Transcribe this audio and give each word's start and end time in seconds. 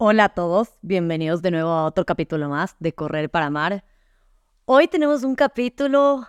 Hola 0.00 0.26
a 0.26 0.28
todos, 0.28 0.78
bienvenidos 0.80 1.42
de 1.42 1.50
nuevo 1.50 1.70
a 1.70 1.84
otro 1.84 2.06
capítulo 2.06 2.48
más 2.48 2.76
de 2.78 2.92
Correr 2.92 3.28
para 3.30 3.46
Amar. 3.46 3.84
Hoy 4.64 4.86
tenemos 4.86 5.24
un 5.24 5.34
capítulo, 5.34 6.24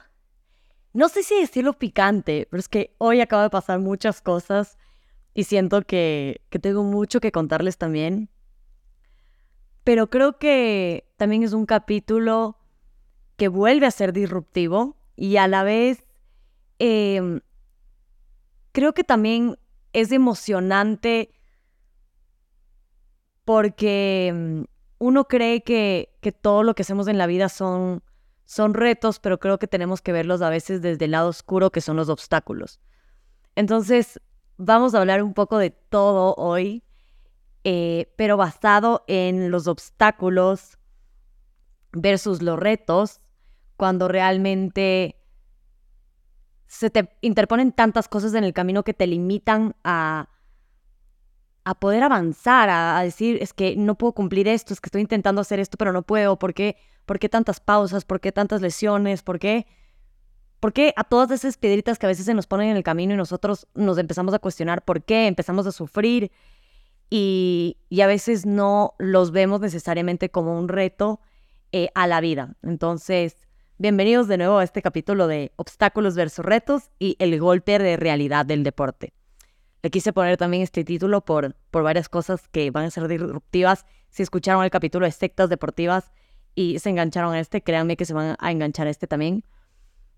no 0.92 1.08
sé 1.08 1.22
si 1.22 1.40
decirlo 1.40 1.74
picante, 1.74 2.48
pero 2.50 2.60
es 2.60 2.68
que 2.68 2.96
hoy 2.98 3.22
acaba 3.22 3.44
de 3.44 3.52
pasar 3.52 3.78
muchas 3.78 4.24
cosas 4.24 4.80
y 5.36 5.44
siento 5.44 5.84
que, 5.84 6.42
que 6.50 6.58
tengo 6.58 6.82
mucho 6.82 7.20
que 7.20 7.32
contarles 7.32 7.78
también. 7.78 8.32
Pero 9.84 10.10
creo 10.10 10.40
que 10.40 11.08
también 11.18 11.44
es 11.44 11.54
un 11.54 11.68
capítulo 11.68 12.58
que 13.38 13.50
vuelve 13.50 13.86
a 13.86 13.92
ser 13.92 14.14
disruptivo 14.14 14.98
y 15.16 15.38
a 15.38 15.48
la 15.48 15.62
vez 15.62 16.08
em, 16.80 17.42
creo 18.72 18.96
que 18.96 19.04
también 19.04 19.60
es 19.94 20.12
emocionante 20.12 21.39
porque 23.50 24.32
mm, 24.32 24.62
uno 25.00 25.28
cree 25.28 25.64
que, 25.64 26.16
que, 26.22 26.32
todo 26.32 26.62
lo 26.62 26.76
que 26.76 26.84
hacemos 26.84 27.08
en 27.08 27.18
la 27.18 27.26
vida 27.26 27.50
son, 27.50 28.04
son 28.46 28.76
retos, 28.76 29.20
pero 29.20 29.40
creo 29.40 29.58
que 29.58 29.66
tenemos 29.66 30.04
que 30.04 30.12
verlos 30.12 30.44
a 30.44 30.52
veces 30.52 30.84
desde 30.84 31.06
el 31.06 31.12
lado 31.12 31.30
oscuro, 31.30 31.72
que 31.72 31.82
son 31.82 31.98
los 31.98 32.10
obstáculos. 32.10 32.80
Entonces, 33.56 34.22
vamos 34.58 34.94
a 34.94 35.00
hablar 35.00 35.24
un 35.24 35.34
poco 35.34 35.58
de 35.58 35.72
todo 35.72 36.36
hoy, 36.36 36.84
eh, 37.64 38.14
pero 38.18 38.38
basado 38.38 39.04
en 39.08 39.50
los 39.50 39.66
obstáculos 39.66 40.78
versus 41.92 42.44
los 42.44 42.60
retos, 42.60 43.20
cuando 43.78 44.08
realmente 44.08 45.24
se 46.68 46.92
te 46.92 47.18
interponen 47.22 47.72
tantas 47.72 48.10
cosas 48.10 48.36
en 48.36 48.44
el 48.44 48.54
camino 48.54 48.84
que 48.84 48.94
te 48.94 49.08
limitan 49.08 49.76
a 49.84 50.30
a 51.70 51.76
poder 51.76 52.02
avanzar, 52.04 52.70
a, 52.70 53.00
decir, 53.04 53.38
es 53.42 53.54
que 53.54 53.76
no 53.76 53.96
puedo 53.96 54.14
cumplir 54.14 54.48
esto, 54.48 54.74
es 54.74 54.82
que 54.82 54.88
estoy 54.88 55.02
intentando 55.02 55.42
hacer 55.42 55.60
esto, 55.60 55.78
pero 55.78 55.94
no 55.94 56.02
puedo, 56.02 56.40
¿por 56.40 56.54
qué, 56.54 56.78
¿Por 57.06 57.18
qué 57.18 57.28
tantas 57.28 57.60
pausas? 57.60 58.06
¿Por 58.06 58.20
qué 58.22 58.32
tantas 58.32 58.62
lesiones? 58.62 59.24
¿Por 59.24 59.40
qué? 59.40 59.66
¿Por 60.60 60.74
qué 60.74 60.94
a 60.96 61.04
todas 61.04 61.32
esas 61.32 61.58
piedritas 61.58 61.98
que 61.98 62.06
a 62.06 62.10
veces 62.10 62.26
se 62.26 62.36
nos 62.36 62.46
ponen 62.46 62.70
en 62.70 62.78
el 62.78 62.84
camino 62.84 63.16
y 63.16 63.18
nosotros 63.18 63.68
nos 63.74 63.98
empezamos 63.98 64.32
a 64.36 64.40
cuestionar 64.40 64.86
por 64.86 65.04
qué, 65.04 65.26
empezamos 65.26 65.66
a 65.66 65.72
sufrir 65.72 66.32
y, 67.10 67.78
y 67.90 68.02
a 68.02 68.08
veces 68.08 68.46
no 68.46 68.94
los 69.00 69.32
vemos 69.32 69.60
necesariamente 69.60 70.30
como 70.30 70.60
un 70.60 70.68
reto 70.68 71.20
eh, 71.72 71.90
a 71.96 72.06
la 72.06 72.22
vida? 72.22 72.56
Entonces, 72.62 73.48
bienvenidos 73.80 74.28
de 74.28 74.38
nuevo 74.38 74.60
a 74.60 74.64
este 74.64 74.84
capítulo 74.84 75.26
de 75.26 75.52
obstáculos 75.56 76.16
versus 76.16 76.46
retos 76.46 76.92
y 77.00 77.16
el 77.18 77.40
golpe 77.40 77.80
de 77.80 77.98
realidad 77.98 78.46
del 78.46 78.64
deporte. 78.64 79.14
Le 79.82 79.90
quise 79.90 80.12
poner 80.12 80.38
también 80.38 80.64
este 80.64 80.84
título 80.84 81.22
por, 81.22 81.56
por 81.72 81.84
varias 81.84 82.10
cosas 82.10 82.48
que 82.50 82.70
van 82.72 82.86
a 82.86 82.92
ser 82.92 83.08
disruptivas. 83.08 83.86
Si 84.10 84.24
escucharon 84.24 84.64
el 84.64 84.70
capítulo 84.70 85.06
de 85.06 85.12
sectas 85.12 85.50
deportivas 85.50 86.12
y 86.54 86.80
se 86.80 86.90
engancharon 86.90 87.34
a 87.34 87.40
este, 87.40 87.62
créanme 87.62 87.96
que 87.96 88.06
se 88.06 88.14
van 88.14 88.36
a 88.38 88.52
enganchar 88.52 88.88
a 88.88 88.90
este 88.90 89.08
también, 89.08 89.46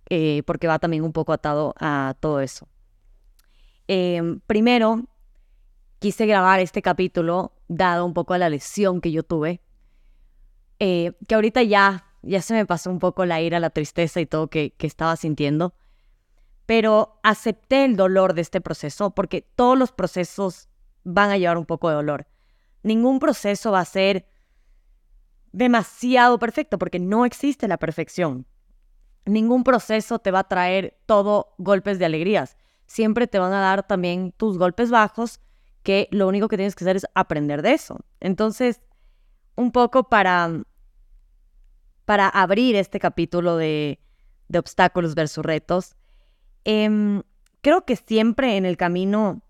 eh, 0.10 0.42
porque 0.46 0.68
va 0.68 0.80
también 0.80 1.04
un 1.04 1.14
poco 1.14 1.34
atado 1.34 1.76
a 1.80 2.16
todo 2.20 2.42
eso. 2.42 2.68
Em, 3.88 4.40
primero, 4.48 5.04
quise 6.00 6.26
grabar 6.26 6.60
este 6.60 6.82
capítulo 6.82 7.54
dado 7.68 8.06
un 8.06 8.14
poco 8.14 8.34
a 8.34 8.40
la 8.40 8.50
lesión 8.50 9.02
que 9.02 9.12
yo 9.12 9.22
tuve, 9.22 9.62
eh, 10.80 11.14
que 11.28 11.36
ahorita 11.36 11.62
ya, 11.62 12.06
ya 12.24 12.42
se 12.42 12.56
me 12.56 12.66
pasó 12.66 12.90
un 12.90 12.98
poco 12.98 13.26
la 13.26 13.42
ira, 13.42 13.60
la 13.60 13.70
tristeza 13.70 14.20
y 14.20 14.26
todo 14.26 14.48
que, 14.48 14.72
que 14.72 14.88
estaba 14.88 15.16
sintiendo 15.16 15.76
pero 16.72 17.20
acepté 17.22 17.84
el 17.84 17.98
dolor 17.98 18.34
de 18.34 18.40
este 18.40 18.62
proceso 18.62 19.12
porque 19.12 19.42
todos 19.42 19.78
los 19.78 19.92
procesos 19.92 20.70
van 21.04 21.30
a 21.30 21.38
llevar 21.38 21.58
un 21.58 21.66
poco 21.66 21.90
de 21.90 21.96
dolor. 21.96 22.28
Ningún 22.82 23.20
proceso 23.20 23.74
va 23.74 23.82
a 23.82 23.86
ser 23.86 24.26
demasiado 25.52 26.40
perfecto 26.40 26.80
porque 26.80 26.98
no 26.98 27.26
existe 27.26 27.68
la 27.68 27.76
perfección. 27.76 28.46
Ningún 29.26 29.66
proceso 29.66 30.20
te 30.20 30.32
va 30.32 30.40
a 30.40 30.48
traer 30.48 30.98
todo 31.08 31.56
golpes 31.58 32.00
de 32.00 32.06
alegrías. 32.06 32.56
Siempre 32.86 33.28
te 33.28 33.38
van 33.38 33.52
a 33.52 33.60
dar 33.60 33.86
también 33.86 34.32
tus 34.32 34.58
golpes 34.58 34.92
bajos 34.92 35.42
que 35.84 36.08
lo 36.12 36.26
único 36.26 36.48
que 36.48 36.56
tienes 36.56 36.76
que 36.76 36.86
hacer 36.86 36.96
es 36.96 37.06
aprender 37.16 37.64
de 37.64 37.74
eso. 37.74 38.00
Entonces, 38.22 38.80
un 39.58 39.74
poco 39.74 40.08
para, 40.08 40.64
para 42.06 42.30
abrir 42.30 42.78
este 42.78 42.98
capítulo 42.98 43.58
de, 43.58 44.00
de 44.48 44.58
obstáculos 44.58 45.16
versus 45.16 45.44
retos, 45.44 45.98
Em, 46.64 47.24
creo 47.62 47.86
que 47.86 47.96
siempre 47.96 48.58
en 48.58 48.66
el 48.66 48.78
camino 48.78 49.42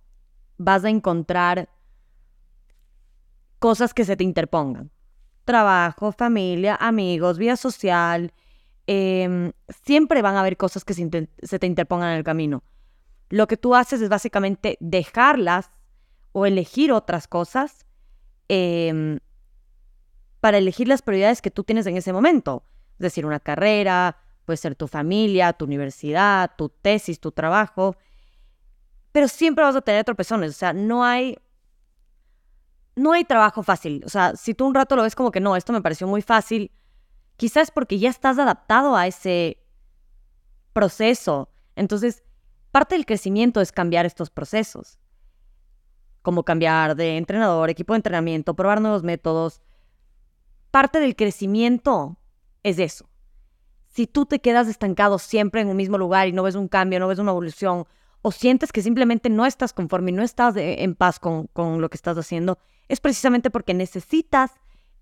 vas 0.57 0.85
a 0.85 0.89
encontrar 0.89 1.69
cosas 3.59 3.93
que 3.93 4.05
se 4.05 4.15
te 4.15 4.23
interpongan. 4.23 4.91
Trabajo, 5.45 6.11
familia, 6.11 6.75
amigos, 6.75 7.37
vida 7.37 7.55
social. 7.55 8.33
Em, 8.87 9.51
siempre 9.83 10.21
van 10.21 10.35
a 10.35 10.41
haber 10.41 10.57
cosas 10.57 10.83
que 10.83 10.93
se, 10.93 11.59
te 11.59 11.67
interpongan 11.67 12.11
en 12.11 12.17
el 12.17 12.23
camino. 12.23 12.63
Lo 13.29 13.47
que 13.47 13.57
tú 13.57 13.75
haces 13.75 14.01
es 14.01 14.09
básicamente 14.09 14.77
dejarlas 14.79 15.69
o 16.31 16.45
elegir 16.45 16.91
otras 16.91 17.27
cosas 17.27 17.85
em, 18.47 19.19
para 20.39 20.57
elegir 20.57 20.87
las 20.87 21.01
prioridades 21.01 21.41
que 21.41 21.51
tú 21.51 21.63
tienes 21.63 21.85
en 21.85 21.97
ese 21.97 22.13
momento. 22.13 22.63
Es 22.93 23.03
decir, 23.03 23.25
una 23.25 23.39
carrera, 23.39 24.17
puede 24.45 24.57
ser 24.57 24.75
tu 24.75 24.87
familia, 24.87 25.53
tu 25.53 25.65
universidad, 25.65 26.51
tu 26.57 26.69
tesis, 26.69 27.19
tu 27.19 27.31
trabajo, 27.31 27.95
pero 29.11 29.27
siempre 29.27 29.63
vas 29.63 29.75
a 29.75 29.81
tener 29.81 30.03
tropezones, 30.03 30.51
o 30.51 30.53
sea, 30.53 30.73
no 30.73 31.03
hay 31.03 31.37
no 32.95 33.13
hay 33.13 33.23
trabajo 33.23 33.63
fácil, 33.63 34.03
o 34.05 34.09
sea, 34.09 34.35
si 34.35 34.53
tú 34.53 34.65
un 34.65 34.75
rato 34.75 34.95
lo 34.95 35.03
ves 35.03 35.15
como 35.15 35.31
que 35.31 35.39
no, 35.39 35.55
esto 35.55 35.71
me 35.73 35.81
pareció 35.81 36.07
muy 36.07 36.21
fácil, 36.21 36.71
quizás 37.37 37.71
porque 37.71 37.99
ya 37.99 38.09
estás 38.09 38.37
adaptado 38.37 38.95
a 38.95 39.07
ese 39.07 39.57
proceso. 40.73 41.49
Entonces, 41.75 42.23
parte 42.71 42.95
del 42.95 43.05
crecimiento 43.05 43.61
es 43.61 43.71
cambiar 43.71 44.05
estos 44.05 44.29
procesos, 44.29 44.99
como 46.21 46.43
cambiar 46.43 46.95
de 46.95 47.17
entrenador, 47.17 47.69
equipo 47.69 47.93
de 47.93 47.97
entrenamiento, 47.97 48.55
probar 48.55 48.81
nuevos 48.81 49.03
métodos. 49.03 49.61
Parte 50.69 50.99
del 50.99 51.15
crecimiento 51.15 52.17
es 52.63 52.77
eso 52.77 53.10
si 53.91 54.07
tú 54.07 54.25
te 54.25 54.39
quedas 54.39 54.67
estancado 54.67 55.19
siempre 55.19 55.61
en 55.61 55.67
un 55.67 55.75
mismo 55.75 55.97
lugar 55.97 56.27
y 56.27 56.31
no 56.31 56.43
ves 56.43 56.55
un 56.55 56.69
cambio, 56.69 56.99
no 56.99 57.07
ves 57.07 57.19
una 57.19 57.31
evolución, 57.31 57.85
o 58.21 58.31
sientes 58.31 58.71
que 58.71 58.81
simplemente 58.81 59.29
no 59.29 59.45
estás 59.45 59.73
conforme 59.73 60.11
y 60.11 60.13
no 60.13 60.23
estás 60.23 60.55
en 60.55 60.95
paz 60.95 61.19
con, 61.19 61.49
lo 61.53 61.89
que 61.89 61.97
estás 61.97 62.17
haciendo, 62.17 62.57
es 62.87 63.01
precisamente 63.01 63.49
porque 63.49 63.73
necesitas 63.73 64.51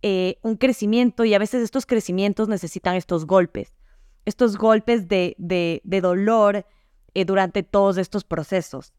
eh, 0.02 0.40
un 0.42 0.56
crecimiento 0.56 1.24
y 1.24 1.34
a 1.34 1.40
veces 1.40 1.62
estos 1.62 1.86
crecimientos 1.86 2.48
necesitan 2.48 2.96
estos 2.96 3.26
golpes, 3.26 3.76
estos 4.26 4.58
golpes 4.58 5.08
de, 5.08 5.36
dolor 5.84 6.66
eh, 7.14 7.26
durante 7.26 7.62
todos 7.62 7.98
estos 7.98 8.24
procesos. 8.24 8.94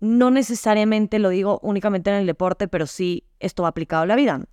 No 0.00 0.30
necesariamente 0.30 1.18
lo 1.18 1.30
digo 1.30 1.58
únicamente 1.62 2.10
en 2.10 2.16
el 2.16 2.26
deporte, 2.26 2.68
pero 2.68 2.86
sí 2.86 3.24
esto 3.40 3.64
va 3.64 3.70
aplicado 3.70 4.04
a 4.04 4.06
la 4.06 4.14
vida. 4.14 4.46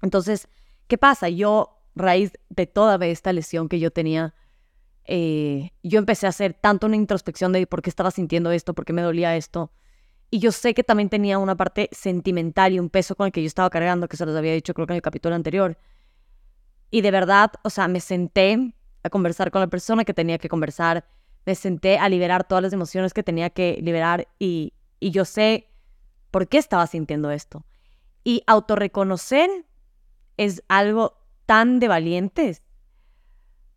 Entonces, 0.00 0.48
¿qué 0.86 0.96
pasa? 0.96 1.28
Yo 1.28 1.73
raíz 1.94 2.32
de 2.48 2.66
toda 2.66 3.04
esta 3.06 3.32
lesión 3.32 3.68
que 3.68 3.78
yo 3.78 3.90
tenía, 3.90 4.34
eh, 5.04 5.70
yo 5.82 5.98
empecé 5.98 6.26
a 6.26 6.30
hacer 6.30 6.54
tanto 6.54 6.86
una 6.86 6.96
introspección 6.96 7.52
de 7.52 7.66
por 7.66 7.82
qué 7.82 7.90
estaba 7.90 8.10
sintiendo 8.10 8.50
esto, 8.50 8.74
por 8.74 8.84
qué 8.84 8.92
me 8.92 9.02
dolía 9.02 9.36
esto. 9.36 9.70
Y 10.30 10.38
yo 10.38 10.50
sé 10.50 10.74
que 10.74 10.82
también 10.82 11.08
tenía 11.08 11.38
una 11.38 11.56
parte 11.56 11.88
sentimental 11.92 12.72
y 12.72 12.80
un 12.80 12.90
peso 12.90 13.14
con 13.14 13.26
el 13.26 13.32
que 13.32 13.42
yo 13.42 13.46
estaba 13.46 13.70
cargando, 13.70 14.08
que 14.08 14.16
se 14.16 14.26
los 14.26 14.34
había 14.34 14.52
dicho 14.52 14.74
creo 14.74 14.86
que 14.86 14.94
en 14.94 14.96
el 14.96 15.02
capítulo 15.02 15.34
anterior. 15.34 15.78
Y 16.90 17.02
de 17.02 17.10
verdad, 17.10 17.52
o 17.62 17.70
sea, 17.70 17.88
me 17.88 18.00
senté 18.00 18.74
a 19.02 19.10
conversar 19.10 19.50
con 19.50 19.60
la 19.60 19.68
persona 19.68 20.04
que 20.04 20.14
tenía 20.14 20.38
que 20.38 20.48
conversar, 20.48 21.06
me 21.46 21.54
senté 21.54 21.98
a 21.98 22.08
liberar 22.08 22.44
todas 22.48 22.62
las 22.62 22.72
emociones 22.72 23.12
que 23.12 23.22
tenía 23.22 23.50
que 23.50 23.78
liberar 23.82 24.28
y, 24.38 24.72
yo 25.00 25.26
sé 25.26 25.68
por 26.30 26.48
qué 26.48 26.56
estaba 26.56 26.86
sintiendo 26.86 27.30
esto. 27.30 27.66
Y 28.24 28.42
autorreconocer 28.46 29.50
es 30.38 30.62
algo 30.68 31.18
tan 31.46 31.80
de 31.80 31.88
valientes, 31.88 32.62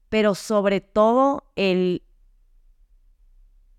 pero 0.10 0.36
sobre 0.36 0.82
todo 0.82 1.52
el, 1.56 2.04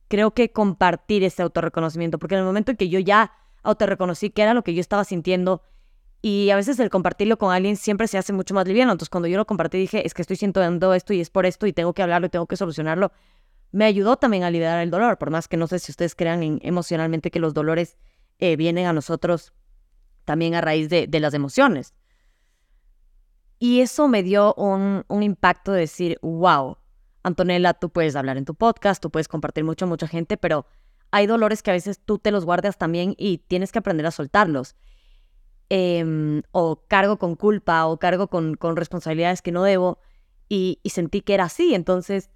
creo 0.09 0.33
que 0.33 0.53
compartir 0.53 1.25
ese 1.25 1.43
autorreconocimiento, 1.43 2.19
porque 2.19 2.35
en 2.35 2.41
el 2.41 2.47
momento 2.47 2.71
en 2.71 2.77
que 2.77 2.89
yo 2.89 2.99
ya 2.99 3.33
autorreconocí 3.63 4.31
que 4.31 4.43
era 4.43 4.55
lo 4.55 4.63
que 4.63 4.75
yo 4.75 4.81
estaba 4.81 5.05
sintiendo, 5.05 5.63
y 6.21 6.51
a 6.51 6.57
veces 6.57 6.81
el 6.81 6.91
compartirlo 6.91 7.39
con 7.39 7.53
alguien 7.53 7.77
siempre 7.77 8.09
se 8.09 8.19
hace 8.19 8.33
mucho 8.33 8.53
más 8.53 8.67
liviano. 8.67 8.91
Entonces, 8.91 9.09
cuando 9.09 9.29
yo 9.29 9.37
lo 9.37 9.47
compartí, 9.47 9.79
dije, 9.79 10.05
es 10.05 10.15
que 10.15 10.23
estoy 10.23 10.37
sintiendo 10.37 10.93
esto 10.93 11.13
y 11.13 11.21
es 11.21 11.31
por 11.31 11.47
esto 11.47 11.67
y 11.67 11.73
tengo 11.73 11.93
que 11.93 12.03
hablarlo 12.03 12.27
y 12.27 12.31
tengo 12.31 12.47
que 12.47 12.57
solucionarlo. 12.57 13.13
Me 13.71 13.85
ayudó 13.85 14.17
también 14.17 14.43
a 14.43 14.51
liberar 14.51 14.81
el 14.81 14.91
dolor, 14.91 15.19
por 15.19 15.31
más 15.31 15.47
que 15.47 15.57
no 15.57 15.69
sé 15.69 15.79
si 15.79 15.93
ustedes 15.93 16.17
crean 16.17 16.59
emocionalmente 16.63 17.31
que 17.31 17.39
los 17.39 17.55
dolores 17.55 17.99
eh, 18.41 18.57
vienen 18.57 18.87
a 18.87 18.93
nosotros 18.93 19.53
también 20.25 20.55
a 20.57 20.61
raíz 20.61 20.89
de 20.89 21.21
las 21.21 21.35
emociones. 21.35 21.95
Y 23.59 23.81
eso 23.81 24.09
me 24.09 24.23
dio 24.23 24.55
un, 24.55 25.05
impacto 25.23 25.73
de 25.73 25.81
decir, 25.81 26.19
wow, 26.23 26.79
Antonella, 27.23 27.75
tú 27.75 27.91
puedes 27.91 28.15
hablar 28.15 28.37
en 28.37 28.45
tu 28.45 28.55
podcast, 28.55 29.03
tú 29.03 29.11
puedes 29.11 29.29
compartir 29.29 29.65
mucho 29.65 29.85
a 29.85 29.89
mucha 29.89 30.07
gente, 30.07 30.37
pero 30.37 30.67
hay 31.11 31.27
dolores 31.27 31.63
que 31.63 31.71
a 31.71 31.75
veces 31.75 32.01
tú 32.05 32.19
te 32.19 32.31
los 32.31 32.45
guardas 32.45 32.79
también 32.79 33.15
y 33.19 33.39
tienes 33.39 33.73
que 33.73 33.81
aprender 33.81 34.07
a 34.07 34.11
soltarlos. 34.11 34.77
em, 35.71 36.43
o 36.53 36.85
cargo 36.89 37.19
con 37.19 37.37
culpa 37.37 37.87
o 37.87 37.99
cargo 37.99 38.29
con, 38.29 38.55
con 38.55 38.75
responsabilidades 38.77 39.43
que 39.43 39.53
no 39.53 39.63
debo 39.65 39.99
y, 40.49 40.81
y, 40.83 40.91
sentí 40.91 41.21
que 41.21 41.35
era 41.35 41.45
así. 41.45 41.75
Entonces 41.75 42.31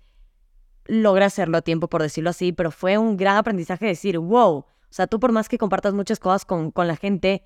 logré 0.87 1.25
hacerlo 1.25 1.59
a 1.59 1.63
tiempo, 1.63 1.89
por 1.89 2.03
decirlo 2.03 2.31
así, 2.31 2.53
pero 2.53 2.71
fue 2.71 2.99
un 2.99 3.17
gran 3.17 3.37
aprendizaje 3.37 3.87
decir, 3.87 4.19
wow, 4.19 4.59
o 4.59 4.67
sea, 4.91 5.07
tú 5.07 5.21
por 5.21 5.33
más 5.33 5.49
que 5.49 5.59
compartas 5.59 5.95
muchas 5.95 6.21
cosas 6.21 6.45
con, 6.45 6.71
con 6.71 6.87
la 6.89 6.97
gente, 6.97 7.45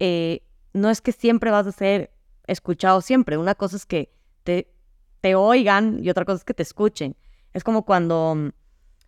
eh, 0.00 0.44
no 0.72 0.90
es 0.90 1.00
que 1.00 1.12
siempre 1.12 1.50
vas 1.50 1.66
a 1.66 1.72
ser 1.72 2.12
escuchado 2.52 3.00
siempre. 3.00 3.36
Una 3.36 3.54
cosa 3.54 3.76
es 3.76 3.86
que 3.86 4.12
te, 4.44 4.72
te 5.20 5.34
oigan 5.34 5.98
y 6.02 6.10
otra 6.10 6.24
cosa 6.24 6.38
es 6.38 6.44
que 6.44 6.54
te 6.54 6.62
escuchen. 6.62 7.16
Es 7.52 7.64
como 7.64 7.84
cuando 7.84 8.34
mm, 8.34 8.48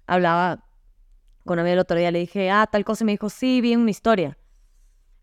hablaba 0.06 0.64
con 1.44 1.54
una 1.54 1.62
amiga 1.62 1.74
el 1.74 1.78
otro 1.80 1.96
día, 1.96 2.10
le 2.10 2.20
dije, 2.20 2.50
ah, 2.50 2.68
tal 2.70 2.84
cosa, 2.84 3.04
y 3.04 3.06
me 3.06 3.12
dijo, 3.12 3.28
sí, 3.28 3.60
vi 3.60 3.74
una 3.74 3.90
historia. 3.90 4.38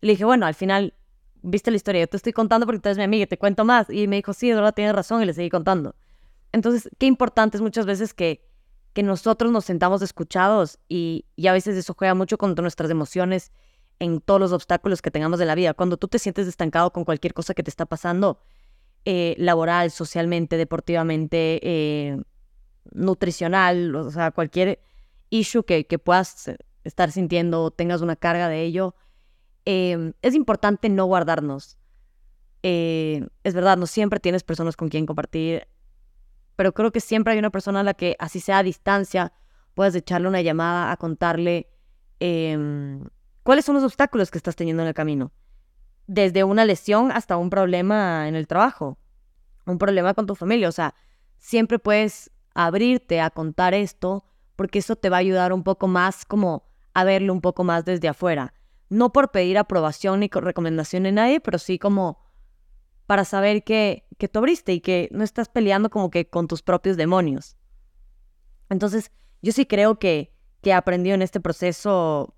Le 0.00 0.12
dije, 0.12 0.24
bueno, 0.24 0.46
al 0.46 0.54
final, 0.54 0.94
viste 1.42 1.70
la 1.70 1.76
historia, 1.76 2.02
yo 2.02 2.06
te 2.08 2.16
estoy 2.16 2.32
contando 2.32 2.66
porque 2.66 2.80
tú 2.80 2.88
eres 2.88 2.98
mi 2.98 3.04
amiga 3.04 3.26
te 3.26 3.38
cuento 3.38 3.64
más. 3.64 3.88
Y 3.90 4.06
me 4.06 4.16
dijo, 4.16 4.32
sí, 4.32 4.52
verdad 4.52 4.74
tienes 4.74 4.94
razón, 4.94 5.22
y 5.22 5.26
le 5.26 5.32
seguí 5.32 5.48
contando. 5.48 5.94
Entonces, 6.52 6.90
qué 6.98 7.06
importante 7.06 7.56
es 7.56 7.62
muchas 7.62 7.86
veces 7.86 8.12
que, 8.12 8.46
que 8.92 9.02
nosotros 9.02 9.52
nos 9.52 9.64
sentamos 9.64 10.02
escuchados 10.02 10.78
y, 10.88 11.26
y 11.36 11.46
a 11.46 11.52
veces 11.52 11.76
eso 11.76 11.94
juega 11.96 12.14
mucho 12.14 12.38
contra 12.38 12.62
nuestras 12.62 12.90
emociones 12.90 13.52
en 14.00 14.20
todos 14.20 14.40
los 14.40 14.52
obstáculos 14.52 15.02
que 15.02 15.10
tengamos 15.10 15.38
de 15.38 15.46
la 15.46 15.54
vida. 15.54 15.74
Cuando 15.74 15.96
tú 15.96 16.08
te 16.08 16.18
sientes 16.18 16.48
estancado 16.48 16.92
con 16.92 17.04
cualquier 17.04 17.34
cosa 17.34 17.54
que 17.54 17.62
te 17.62 17.70
está 17.70 17.86
pasando, 17.86 18.40
eh, 19.04 19.34
laboral, 19.38 19.90
socialmente, 19.90 20.56
deportivamente, 20.56 21.60
eh, 21.62 22.22
nutricional, 22.92 23.94
o 23.94 24.10
sea, 24.10 24.30
cualquier 24.30 24.80
issue 25.28 25.64
que, 25.64 25.84
puedas 25.98 26.50
estar 26.82 27.12
sintiendo 27.12 27.70
tengas 27.70 28.00
una 28.00 28.16
carga 28.16 28.48
de 28.48 28.62
ello, 28.62 28.94
eh, 29.66 30.12
es 30.22 30.34
importante 30.34 30.88
no 30.88 31.04
guardarnos. 31.04 31.78
es 32.62 33.54
verdad, 33.54 33.78
no 33.78 33.86
siempre 33.86 34.20
tienes 34.20 34.42
personas 34.42 34.76
con 34.76 34.88
quien 34.88 35.06
compartir, 35.06 35.66
pero 36.56 36.72
creo 36.72 36.92
que 36.92 37.00
siempre 37.00 37.32
hay 37.32 37.38
una 37.38 37.50
persona 37.50 37.80
a 37.80 37.82
la 37.82 37.94
que, 37.94 38.16
así 38.18 38.40
sea 38.40 38.58
a 38.58 38.62
distancia, 38.62 39.32
puedes 39.74 39.94
echarle 39.94 40.28
una 40.28 40.42
llamada 40.42 40.92
a 40.92 40.96
contarle 40.98 41.70
em, 42.18 43.04
¿Cuáles 43.42 43.64
son 43.64 43.74
los 43.74 43.84
obstáculos 43.84 44.30
que 44.30 44.38
estás 44.38 44.56
teniendo 44.56 44.82
en 44.82 44.88
el 44.88 44.94
camino? 44.94 45.32
Desde 46.06 46.44
una 46.44 46.64
lesión 46.64 47.10
hasta 47.12 47.36
un 47.36 47.50
problema 47.50 48.28
en 48.28 48.34
el 48.34 48.46
trabajo, 48.46 48.98
un 49.66 49.78
problema 49.78 50.14
con 50.14 50.26
tu 50.26 50.34
familia. 50.34 50.68
O 50.68 50.72
sea, 50.72 50.94
siempre 51.38 51.78
puedes 51.78 52.30
abrirte 52.54 53.20
a 53.20 53.30
contar 53.30 53.74
esto 53.74 54.24
porque 54.56 54.80
eso 54.80 54.96
te 54.96 55.08
va 55.08 55.16
a 55.16 55.20
ayudar 55.20 55.52
un 55.52 55.62
poco 55.62 55.88
más 55.88 56.24
como 56.24 56.64
a 56.92 57.04
verlo 57.04 57.32
un 57.32 57.40
poco 57.40 57.64
más 57.64 57.84
desde 57.84 58.08
afuera. 58.08 58.52
No 58.88 59.12
por 59.12 59.30
pedir 59.30 59.56
aprobación 59.56 60.20
ni 60.20 60.28
recomendación 60.28 61.04
de 61.04 61.12
nadie, 61.12 61.40
pero 61.40 61.58
sí 61.58 61.78
como 61.78 62.18
para 63.06 63.24
saber 63.24 63.64
que, 63.64 64.06
que 64.18 64.28
tú 64.28 64.40
abriste 64.40 64.72
y 64.72 64.80
que 64.80 65.08
no 65.12 65.24
estás 65.24 65.48
peleando 65.48 65.90
como 65.90 66.10
que 66.10 66.28
con 66.28 66.46
tus 66.46 66.62
propios 66.62 66.96
demonios. 66.96 67.56
Entonces, 68.68 69.10
yo 69.42 69.52
sí 69.52 69.66
creo 69.66 69.98
que, 69.98 70.32
que 70.60 70.70
he 70.70 70.72
aprendido 70.74 71.14
en 71.14 71.22
este 71.22 71.40
proceso 71.40 72.34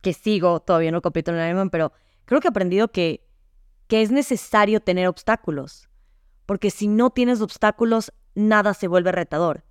que 0.00 0.12
sigo, 0.12 0.60
todavía 0.60 0.92
no 0.92 1.02
compito 1.02 1.30
en 1.30 1.38
el 1.38 1.48
Ironman, 1.48 1.70
pero 1.70 1.92
creo 2.24 2.40
que 2.40 2.48
he 2.48 2.50
aprendido 2.50 2.88
que, 2.88 3.26
que 3.86 4.02
es 4.02 4.10
necesario 4.10 4.80
tener 4.80 5.08
obstáculos, 5.08 5.88
porque 6.46 6.70
si 6.70 6.88
no 6.88 7.10
tienes 7.10 7.40
obstáculos, 7.40 8.12
nada 8.34 8.74
se 8.74 8.88
vuelve 8.88 9.12
retador. 9.12 9.64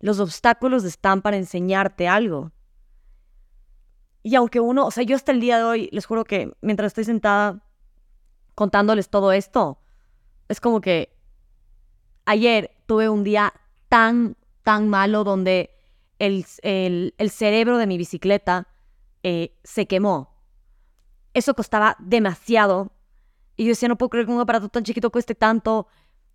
Los 0.00 0.18
obstáculos 0.18 0.84
están 0.84 1.20
para 1.20 1.36
enseñarte 1.36 2.08
algo. 2.08 2.52
Y 4.22 4.34
aunque 4.34 4.60
uno, 4.60 4.86
o 4.86 4.90
sea, 4.90 5.04
yo 5.04 5.16
hasta 5.16 5.32
el 5.32 5.40
día 5.40 5.58
de 5.58 5.64
hoy, 5.64 5.88
les 5.92 6.06
juro 6.06 6.24
que 6.24 6.52
mientras 6.62 6.88
estoy 6.88 7.04
sentada 7.04 7.62
contándoles 8.54 9.08
todo 9.08 9.32
esto, 9.32 9.78
es 10.48 10.60
como 10.60 10.80
que 10.80 11.16
ayer 12.24 12.70
tuve 12.86 13.08
un 13.08 13.24
día 13.24 13.52
tan, 13.88 14.36
tan 14.62 14.88
malo 14.88 15.24
donde 15.24 15.70
el, 16.18 16.44
el, 16.62 17.14
el 17.18 17.30
cerebro 17.30 17.78
de 17.78 17.86
mi 17.86 17.98
bicicleta 17.98 18.68
eh, 19.22 19.54
se 19.64 19.86
quemó. 19.86 20.34
Eso 21.34 21.54
costaba 21.54 21.96
demasiado. 22.00 22.92
Y 23.56 23.64
yo 23.64 23.70
decía, 23.70 23.88
no 23.88 23.96
puedo 23.96 24.10
creer 24.10 24.26
que 24.26 24.32
un 24.32 24.40
aparato 24.40 24.68
tan 24.68 24.84
chiquito 24.84 25.10
cueste 25.10 25.34
tanto. 25.34 25.86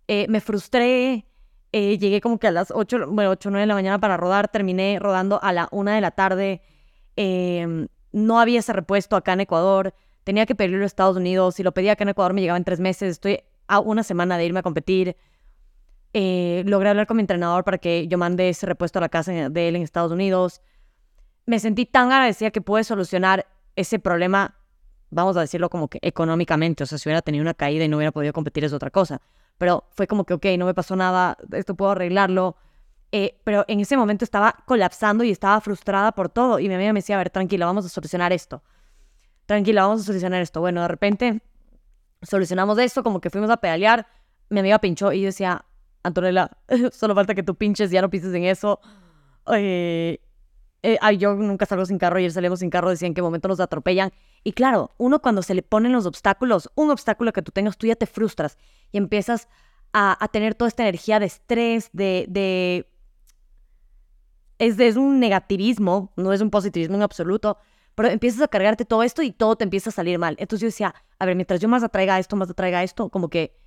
Eh, 0.08 0.26
me 0.28 0.40
frustré. 0.40 1.26
Eh, 1.72 1.98
llegué 1.98 2.20
como 2.20 2.38
que 2.38 2.46
a 2.46 2.52
las 2.52 2.70
8, 2.70 3.08
bueno, 3.10 3.30
8 3.30 3.48
o 3.48 3.52
9 3.52 3.62
de 3.62 3.66
la 3.66 3.74
mañana 3.74 3.98
para 3.98 4.16
rodar. 4.16 4.48
Terminé 4.48 4.98
rodando 5.00 5.42
a 5.42 5.52
la 5.52 5.68
1 5.72 5.90
de 5.90 6.00
la 6.00 6.12
tarde. 6.12 6.62
Em, 7.16 7.88
no 8.12 8.40
había 8.40 8.60
ese 8.60 8.72
repuesto 8.72 9.16
acá 9.16 9.32
en 9.32 9.40
Ecuador. 9.40 9.94
Tenía 10.24 10.46
que 10.46 10.54
pedirlo 10.54 10.84
a 10.84 10.86
Estados 10.86 11.16
Unidos. 11.16 11.56
Si 11.56 11.62
lo 11.62 11.72
pedía 11.72 11.92
acá 11.92 12.04
en 12.04 12.10
Ecuador 12.10 12.32
me 12.32 12.40
llegaba 12.40 12.56
en 12.56 12.64
tres 12.64 12.80
meses. 12.80 13.12
Estoy 13.12 13.40
a 13.68 13.80
una 13.80 14.02
semana 14.02 14.38
de 14.38 14.46
irme 14.46 14.60
a 14.60 14.62
competir. 14.62 15.16
logré 16.14 16.88
hablar 16.88 17.06
con 17.06 17.16
mi 17.16 17.22
entrenador 17.22 17.64
para 17.64 17.78
que 17.78 18.08
yo 18.08 18.16
mande 18.18 18.48
ese 18.48 18.66
repuesto 18.66 18.98
a 18.98 19.02
la 19.02 19.08
casa 19.08 19.50
de 19.50 19.68
él 19.68 19.76
en 19.76 19.82
Estados 19.82 20.12
Unidos 20.12 20.62
me 21.46 21.60
sentí 21.60 21.86
tan 21.86 22.12
agradecida 22.12 22.50
que 22.50 22.60
pude 22.60 22.84
solucionar 22.84 23.46
ese 23.76 23.98
problema, 23.98 24.56
vamos 25.10 25.36
a 25.36 25.40
decirlo 25.40 25.70
como 25.70 25.88
que 25.88 25.98
económicamente, 26.02 26.82
o 26.82 26.86
sea, 26.86 26.98
si 26.98 27.08
hubiera 27.08 27.22
tenido 27.22 27.42
una 27.42 27.54
caída 27.54 27.84
y 27.84 27.88
no 27.88 27.96
hubiera 27.96 28.12
podido 28.12 28.32
competir 28.32 28.64
es 28.64 28.72
otra 28.72 28.90
cosa, 28.90 29.20
pero 29.58 29.84
fue 29.90 30.06
como 30.06 30.24
que, 30.24 30.34
ok, 30.34 30.46
no 30.58 30.66
me 30.66 30.74
pasó 30.74 30.96
nada, 30.96 31.36
esto 31.52 31.74
puedo 31.74 31.92
arreglarlo, 31.92 32.56
eh, 33.12 33.40
pero 33.44 33.64
en 33.68 33.80
ese 33.80 33.96
momento 33.96 34.24
estaba 34.24 34.56
colapsando 34.66 35.24
y 35.24 35.30
estaba 35.30 35.60
frustrada 35.60 36.12
por 36.12 36.28
todo. 36.28 36.58
Y 36.58 36.68
mi 36.68 36.74
amiga 36.74 36.92
me 36.92 36.98
decía, 36.98 37.14
a 37.14 37.18
ver, 37.18 37.30
tranquila, 37.30 37.64
vamos 37.64 37.86
a 37.86 37.88
solucionar 37.88 38.32
esto, 38.32 38.62
tranquila, 39.46 39.82
vamos 39.86 40.02
a 40.02 40.04
solucionar 40.04 40.42
esto. 40.42 40.60
Bueno, 40.60 40.82
de 40.82 40.88
repente 40.88 41.42
solucionamos 42.22 42.78
esto, 42.78 43.02
como 43.02 43.20
que 43.20 43.30
fuimos 43.30 43.50
a 43.50 43.58
pedalear, 43.58 44.06
mi 44.50 44.60
amiga 44.60 44.78
pinchó 44.78 45.12
y 45.12 45.20
yo 45.20 45.26
decía, 45.26 45.64
Antonella, 46.02 46.50
solo 46.92 47.14
falta 47.14 47.34
que 47.34 47.42
tú 47.42 47.54
pinches, 47.54 47.90
ya 47.90 48.02
no 48.02 48.10
pises 48.10 48.34
en 48.34 48.44
eso. 48.44 48.80
Eh, 49.54 50.20
eh, 50.86 50.98
ay, 51.00 51.18
yo 51.18 51.34
nunca 51.34 51.66
salgo 51.66 51.84
sin 51.84 51.98
carro, 51.98 52.18
ayer 52.18 52.30
salimos 52.30 52.60
sin 52.60 52.70
carro, 52.70 52.90
decían 52.90 53.12
que 53.12 53.20
momento 53.20 53.48
nos 53.48 53.58
atropellan. 53.58 54.12
Y 54.44 54.52
claro, 54.52 54.92
uno 54.98 55.20
cuando 55.20 55.42
se 55.42 55.52
le 55.52 55.62
ponen 55.62 55.90
los 55.90 56.06
obstáculos, 56.06 56.70
un 56.76 56.92
obstáculo 56.92 57.32
que 57.32 57.42
tú 57.42 57.50
tengas, 57.50 57.76
tú 57.76 57.88
ya 57.88 57.96
te 57.96 58.06
frustras 58.06 58.56
y 58.92 58.98
empiezas 58.98 59.48
a, 59.92 60.16
tener 60.30 60.54
toda 60.54 60.68
esta 60.68 60.84
energía 60.84 61.18
de 61.18 61.26
estrés, 61.26 61.90
de... 61.92 62.26
de 62.28 62.88
es, 64.58 64.78
es 64.78 64.96
un 64.96 65.18
negativismo, 65.18 66.12
no 66.14 66.32
es 66.32 66.40
un 66.40 66.50
positivismo 66.50 66.94
en 66.94 67.02
absoluto, 67.02 67.58
pero 67.96 68.08
empiezas 68.08 68.42
a 68.42 68.48
cargarte 68.48 68.84
todo 68.84 69.02
esto 69.02 69.22
y 69.22 69.32
todo 69.32 69.56
te 69.56 69.64
empieza 69.64 69.90
a 69.90 69.92
salir 69.92 70.20
mal. 70.20 70.36
Entonces 70.38 70.60
yo 70.60 70.68
decía, 70.68 70.94
a 71.18 71.26
ver, 71.26 71.34
mientras 71.34 71.58
yo 71.58 71.68
más 71.68 71.82
atraiga 71.82 72.20
esto, 72.20 72.36
más 72.36 72.48
atraiga 72.48 72.84
esto, 72.84 73.08
como 73.08 73.28
que 73.28 73.58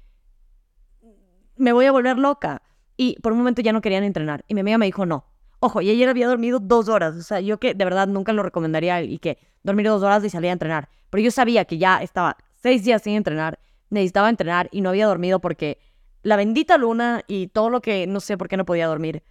me 1.58 1.74
voy 1.74 1.86
a 1.86 1.91
volver 1.91 2.17
loca. 2.17 2.62
Y 2.96 3.20
por 3.20 3.34
un 3.34 3.39
momento 3.39 3.62
ya 3.62 3.74
no 3.74 3.82
querían 3.82 4.05
entrenar. 4.05 4.46
Y 4.48 4.53
mi 4.53 4.62
amiga 4.62 4.77
me 4.77 4.86
dijo, 4.86 5.05
no, 5.05 5.25
Ojo, 5.62 5.82
y 5.82 5.89
ayer 5.89 6.08
había 6.08 6.28
dormido 6.28 6.60
dos 6.60 6.88
horas. 6.88 7.16
O 7.16 7.22
sea, 7.22 7.42
yo 7.42 7.60
que 7.60 7.74
de 7.74 7.86
verdad 7.86 8.08
nunca 8.08 8.32
lo 8.34 8.44
recomendaría 8.44 9.01
y 9.01 9.20
que 9.20 9.38
dormir 9.63 9.88
dos 9.88 10.04
horas 10.04 10.24
y 10.24 10.30
salir 10.30 10.50
a 10.50 10.54
entrenar. 10.54 10.89
Pero 11.10 11.24
yo 11.24 11.32
sabía 11.32 11.66
que 11.66 11.78
ya 11.78 12.01
estaba 12.01 12.38
seis 12.56 12.84
días 12.84 13.01
sin 13.01 13.16
entrenar, 13.16 13.60
necesitaba 13.89 14.30
entrenar 14.30 14.70
y 14.72 14.82
no 14.82 14.89
había 14.89 15.08
dormido 15.08 15.39
porque 15.39 15.80
la 16.24 16.36
bendita 16.36 16.78
luna 16.78 17.24
y 17.28 17.48
todo 17.48 17.70
lo 17.70 17.82
que 17.82 18.08
no 18.08 18.20
sé 18.20 18.38
por 18.38 18.48
qué 18.48 18.58
no 18.58 18.66
podía 18.66 18.88
dormir. 18.88 19.24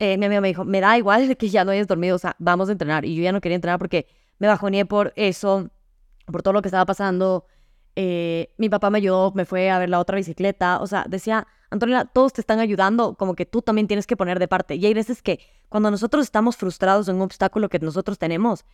Eh, 0.00 0.16
mi 0.16 0.26
amiga 0.26 0.40
me 0.40 0.48
dijo, 0.48 0.64
me 0.64 0.80
da 0.80 0.96
igual 0.96 1.36
que 1.38 1.48
ya 1.48 1.64
no 1.64 1.70
hayas 1.72 1.86
dormido, 1.86 2.16
o 2.16 2.18
sea, 2.18 2.36
vamos 2.38 2.68
a 2.68 2.72
entrenar. 2.72 3.04
Y 3.04 3.14
yo 3.14 3.22
ya 3.22 3.32
no 3.32 3.40
quería 3.40 3.56
entrenar 3.56 3.78
porque 3.78 4.06
me 4.38 4.46
bajoné 4.48 4.86
por 4.86 5.12
eso, 5.16 5.70
por 6.26 6.42
todo 6.42 6.54
lo 6.54 6.62
que 6.62 6.68
estaba 6.68 6.86
pasando. 6.86 7.46
Eh, 8.00 8.54
mi 8.58 8.68
papá 8.68 8.90
me 8.90 8.98
ayudó, 8.98 9.32
me 9.34 9.44
fue 9.44 9.70
a 9.70 9.78
ver 9.80 9.88
la 9.88 9.98
otra 9.98 10.14
bicicleta. 10.14 10.78
O 10.80 10.86
sea, 10.86 11.04
decía, 11.08 11.48
Antonio, 11.68 12.04
todos 12.04 12.32
te 12.32 12.40
están 12.40 12.60
ayudando, 12.60 13.16
como 13.16 13.34
que 13.34 13.44
tú 13.44 13.60
también 13.60 13.88
tienes 13.88 14.06
que 14.06 14.16
poner 14.16 14.38
de 14.38 14.46
parte. 14.46 14.76
Y 14.76 14.86
hay 14.86 14.94
veces 14.94 15.20
que 15.20 15.40
cuando 15.68 15.90
nosotros 15.90 16.22
estamos 16.22 16.56
frustrados 16.56 17.08
en 17.08 17.16
un 17.16 17.22
obstáculo 17.22 17.68
que 17.68 17.80
nosotros 17.80 18.16
tenemos, 18.16 18.64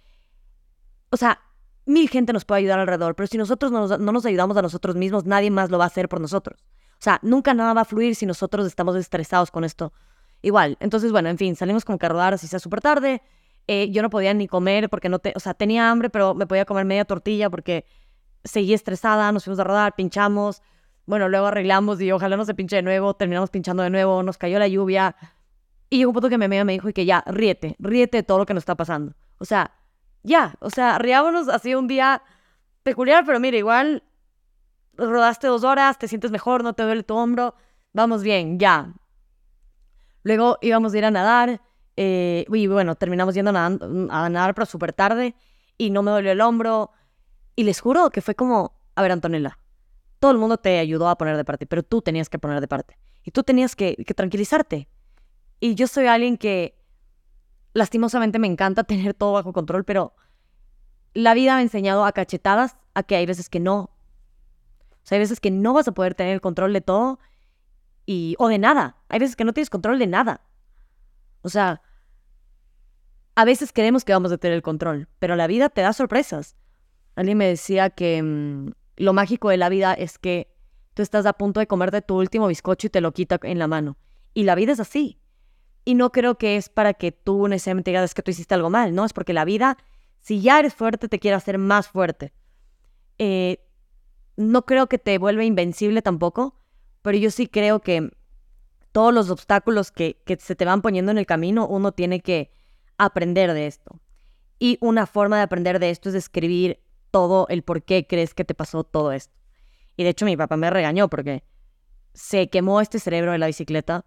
o 1.09 1.17
sea, 1.17 1.41
mil 1.87 2.11
gente 2.11 2.35
nos 2.35 2.45
puede 2.45 2.59
ayudar 2.59 2.81
alrededor, 2.81 3.15
pero 3.15 3.27
si 3.27 3.39
nosotros 3.39 3.73
no 3.73 3.89
nos, 3.89 3.99
no 3.99 4.13
nos 4.13 4.27
ayudamos 4.27 4.59
a 4.59 4.63
nosotros 4.63 4.95
mismos, 4.95 5.25
nadie 5.25 5.51
más 5.51 5.71
lo 5.71 5.79
va 5.79 5.85
a 5.85 5.87
hacer 5.87 6.07
por 6.07 6.21
nosotros. 6.21 6.63
O 6.93 7.03
sea, 7.03 7.19
nunca 7.23 7.55
nada 7.55 7.73
va 7.73 7.81
a 7.81 7.87
fluir 7.87 8.17
si 8.17 8.27
nosotros 8.27 8.67
estamos 8.67 8.95
estresados 8.95 9.51
con 9.51 9.65
esto. 9.65 9.95
Igual, 10.43 10.77
entonces, 10.81 11.13
bueno, 11.13 11.31
en 11.31 11.39
fin, 11.39 11.57
salimos 11.57 11.87
con 11.87 11.99
rodar 11.99 12.35
así 12.35 12.47
sea 12.47 12.59
súper 12.59 12.83
tarde. 12.83 13.23
Eh, 13.69 13.91
yo 13.91 14.03
no 14.03 14.11
podía 14.11 14.35
ni 14.35 14.49
comer 14.49 14.91
porque 14.91 15.09
no 15.09 15.19
te, 15.19 15.33
o 15.35 15.41
sea, 15.41 15.55
tenía 15.55 15.91
hambre, 15.91 16.11
pero 16.11 16.35
me 16.35 16.47
podía 16.47 16.67
comer 16.67 16.85
media 16.85 17.07
tortilla 17.07 17.49
porque 17.49 17.87
seguí 18.45 18.75
estresada, 18.75 19.33
nos 19.33 19.45
fuimos 19.45 19.59
a 19.59 19.65
rodar, 19.65 19.95
pinchamos, 19.95 20.63
bueno, 21.07 21.29
luego 21.29 21.47
arreglamos 21.47 22.01
y 22.01 22.13
ojalá 22.13 22.37
no 22.37 22.45
se 22.45 22.55
pinche 22.55 22.77
de 22.77 22.83
nuevo, 22.83 23.15
terminamos 23.15 23.51
pinchando 23.51 23.83
de 23.83 23.91
nuevo, 23.91 24.23
nos 24.23 24.39
cayó 24.39 24.59
la 24.59 24.69
lluvia. 24.69 25.17
Y 25.91 25.99
llegó 25.99 26.11
un 26.11 26.15
punto 26.15 26.29
que 26.29 26.39
mi 26.39 26.47
amiga 26.47 26.65
me 26.65 26.73
dijo 26.73 26.89
y 26.89 26.93
que 26.93 27.05
ya, 27.05 27.23
ríete, 27.27 27.77
ríete 27.79 28.19
de 28.19 28.23
todo 28.23 28.39
lo 28.39 28.47
que 28.47 28.55
nos 28.55 28.63
está 28.63 28.75
pasando. 28.75 29.15
O 29.39 29.45
sea, 29.45 29.73
ya, 30.23 30.55
o 30.61 30.71
sea, 30.71 30.99
riámonos 30.99 31.49
así 31.49 31.75
un 31.75 31.87
día 31.87 32.23
peculiar, 32.83 33.25
pero 33.27 33.39
mira, 33.39 33.57
igual 33.57 34.03
rodaste 34.97 35.47
dos 35.47 35.65
horas, 35.65 35.99
te 35.99 36.09
sientes 36.09 36.31
mejor, 36.31 36.63
no 36.63 36.73
te 36.73 36.83
duele 36.83 37.03
tu 37.03 37.15
hombro, 37.15 37.55
vamos 37.93 38.23
bien, 38.23 38.59
ya. 38.59 38.95
Luego 40.23 40.59
íbamos 40.63 40.95
a 40.95 40.99
ir 40.99 41.05
a 41.05 41.11
nadar, 41.11 41.61
eh, 41.97 42.47
y 42.49 42.67
bueno, 42.67 42.95
terminamos 42.95 43.35
yendo 43.35 43.51
a 43.51 43.53
nadar, 43.53 43.79
a 44.11 44.29
nadar 44.29 44.55
pero 44.55 44.67
súper 44.67 44.93
tarde, 44.93 45.35
y 45.77 45.91
no 45.91 46.03
me 46.03 46.11
dolió 46.11 46.33
el 46.33 46.41
hombro, 46.41 46.93
Y 47.57 47.65
les 47.65 47.81
juro 47.81 48.11
que 48.11 48.21
fue 48.21 48.35
como, 48.35 48.75
a 48.95 49.03
ver, 49.03 49.13
Antonella, 49.13 49.59
todo 50.19 50.33
el 50.33 50.39
mundo 50.39 50.59
te 50.59 50.79
ayudó 50.79 51.09
a 51.09 51.19
poner 51.19 51.37
de 51.37 51.45
parte, 51.45 51.67
pero 51.67 51.83
tú 51.83 52.03
tenías 52.03 52.29
que 52.29 52.39
poner 52.39 52.61
de 52.61 52.69
parte. 52.69 52.99
Y 53.23 53.31
tú 53.31 53.43
tenías 53.43 53.77
que, 53.77 53.97
tranquilizarte. 54.17 54.89
Y 55.61 55.75
yo 55.75 55.87
soy 55.87 56.07
alguien 56.07 56.37
que 56.37 56.79
lastimosamente 57.73 58.39
me 58.39 58.47
encanta 58.47 58.85
tener 58.85 59.15
todo 59.15 59.33
bajo 59.33 59.53
control, 59.53 59.85
pero 59.85 60.15
la 61.13 61.35
vida 61.35 61.55
me 61.55 61.61
ha 61.61 61.63
enseñado 61.63 62.05
a 62.05 62.13
cachetadas 62.13 62.77
a 62.95 63.03
que 63.03 63.17
hay 63.17 63.27
veces 63.27 63.49
que 63.49 63.61
no. 63.61 63.91
O 64.91 65.07
sea, 65.07 65.17
hay 65.17 65.21
veces 65.21 65.41
que 65.41 65.51
no 65.51 65.75
vas 65.75 65.87
a 65.89 65.93
poder 65.93 66.15
tener 66.15 66.33
el 66.33 66.41
control 66.41 66.73
de 66.73 66.81
todo 66.81 67.19
y 68.07 68.35
o 68.39 68.49
de 68.49 68.59
nada. 68.59 68.97
Hay 69.09 69.19
veces 69.19 69.37
que 69.37 69.45
no 69.45 69.53
tienes 69.53 69.71
control 69.71 69.99
de 69.99 70.07
nada. 70.07 70.41
O 71.43 71.51
sea, 71.51 71.83
a 73.35 73.45
veces 73.45 73.73
creemos 73.73 74.05
que 74.05 74.13
vamos 74.13 74.33
a 74.33 74.39
tener 74.39 74.55
el 74.55 74.63
control, 74.63 75.09
pero 75.19 75.37
la 75.37 75.47
vida 75.47 75.69
te 75.69 75.83
da 75.83 75.93
sorpresas. 75.93 76.57
Alguien 77.17 77.39
me 77.39 77.47
decía 77.47 77.91
que 77.91 78.23
mm, 78.23 78.73
lo 78.97 79.13
mágico 79.13 79.51
de 79.51 79.57
la 79.57 79.69
vida 79.69 79.95
es 79.95 80.19
que 80.19 80.49
tú 80.95 81.03
estás 81.03 81.27
a 81.27 81.33
punto 81.33 81.61
de 81.61 81.67
comerte 81.67 82.03
tu 82.03 82.17
último 82.17 82.47
bizcocho 82.47 82.87
y 82.87 82.91
te 82.91 83.01
lo 83.01 83.13
quita 83.13 83.39
en 83.43 83.59
la 83.59 83.67
mano. 83.69 83.97
Y 84.33 84.45
la 84.45 84.55
vida 84.55 84.73
es 84.73 84.81
así. 84.81 85.19
Y 85.85 85.95
no 85.95 86.13
creo 86.13 86.39
que 86.39 86.57
es 86.57 86.69
para 86.69 86.95
que 86.95 87.13
tú 87.13 87.47
necesariamente 87.49 87.91
digas 87.91 88.15
que 88.15 88.23
tú 88.23 88.31
hiciste 88.31 88.55
algo 88.55 88.71
mal, 88.71 88.95
¿no? 88.95 89.05
Es 89.05 89.13
porque 89.13 89.33
la 89.33 89.45
vida, 89.45 89.77
si 90.21 90.41
ya 90.41 90.59
eres 90.59 90.75
fuerte, 90.75 91.09
te 91.09 91.19
quiere 91.19 91.37
hacer 91.37 91.59
más 91.59 91.89
fuerte. 91.89 92.33
Eh, 93.19 93.59
no 94.37 94.65
creo 94.65 94.89
que 94.89 94.99
te 94.99 95.19
vuelva 95.19 95.45
invencible 95.45 96.03
tampoco, 96.03 96.59
pero 97.03 97.19
yo 97.19 97.31
sí 97.31 97.47
creo 97.47 97.81
que 97.81 98.11
todos 98.93 99.13
los 99.13 99.31
obstáculos 99.31 99.91
que, 99.91 100.23
que 100.25 100.37
se 100.37 100.55
te 100.55 100.65
van 100.65 100.81
poniendo 100.81 101.11
en 101.13 101.19
el 101.19 101.27
camino, 101.27 101.67
uno 101.67 101.93
tiene 101.93 102.21
que 102.21 102.51
aprender 102.97 103.53
de 103.53 103.67
esto. 103.67 104.01
Y 104.59 104.79
una 104.81 105.07
forma 105.07 105.37
de 105.37 105.43
aprender 105.43 105.79
de 105.79 105.91
esto 105.91 106.09
es 106.09 106.15
escribir 106.15 106.81
todo 107.15 107.47
el 107.49 107.63
por 107.63 107.85
qué 107.85 108.09
crees 108.09 108.35
que 108.35 108.45
te 108.45 108.57
pasó 108.57 108.83
todo 108.83 109.13
esto. 109.13 109.33
Y 109.97 110.03
de 110.03 110.09
hecho 110.11 110.25
mi 110.25 110.37
papá 110.37 110.57
me 110.57 110.69
regañó 110.69 111.09
porque 111.09 111.45
se 112.13 112.51
quemó 112.51 112.81
este 112.81 112.99
cerebro 112.99 113.31
de 113.31 113.39
la 113.39 113.47
bicicleta 113.47 114.05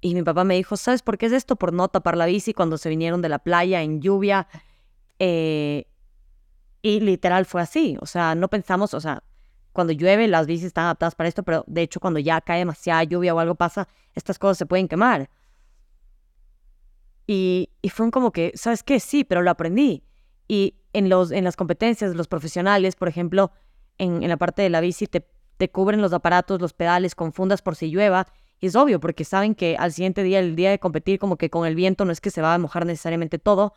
y 0.00 0.16
mi 0.16 0.24
papá 0.24 0.42
me 0.42 0.56
dijo, 0.56 0.76
¿sabes 0.76 1.02
por 1.02 1.18
qué 1.18 1.26
es 1.26 1.32
esto? 1.32 1.54
Por 1.54 1.72
no 1.72 1.86
tapar 1.86 2.16
la 2.16 2.26
bici 2.26 2.52
cuando 2.52 2.78
se 2.78 2.88
vinieron 2.88 3.22
de 3.22 3.28
la 3.28 3.38
playa 3.38 3.82
en 3.82 4.00
lluvia. 4.00 4.48
Eh, 5.20 5.86
y 6.82 6.98
literal 6.98 7.46
fue 7.46 7.62
así. 7.62 7.96
O 8.00 8.06
sea, 8.06 8.34
no 8.34 8.48
pensamos, 8.48 8.92
o 8.92 9.00
sea, 9.00 9.22
cuando 9.72 9.92
llueve 9.92 10.26
las 10.26 10.48
bicis 10.48 10.66
están 10.66 10.86
adaptadas 10.86 11.14
para 11.14 11.28
esto, 11.28 11.44
pero 11.44 11.62
de 11.68 11.82
hecho 11.82 12.00
cuando 12.00 12.18
ya 12.18 12.40
cae 12.40 12.58
demasiada 12.58 13.04
lluvia 13.04 13.36
o 13.36 13.38
algo 13.38 13.54
pasa, 13.54 13.86
estas 14.16 14.36
cosas 14.36 14.58
se 14.58 14.66
pueden 14.66 14.88
quemar. 14.88 15.30
Y, 17.28 17.70
y 17.82 17.88
fueron 17.90 18.10
como 18.10 18.32
que, 18.32 18.50
¿sabes 18.56 18.82
qué? 18.82 18.98
Sí, 18.98 19.22
pero 19.22 19.42
lo 19.42 19.52
aprendí. 19.52 20.02
Y 20.48 20.79
en, 20.92 21.08
los, 21.08 21.30
en 21.30 21.44
las 21.44 21.56
competencias, 21.56 22.14
los 22.14 22.28
profesionales, 22.28 22.96
por 22.96 23.08
ejemplo, 23.08 23.52
en, 23.98 24.22
en 24.22 24.28
la 24.28 24.36
parte 24.36 24.62
de 24.62 24.70
la 24.70 24.80
bici, 24.80 25.06
te, 25.06 25.26
te 25.56 25.70
cubren 25.70 26.00
los 26.00 26.12
aparatos, 26.12 26.60
los 26.60 26.72
pedales 26.72 27.14
con 27.14 27.32
fundas 27.32 27.62
por 27.62 27.76
si 27.76 27.90
llueva 27.90 28.26
y 28.60 28.66
es 28.66 28.76
obvio, 28.76 29.00
porque 29.00 29.24
saben 29.24 29.54
que 29.54 29.76
al 29.78 29.92
siguiente 29.92 30.22
día, 30.22 30.38
el 30.38 30.54
día 30.54 30.70
de 30.70 30.78
competir, 30.78 31.18
como 31.18 31.36
que 31.36 31.48
con 31.48 31.66
el 31.66 31.74
viento 31.74 32.04
no 32.04 32.12
es 32.12 32.20
que 32.20 32.30
se 32.30 32.42
va 32.42 32.54
a 32.54 32.58
mojar 32.58 32.84
necesariamente 32.84 33.38
todo, 33.38 33.74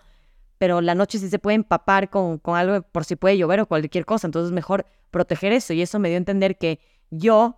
pero 0.58 0.82
la 0.82 0.94
noche 0.94 1.20
sí 1.20 1.30
se 1.30 1.40
puede 1.40 1.56
empapar 1.56 2.10
con, 2.10 2.38
con 2.38 2.58
algo 2.58 2.82
por 2.84 3.06
si 3.06 3.16
puede 3.16 3.38
llover 3.38 3.62
o 3.62 3.66
cualquier 3.66 4.06
cosa. 4.06 4.28
Entonces 4.28 4.48
es 4.48 4.54
mejor 4.54 4.86
proteger 5.10 5.54
eso. 5.54 5.74
Y 5.74 5.82
eso 5.82 6.00
me 6.00 6.10
dio 6.10 6.16
a 6.16 6.20
entender 6.20 6.58
que 6.58 6.80
yo, 7.10 7.58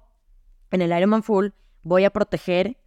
en 0.72 0.82
el 0.82 0.96
Ironman 0.96 1.24
Full, 1.24 1.50
voy 1.82 2.04
a 2.04 2.12
proteger 2.12 2.78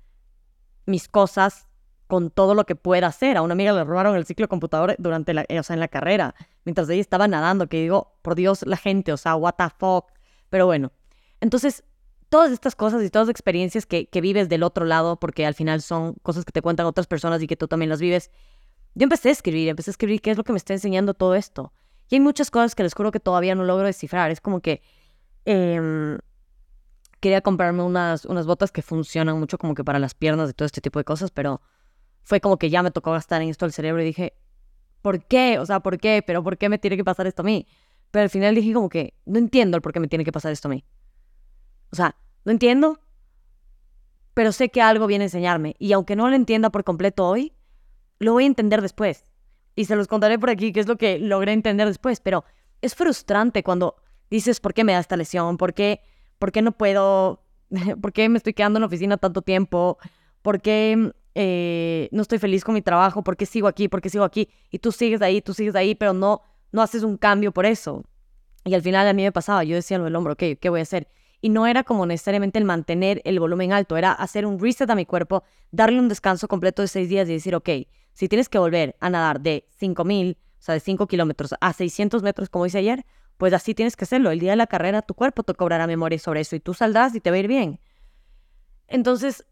mis 0.86 1.08
cosas 1.08 1.67
con 2.08 2.30
todo 2.30 2.54
lo 2.54 2.64
que 2.64 2.74
pueda 2.74 3.06
hacer. 3.06 3.36
A 3.36 3.42
una 3.42 3.52
amiga 3.52 3.72
le 3.72 3.84
robaron 3.84 4.16
el 4.16 4.24
ciclo 4.24 4.48
computador 4.48 4.96
durante 4.98 5.34
la, 5.34 5.46
o 5.48 5.62
sea, 5.62 5.74
en 5.74 5.80
la 5.80 5.88
carrera, 5.88 6.34
mientras 6.64 6.88
ella 6.88 7.00
estaba 7.00 7.28
nadando, 7.28 7.68
que 7.68 7.80
digo, 7.80 8.16
por 8.22 8.34
Dios, 8.34 8.66
la 8.66 8.76
gente, 8.76 9.12
o 9.12 9.16
sea, 9.16 9.36
what 9.36 9.54
the 9.56 9.68
fuck. 9.78 10.06
Pero 10.48 10.66
bueno, 10.66 10.90
entonces 11.40 11.84
todas 12.28 12.50
estas 12.50 12.74
cosas 12.74 13.02
y 13.04 13.10
todas 13.10 13.28
las 13.28 13.32
experiencias 13.32 13.86
que, 13.86 14.08
vives 14.20 14.48
del 14.48 14.62
otro 14.62 14.84
lado, 14.84 15.20
porque 15.20 15.46
al 15.46 15.54
final 15.54 15.82
son 15.82 16.14
cosas 16.22 16.44
que 16.44 16.52
te 16.52 16.62
cuentan 16.62 16.86
otras 16.86 17.06
personas 17.06 17.42
y 17.42 17.46
que 17.46 17.56
tú 17.56 17.68
también 17.68 17.90
las 17.90 18.00
vives. 18.00 18.30
Yo 18.94 19.04
empecé 19.04 19.28
a 19.28 19.32
escribir, 19.32 19.68
empecé 19.68 19.90
a 19.90 19.92
escribir 19.92 20.20
qué 20.20 20.30
es 20.30 20.36
lo 20.36 20.44
que 20.44 20.52
me 20.52 20.58
está 20.58 20.72
enseñando 20.72 21.14
todo 21.14 21.34
esto. 21.34 21.72
Y 22.08 22.16
hay 22.16 22.20
muchas 22.20 22.50
cosas 22.50 22.74
que 22.74 22.82
les 22.82 22.94
juro 22.94 23.12
que 23.12 23.20
todavía 23.20 23.54
no 23.54 23.64
logro 23.64 23.86
descifrar. 23.86 24.30
Es 24.30 24.40
como 24.40 24.60
que 24.60 24.82
em, 25.44 26.18
quería 27.20 27.42
comprarme 27.42 27.82
unas, 27.82 28.24
unas 28.24 28.46
botas 28.46 28.72
que 28.72 28.82
funcionan 28.82 29.38
mucho 29.38 29.58
como 29.58 29.74
que 29.74 29.84
para 29.84 29.98
las 29.98 30.14
piernas 30.14 30.50
y 30.50 30.54
todo 30.54 30.66
este 30.66 30.80
tipo 30.80 30.98
de 30.98 31.04
cosas, 31.04 31.30
pero 31.30 31.60
fue 32.28 32.42
como 32.42 32.58
que 32.58 32.68
ya 32.68 32.82
me 32.82 32.90
tocó 32.90 33.12
gastar 33.12 33.40
en 33.40 33.48
esto 33.48 33.64
el 33.64 33.72
cerebro 33.72 34.02
y 34.02 34.04
dije, 34.04 34.34
¿por 35.00 35.24
qué? 35.24 35.58
O 35.58 35.64
sea, 35.64 35.80
¿por 35.80 35.96
qué? 35.98 36.22
¿Pero 36.24 36.44
por 36.44 36.58
qué 36.58 36.68
me 36.68 36.78
tiene 36.78 36.98
que 36.98 37.02
pasar 37.02 37.26
esto 37.26 37.40
a 37.40 37.44
mí? 37.44 37.66
Pero 38.10 38.24
al 38.24 38.28
final 38.28 38.54
dije 38.54 38.74
como 38.74 38.90
que 38.90 39.14
no 39.24 39.38
entiendo 39.38 39.78
el 39.78 39.82
por 39.82 39.94
qué 39.94 40.00
me 40.00 40.08
tiene 40.08 40.26
que 40.26 40.32
pasar 40.32 40.52
esto 40.52 40.68
a 40.68 40.72
mí. 40.72 40.84
O 41.90 41.96
sea, 41.96 42.16
no 42.44 42.52
entiendo, 42.52 43.00
pero 44.34 44.52
sé 44.52 44.68
que 44.68 44.82
algo 44.82 45.06
viene 45.06 45.24
a 45.24 45.28
enseñarme. 45.28 45.74
Y 45.78 45.92
aunque 45.92 46.16
no 46.16 46.28
lo 46.28 46.36
entienda 46.36 46.68
por 46.68 46.84
completo 46.84 47.26
hoy, 47.26 47.54
lo 48.18 48.34
voy 48.34 48.44
a 48.44 48.48
entender 48.48 48.82
después. 48.82 49.24
Y 49.74 49.86
se 49.86 49.96
los 49.96 50.06
contaré 50.06 50.38
por 50.38 50.50
aquí, 50.50 50.70
qué 50.70 50.80
es 50.80 50.86
lo 50.86 50.98
que 50.98 51.18
logré 51.18 51.54
entender 51.54 51.88
después. 51.88 52.20
Pero 52.20 52.44
es 52.82 52.94
frustrante 52.94 53.62
cuando 53.62 53.96
dices, 54.28 54.60
¿por 54.60 54.74
qué 54.74 54.84
me 54.84 54.92
da 54.92 54.98
esta 54.98 55.16
lesión? 55.16 55.56
¿Por 55.56 55.72
qué, 55.72 56.02
por 56.38 56.52
qué 56.52 56.60
no 56.60 56.72
puedo? 56.72 57.42
¿Por 58.02 58.12
qué 58.12 58.28
me 58.28 58.36
estoy 58.36 58.52
quedando 58.52 58.76
en 58.76 58.82
la 58.82 58.88
oficina 58.88 59.16
tanto 59.16 59.40
tiempo? 59.40 59.96
¿Por 60.42 60.60
qué 60.60 61.14
eh, 61.40 62.08
no 62.10 62.22
estoy 62.22 62.38
feliz 62.38 62.64
con 62.64 62.74
mi 62.74 62.82
trabajo? 62.82 63.22
¿Por 63.22 63.36
qué 63.36 63.46
sigo 63.46 63.68
aquí? 63.68 63.88
¿Por 63.88 64.00
qué 64.00 64.10
sigo 64.10 64.24
aquí? 64.24 64.48
Y 64.70 64.80
tú 64.80 64.90
sigues 64.90 65.22
ahí, 65.22 65.40
tú 65.40 65.54
sigues 65.54 65.76
ahí, 65.76 65.94
pero 65.94 66.12
no, 66.12 66.42
no 66.72 66.82
haces 66.82 67.04
un 67.04 67.16
cambio 67.16 67.52
por 67.52 67.64
eso. 67.64 68.02
Y 68.64 68.74
al 68.74 68.82
final 68.82 69.06
a 69.06 69.12
mí 69.12 69.22
me 69.22 69.32
pasaba, 69.32 69.62
yo 69.62 69.76
decía 69.76 69.98
lo 69.98 70.04
del 70.04 70.16
hombro, 70.16 70.32
ok, 70.32 70.42
¿qué 70.60 70.68
voy 70.68 70.80
a 70.80 70.82
hacer? 70.82 71.08
y 71.40 71.50
no 71.50 71.66
era 71.66 71.84
como 71.84 72.06
necesariamente 72.06 72.58
el 72.58 72.64
mantener 72.64 73.22
el 73.24 73.38
volumen 73.38 73.72
alto, 73.72 73.96
era 73.96 74.12
hacer 74.12 74.44
un 74.44 74.58
reset 74.58 74.90
a 74.90 74.94
mi 74.94 75.06
cuerpo, 75.06 75.44
darle 75.70 76.00
un 76.00 76.08
descanso 76.08 76.48
completo 76.48 76.82
de 76.82 76.88
seis 76.88 77.08
días 77.08 77.28
y 77.28 77.32
decir, 77.32 77.54
ok, 77.54 77.68
si 78.12 78.28
tienes 78.28 78.48
que 78.48 78.58
volver 78.58 78.96
a 79.00 79.10
nadar 79.10 79.40
de 79.40 79.64
5000, 79.76 80.36
o 80.36 80.62
sea, 80.62 80.74
de 80.74 80.80
5 80.80 81.06
kilómetros 81.06 81.54
a 81.60 81.72
600 81.72 82.22
metros, 82.22 82.48
como 82.48 82.66
hice 82.66 82.78
ayer, 82.78 83.06
pues 83.36 83.52
así 83.52 83.74
tienes 83.74 83.94
que 83.94 84.04
hacerlo. 84.04 84.32
El 84.32 84.40
día 84.40 84.50
de 84.50 84.56
la 84.56 84.66
carrera 84.66 85.02
tu 85.02 85.14
cuerpo 85.14 85.44
te 85.44 85.54
cobrará 85.54 85.86
memoria 85.86 86.18
sobre 86.18 86.40
eso 86.40 86.56
y 86.56 86.60
tú 86.60 86.74
saldrás 86.74 87.14
y 87.14 87.20
te 87.20 87.30
va 87.30 87.36
a 87.36 87.38
ir 87.38 87.46
bien. 87.46 87.78
Entonces, 88.88 89.46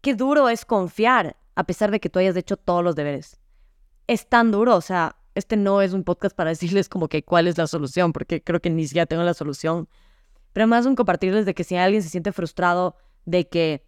qué 0.00 0.14
duro 0.14 0.48
es 0.48 0.64
confiar 0.64 1.36
a 1.54 1.64
pesar 1.64 1.90
de 1.90 2.00
que 2.00 2.08
tú 2.08 2.18
hayas 2.18 2.36
hecho 2.36 2.56
todos 2.56 2.82
los 2.82 2.96
deberes. 2.96 3.40
Es 4.06 4.28
tan 4.28 4.50
duro, 4.50 4.76
o 4.76 4.80
sea, 4.80 5.16
este 5.34 5.56
no 5.56 5.82
es 5.82 5.92
un 5.92 6.04
podcast 6.04 6.34
para 6.34 6.50
decirles 6.50 6.88
como 6.88 7.08
que 7.08 7.24
cuál 7.24 7.48
es 7.48 7.58
la 7.58 7.66
solución, 7.66 8.12
porque 8.12 8.42
creo 8.42 8.60
que 8.60 8.70
ni 8.70 8.86
siquiera 8.86 9.06
tengo 9.06 9.22
la 9.22 9.34
solución 9.34 9.88
pero 10.52 10.66
más 10.66 10.86
un 10.86 10.96
compartirles 10.96 11.46
de 11.46 11.54
que 11.54 11.64
si 11.64 11.76
alguien 11.76 12.02
se 12.02 12.08
siente 12.08 12.32
frustrado 12.32 12.96
de 13.24 13.48
que 13.48 13.84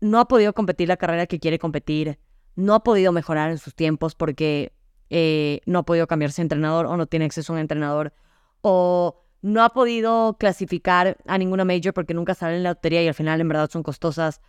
no 0.00 0.20
ha 0.20 0.28
podido 0.28 0.52
competir 0.52 0.88
la 0.88 0.96
carrera 0.96 1.26
que 1.26 1.38
quiere 1.38 1.58
competir, 1.58 2.18
no 2.56 2.74
ha 2.74 2.84
podido 2.84 3.12
mejorar 3.12 3.50
en 3.50 3.58
sus 3.58 3.74
tiempos 3.74 4.14
porque 4.14 4.74
eh, 5.10 5.60
no 5.66 5.80
ha 5.80 5.82
podido 5.84 6.06
cambiarse 6.06 6.42
de 6.42 6.44
entrenador 6.44 6.86
o 6.86 6.96
no 6.96 7.06
tiene 7.06 7.24
acceso 7.24 7.52
a 7.52 7.54
un 7.54 7.60
entrenador, 7.60 8.12
o 8.60 9.22
no 9.42 9.62
ha 9.62 9.70
podido 9.70 10.36
clasificar 10.38 11.18
a 11.26 11.38
ninguna 11.38 11.64
major 11.64 11.92
porque 11.94 12.14
nunca 12.14 12.34
sale 12.34 12.56
en 12.56 12.62
la 12.62 12.70
lotería 12.70 13.02
y 13.02 13.08
al 13.08 13.14
final 13.14 13.40
en 13.40 13.48
verdad 13.48 13.70
son 13.70 13.82
costosas, 13.82 14.40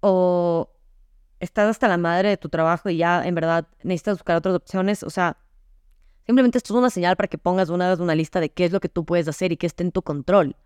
o 0.00 0.70
estás 1.40 1.68
hasta 1.68 1.88
la 1.88 1.98
madre 1.98 2.30
de 2.30 2.36
tu 2.36 2.48
trabajo 2.48 2.90
y 2.90 2.96
ya 2.98 3.26
en 3.26 3.34
verdad 3.34 3.68
necesitas 3.82 4.18
buscar 4.18 4.36
otras 4.36 4.54
opciones, 4.54 5.02
o 5.02 5.10
sea, 5.10 5.36
Simplemente 6.28 6.58
esto 6.58 6.74
es 6.74 6.78
una 6.78 6.90
señal 6.90 7.16
para 7.16 7.26
que 7.26 7.38
pongas 7.38 7.70
una 7.70 7.88
vez 7.88 8.00
una 8.00 8.14
lista 8.14 8.38
de 8.38 8.50
qué 8.50 8.66
es 8.66 8.70
lo 8.70 8.80
que 8.80 8.90
tú 8.90 9.06
puedes 9.06 9.28
hacer 9.28 9.50
y 9.50 9.56
qué 9.56 9.66
esté 9.66 9.82
en 9.82 9.92
tu 9.92 10.02
control. 10.02 10.56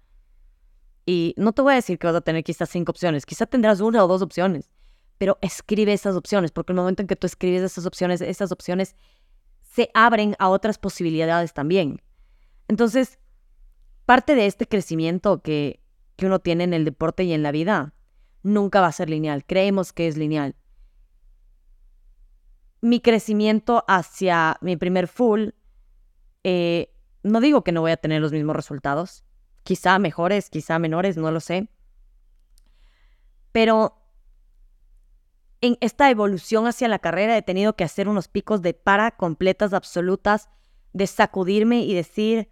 Y 1.07 1.35
no 1.37 1.53
te 1.53 1.63
voy 1.63 1.75
a 1.75 1.77
decir 1.77 2.01
que 2.01 2.09
vas 2.09 2.17
a 2.17 2.21
tener 2.21 2.43
quizás 2.43 2.69
cinco 2.69 2.91
opciones, 2.91 3.25
quizás 3.25 3.49
tendrás 3.49 3.81
una 3.81 4.05
o 4.05 4.09
dos 4.09 4.23
opciones, 4.23 4.73
pero 5.19 5.39
escribe 5.41 5.93
esas 5.93 6.17
opciones, 6.17 6.51
porque 6.51 6.73
el 6.73 6.79
momento 6.79 7.03
en 7.03 7.07
que 7.07 7.15
tú 7.15 7.29
escribes 7.29 7.63
esas 7.63 7.87
opciones, 7.87 8.21
esas 8.23 8.51
opciones 8.51 8.97
se 9.63 9.89
abren 9.95 10.35
a 10.41 10.49
otras 10.49 10.79
posibilidades 10.79 11.53
también. 11.53 12.03
Entonces, 12.67 13.21
parte 14.05 14.35
de 14.35 14.47
este 14.47 14.67
crecimiento 14.67 15.43
que, 15.43 15.81
que 16.17 16.27
uno 16.27 16.41
tiene 16.41 16.65
en 16.65 16.75
el 16.75 16.85
deporte 16.85 17.23
y 17.23 17.33
en 17.35 17.45
la 17.45 17.53
vida 17.53 17.95
nunca 18.43 18.81
va 18.81 18.89
a 18.89 18.93
ser 18.93 19.09
lineal. 19.09 19.45
Creemos 19.45 19.93
que 19.93 20.09
es 20.09 20.17
lineal. 20.17 20.57
Mi 22.81 23.01
crecimiento 23.01 23.85
hacia 23.87 24.57
mi 24.61 24.77
primer 24.77 25.07
full, 25.07 25.51
eh, 26.45 26.93
no 27.23 27.41
digo 27.41 27.63
que 27.63 27.73
no 27.73 27.81
voy 27.81 27.93
a 27.93 27.97
tener 27.97 28.21
los 28.21 28.33
mismos 28.33 28.57
resultados, 28.57 29.25
quizá 29.63 29.99
mejores, 29.99 30.51
quizá 30.51 30.79
menores, 30.79 31.17
no 31.17 31.31
lo 31.31 31.39
sé, 31.39 31.69
pero 33.53 34.03
en 35.61 35.79
esta 35.81 36.11
evolución 36.11 36.67
hacia 36.67 36.89
la 36.89 36.99
carrera 36.99 37.37
he 37.37 37.43
tenido 37.43 37.77
que 37.77 37.85
hacer 37.85 38.09
unos 38.09 38.27
picos 38.27 38.63
de 38.63 38.75
para 38.75 39.13
completas, 39.13 39.73
absolutas, 39.73 40.49
de 40.93 41.07
sacudirme 41.07 41.85
y 41.85 41.95
decir, 41.95 42.51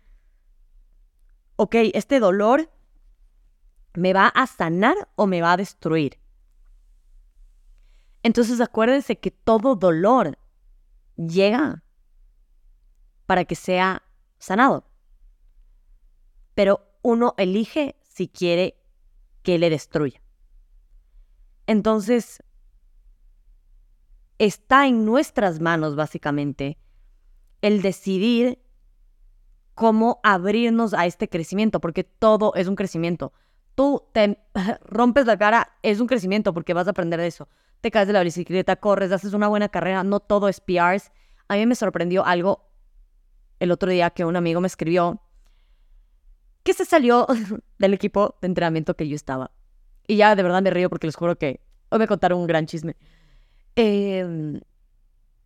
ok, 1.56 1.75
este 1.92 2.20
dolor 2.20 2.70
me 3.94 4.12
va 4.12 4.28
a 4.28 4.47
sanar 4.47 5.09
o 5.16 5.26
me 5.26 5.42
va 5.42 5.52
a 5.52 5.56
destruir. 5.56 6.18
Entonces 8.23 8.61
acuérdense 8.61 9.18
que 9.18 9.30
todo 9.30 9.76
dolor 9.76 10.38
llega 11.16 11.82
para 13.26 13.44
que 13.44 13.54
sea 13.54 14.02
sanado. 14.38 14.85
Pero 16.54 16.80
uno 17.02 17.35
elige 17.38 17.97
si 18.02 18.28
quiere 18.28 18.76
que 19.42 19.59
le 19.59 19.70
destruya. 19.70 20.20
Entonces, 21.66 22.42
está 24.38 24.87
en 24.87 25.04
nuestras 25.04 25.61
manos, 25.61 25.94
básicamente, 25.94 26.78
el 27.62 27.82
decidir 27.82 28.59
cómo 29.75 30.20
abrirnos 30.23 30.92
a 30.94 31.06
este 31.06 31.28
crecimiento, 31.28 31.80
porque 31.80 32.04
todo 32.04 32.52
es 32.54 32.66
un 32.66 32.75
crecimiento. 32.75 33.32
Tú 33.80 34.04
te 34.12 34.38
rompes 34.84 35.25
la 35.25 35.38
cara, 35.38 35.72
es 35.80 36.00
un 36.00 36.06
crecimiento 36.06 36.52
porque 36.52 36.75
vas 36.75 36.87
a 36.87 36.90
aprender 36.90 37.18
de 37.18 37.28
eso. 37.28 37.49
Te 37.80 37.90
caes 37.90 38.06
de 38.06 38.12
la 38.12 38.22
bicicleta, 38.22 38.76
corres, 38.76 39.10
haces 39.10 39.32
una 39.32 39.49
buena 39.49 39.70
carrera, 39.70 40.04
no 40.04 40.20
todo 40.20 40.50
es 40.50 40.60
PRs. 40.60 41.10
A 41.49 41.54
mí 41.54 41.64
me 41.64 41.75
sorprendió 41.75 42.26
algo 42.26 42.68
el 43.58 43.70
otro 43.70 43.90
día 43.90 44.10
que 44.10 44.26
un 44.26 44.37
amigo 44.37 44.60
me 44.60 44.66
escribió 44.66 45.22
que 46.62 46.75
se 46.75 46.84
salió 46.84 47.26
del 47.78 47.94
equipo 47.94 48.37
de 48.42 48.49
entrenamiento 48.49 48.96
que 48.96 49.08
yo 49.08 49.16
estaba. 49.16 49.50
Y 50.06 50.16
ya 50.16 50.37
de 50.37 50.42
verdad 50.42 50.60
me 50.60 50.68
río 50.68 50.90
porque 50.90 51.06
les 51.06 51.16
juro 51.16 51.38
que 51.38 51.62
hoy 51.88 52.00
me 52.00 52.06
contaron 52.06 52.38
un 52.38 52.46
gran 52.46 52.66
chisme. 52.66 52.99
Em, 53.76 54.60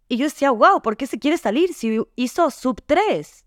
y 0.08 0.16
yo 0.16 0.24
decía, 0.24 0.50
wow, 0.50 0.82
¿por 0.82 0.96
qué 0.96 1.06
se 1.06 1.20
quiere 1.20 1.38
salir 1.38 1.72
si 1.72 2.00
hizo 2.16 2.50
sub 2.50 2.82
3? 2.84 3.46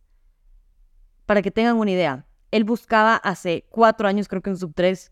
Para 1.25 1.41
que 1.41 1.51
tengan 1.51 1.75
una 1.75 1.91
idea. 1.91 2.26
Él 2.51 2.63
buscaba 2.63 3.15
hace 3.15 3.65
cuatro 3.69 4.07
años, 4.07 4.27
creo 4.27 4.41
que 4.41 4.49
en 4.49 4.57
sub 4.57 4.73
3. 4.73 5.11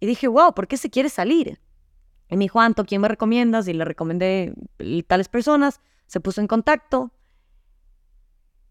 Y 0.00 0.06
dije, 0.06 0.28
wow, 0.28 0.54
¿por 0.54 0.68
qué 0.68 0.76
se 0.76 0.90
quiere 0.90 1.08
salir? 1.08 1.60
Y 2.28 2.36
me 2.36 2.44
dijo, 2.44 2.60
Anto, 2.60 2.84
¿quién 2.84 3.00
me 3.00 3.08
recomiendas? 3.08 3.68
Y 3.68 3.72
le 3.72 3.84
recomendé 3.84 4.54
tales 5.06 5.28
personas. 5.28 5.80
Se 6.06 6.20
puso 6.20 6.40
en 6.40 6.46
contacto. 6.46 7.10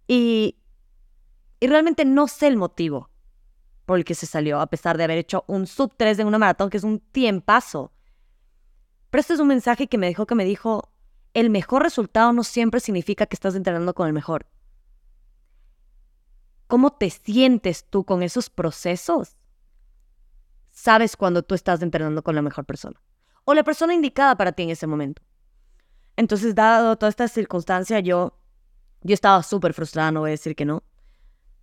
Y, 0.08 0.58
y 1.60 1.68
realmente 1.68 2.06
no 2.06 2.28
sé 2.28 2.48
el 2.48 2.58
motivo 2.58 3.10
por 3.86 3.98
el 3.98 4.06
que 4.06 4.16
se 4.16 4.26
salió, 4.26 4.60
a 4.60 4.68
pesar 4.68 4.98
de 4.98 5.06
haber 5.06 5.18
hecho 5.18 5.44
un 5.48 5.66
sub 5.66 5.94
3 5.96 6.20
en 6.20 6.28
una 6.28 6.38
maratón, 6.38 6.70
que 6.70 6.78
es 6.78 6.84
un 6.84 7.00
tiempazo. 7.00 7.94
Pero 9.10 9.22
este 9.22 9.34
es 9.34 9.40
un 9.40 9.48
mensaje 9.48 9.88
que 9.88 9.98
me 9.98 10.08
dejó 10.08 10.26
que 10.26 10.36
me 10.36 10.44
dijo, 10.46 10.92
el 11.34 11.50
mejor 11.50 11.84
resultado 11.84 12.34
no 12.34 12.44
siempre 12.44 12.80
significa 12.80 13.26
que 13.26 13.36
estás 13.36 13.56
entrenando 13.56 13.94
con 13.94 14.08
el 14.08 14.14
mejor. 14.14 14.46
¿Cómo 16.68 16.92
te 16.92 17.10
sientes 17.10 17.86
tú 17.90 18.04
con 18.04 18.22
esos 18.24 18.50
procesos? 18.50 19.38
Sabes 20.70 21.16
cuando 21.16 21.42
tú 21.42 21.56
estás 21.56 21.82
entrenando 21.82 22.22
con 22.22 22.36
la 22.36 22.42
mejor 22.42 22.66
persona 22.66 23.02
o 23.46 23.54
la 23.54 23.64
persona 23.64 23.94
indicada 23.94 24.36
para 24.36 24.52
ti 24.52 24.64
en 24.64 24.72
ese 24.72 24.88
momento. 24.88 25.22
Entonces, 26.18 26.54
dado 26.54 26.98
toda 26.98 27.10
esta 27.10 27.28
circunstancia, 27.30 28.02
yo, 28.02 28.38
yo 29.02 29.14
estaba 29.14 29.42
súper 29.44 29.74
frustrada, 29.74 30.12
no 30.12 30.20
voy 30.20 30.32
a 30.32 30.32
decir 30.32 30.56
que 30.56 30.66
no. 30.66 30.84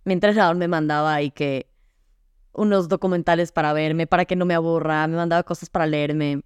Mi 0.03 0.13
entrenador 0.13 0.55
me 0.55 0.67
mandaba 0.67 1.13
ahí 1.13 1.29
que 1.29 1.69
unos 2.53 2.87
documentales 2.87 3.51
para 3.51 3.73
verme, 3.73 4.07
para 4.07 4.25
que 4.25 4.35
no 4.35 4.45
me 4.45 4.55
aburra, 4.55 5.05
me 5.07 5.17
mandaba 5.17 5.43
cosas 5.43 5.69
para 5.69 5.85
leerme. 5.85 6.41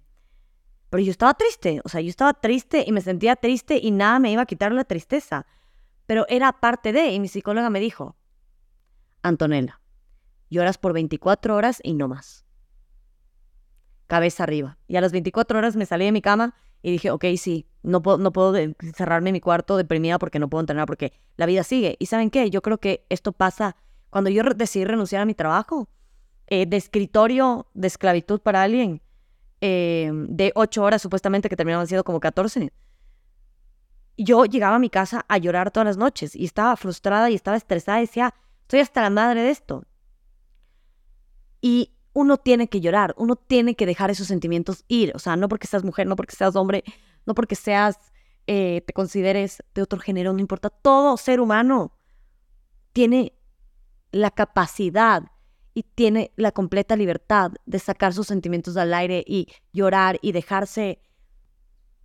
Pero 0.90 1.02
yo 1.02 1.10
estaba 1.10 1.32
triste, 1.34 1.80
o 1.84 1.88
sea, 1.88 2.00
yo 2.00 2.10
estaba 2.10 2.34
triste 2.34 2.84
y 2.86 2.92
me 2.92 3.00
sentía 3.00 3.36
triste 3.36 3.78
y 3.80 3.92
nada 3.92 4.18
me 4.18 4.32
iba 4.32 4.42
a 4.42 4.46
quitar 4.46 4.72
la 4.72 4.84
tristeza. 4.84 5.46
Pero 6.06 6.26
era 6.28 6.52
parte 6.52 6.92
de, 6.92 7.12
y 7.12 7.20
mi 7.20 7.28
psicóloga 7.28 7.70
me 7.70 7.80
dijo, 7.80 8.16
Antonella, 9.22 9.80
lloras 10.50 10.78
por 10.78 10.92
24 10.92 11.54
horas 11.54 11.80
y 11.82 11.94
no 11.94 12.08
más. 12.08 12.44
Cabeza 14.06 14.42
arriba. 14.42 14.78
Y 14.88 14.96
a 14.96 15.00
las 15.00 15.12
24 15.12 15.58
horas 15.58 15.76
me 15.76 15.86
salí 15.86 16.04
de 16.04 16.12
mi 16.12 16.22
cama 16.22 16.54
y 16.82 16.90
dije, 16.90 17.10
ok, 17.10 17.24
sí, 17.36 17.66
no 17.82 18.02
puedo, 18.02 18.18
no 18.18 18.32
puedo 18.32 18.54
cerrarme 18.94 19.30
en 19.30 19.34
mi 19.34 19.40
cuarto 19.40 19.76
deprimida 19.76 20.18
porque 20.18 20.38
no 20.38 20.48
puedo 20.48 20.60
entrenar, 20.60 20.86
porque 20.86 21.12
la 21.36 21.46
vida 21.46 21.62
sigue. 21.62 21.96
Y 21.98 22.06
¿saben 22.06 22.30
qué? 22.30 22.50
Yo 22.50 22.62
creo 22.62 22.78
que 22.78 23.06
esto 23.08 23.32
pasa 23.32 23.76
cuando 24.08 24.30
yo 24.30 24.42
decidí 24.42 24.84
renunciar 24.84 25.22
a 25.22 25.26
mi 25.26 25.34
trabajo 25.34 25.88
eh, 26.48 26.66
de 26.66 26.76
escritorio 26.76 27.68
de 27.74 27.86
esclavitud 27.86 28.40
para 28.40 28.62
alguien 28.62 29.02
Em, 29.60 30.26
de 30.28 30.52
ocho 30.54 30.82
horas 30.82 31.02
supuestamente 31.02 31.50
que 31.50 31.56
terminaban 31.56 31.86
siendo 31.86 32.02
como 32.02 32.18
14. 32.18 32.72
Yo 34.16 34.44
llegaba 34.46 34.76
a 34.76 34.78
mi 34.78 34.88
casa 34.88 35.26
a 35.28 35.36
llorar 35.36 35.70
todas 35.70 35.86
las 35.86 35.96
noches 35.98 36.34
y 36.34 36.46
estaba 36.46 36.76
frustrada 36.76 37.28
y 37.30 37.34
estaba 37.34 37.58
estresada 37.58 37.98
y 37.98 38.02
decía, 38.06 38.34
estoy 38.70 38.80
hasta 38.80 39.02
la 39.02 39.10
madre 39.10 39.42
de 39.42 39.50
esto. 39.50 39.84
Y 41.60 41.92
uno 42.12 42.36
tiene 42.36 42.68
que 42.68 42.80
llorar, 42.80 43.14
uno 43.18 43.34
tiene 43.34 43.74
que 43.74 43.84
dejar 43.84 44.12
esos 44.12 44.28
sentimientos 44.28 44.84
ir, 44.86 45.10
o 45.16 45.18
sea, 45.18 45.34
no 45.34 45.48
porque 45.48 45.66
seas 45.66 45.82
mujer, 45.82 46.06
no 46.06 46.14
porque 46.14 46.36
seas 46.36 46.54
hombre, 46.54 46.84
no 47.26 47.34
porque 47.34 47.56
seas, 47.56 47.96
eh, 48.46 48.82
te 48.86 48.92
consideres 48.92 49.64
de 49.74 49.82
otro 49.82 49.98
género, 49.98 50.32
no 50.32 50.38
importa, 50.38 50.70
todo 50.70 51.16
ser 51.16 51.40
humano 51.40 51.96
tiene 52.92 53.32
la 54.12 54.30
capacidad 54.30 55.24
y 55.74 55.82
tiene 55.82 56.32
la 56.36 56.52
completa 56.52 56.94
libertad 56.94 57.52
de 57.66 57.78
sacar 57.80 58.12
sus 58.12 58.28
sentimientos 58.28 58.76
al 58.76 58.94
aire 58.94 59.24
y 59.26 59.48
llorar 59.72 60.20
y 60.22 60.30
dejarse, 60.30 61.00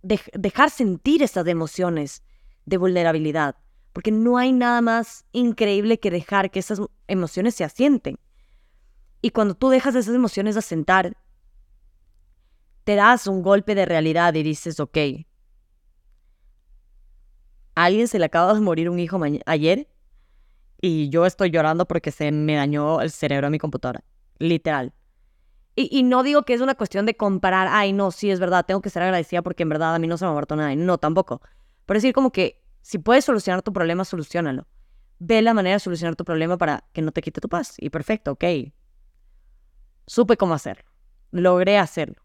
dejar 0.02 0.70
sentir 0.70 1.22
esas 1.22 1.46
emociones 1.46 2.24
de 2.64 2.76
vulnerabilidad. 2.76 3.56
Porque 3.96 4.12
no 4.12 4.36
hay 4.36 4.52
nada 4.52 4.82
más 4.82 5.24
increíble 5.32 5.98
que 5.98 6.10
dejar 6.10 6.50
que 6.50 6.58
esas 6.58 6.82
emociones 7.08 7.54
se 7.54 7.64
asienten. 7.64 8.18
Y 9.22 9.30
cuando 9.30 9.54
tú 9.54 9.70
dejas 9.70 9.94
esas 9.94 10.14
emociones 10.14 10.58
asentar, 10.58 11.16
te 12.84 12.94
das 12.94 13.26
un 13.26 13.40
golpe 13.40 13.74
de 13.74 13.86
realidad 13.86 14.34
y 14.34 14.42
dices, 14.42 14.80
ok, 14.80 14.98
¿a 17.74 17.84
alguien 17.84 18.06
se 18.06 18.18
le 18.18 18.26
acaba 18.26 18.52
de 18.52 18.60
morir 18.60 18.90
un 18.90 18.98
hijo 18.98 19.18
ayer 19.46 19.88
y 20.82 21.08
yo 21.08 21.24
estoy 21.24 21.50
llorando 21.50 21.88
porque 21.88 22.10
se 22.10 22.30
me 22.32 22.56
dañó 22.56 23.00
el 23.00 23.10
cerebro 23.10 23.46
a 23.46 23.50
mi 23.50 23.58
computadora. 23.58 24.04
Literal. 24.38 24.92
Y, 25.74 26.02
no 26.02 26.22
digo 26.22 26.42
que 26.42 26.52
es 26.52 26.60
una 26.60 26.74
cuestión 26.74 27.06
de 27.06 27.16
comparar, 27.16 27.68
ay, 27.70 27.94
no, 27.94 28.10
sí, 28.10 28.30
es 28.30 28.40
verdad, 28.40 28.66
tengo 28.66 28.82
que 28.82 28.90
ser 28.90 29.04
agradecida 29.04 29.40
porque 29.40 29.62
en 29.62 29.70
verdad 29.70 29.94
a 29.94 29.98
mí 29.98 30.06
no 30.06 30.18
se 30.18 30.26
me 30.26 30.32
ha 30.32 30.32
muerto 30.34 30.54
nada. 30.54 30.74
No, 30.76 30.98
tampoco. 30.98 31.40
Pero 31.86 31.96
decir 31.96 32.12
como 32.12 32.30
que 32.30 32.65
si 32.86 33.00
puedes 33.00 33.24
solucionar 33.24 33.62
tu 33.62 33.72
problema, 33.72 34.04
solucionalo. 34.04 34.68
Ve 35.18 35.42
la 35.42 35.54
manera 35.54 35.74
de 35.74 35.80
solucionar 35.80 36.14
tu 36.14 36.24
problema 36.24 36.56
para 36.56 36.84
que 36.92 37.02
no 37.02 37.10
te 37.10 37.20
quite 37.20 37.40
tu 37.40 37.48
paz. 37.48 37.74
Y 37.78 37.90
perfecto, 37.90 38.30
ok. 38.30 38.44
Supe 40.06 40.36
cómo 40.36 40.54
hacerlo. 40.54 40.88
Logré 41.32 41.78
hacerlo. 41.78 42.22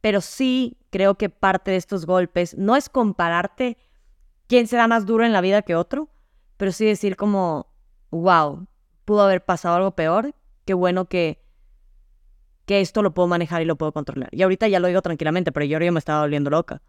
Pero 0.00 0.20
sí 0.20 0.78
creo 0.90 1.14
que 1.14 1.30
parte 1.30 1.70
de 1.70 1.76
estos 1.76 2.06
golpes 2.06 2.58
no 2.58 2.74
es 2.74 2.88
compararte 2.88 3.76
quién 4.48 4.66
será 4.66 4.88
más 4.88 5.06
duro 5.06 5.24
en 5.24 5.32
la 5.32 5.40
vida 5.40 5.62
que 5.62 5.76
otro, 5.76 6.10
pero 6.56 6.72
sí 6.72 6.84
decir 6.84 7.14
como, 7.14 7.72
wow, 8.10 8.66
pudo 9.04 9.22
haber 9.22 9.44
pasado 9.44 9.76
algo 9.76 9.92
peor, 9.92 10.34
qué 10.64 10.74
bueno 10.74 11.04
que, 11.04 11.40
que 12.66 12.80
esto 12.80 13.00
lo 13.00 13.14
puedo 13.14 13.28
manejar 13.28 13.62
y 13.62 13.64
lo 13.64 13.76
puedo 13.76 13.92
controlar. 13.92 14.30
Y 14.32 14.42
ahorita 14.42 14.66
ya 14.66 14.80
lo 14.80 14.88
digo 14.88 15.02
tranquilamente, 15.02 15.52
pero 15.52 15.66
yo 15.66 15.92
me 15.92 16.00
estaba 16.00 16.22
volviendo 16.22 16.50
loca. 16.50 16.82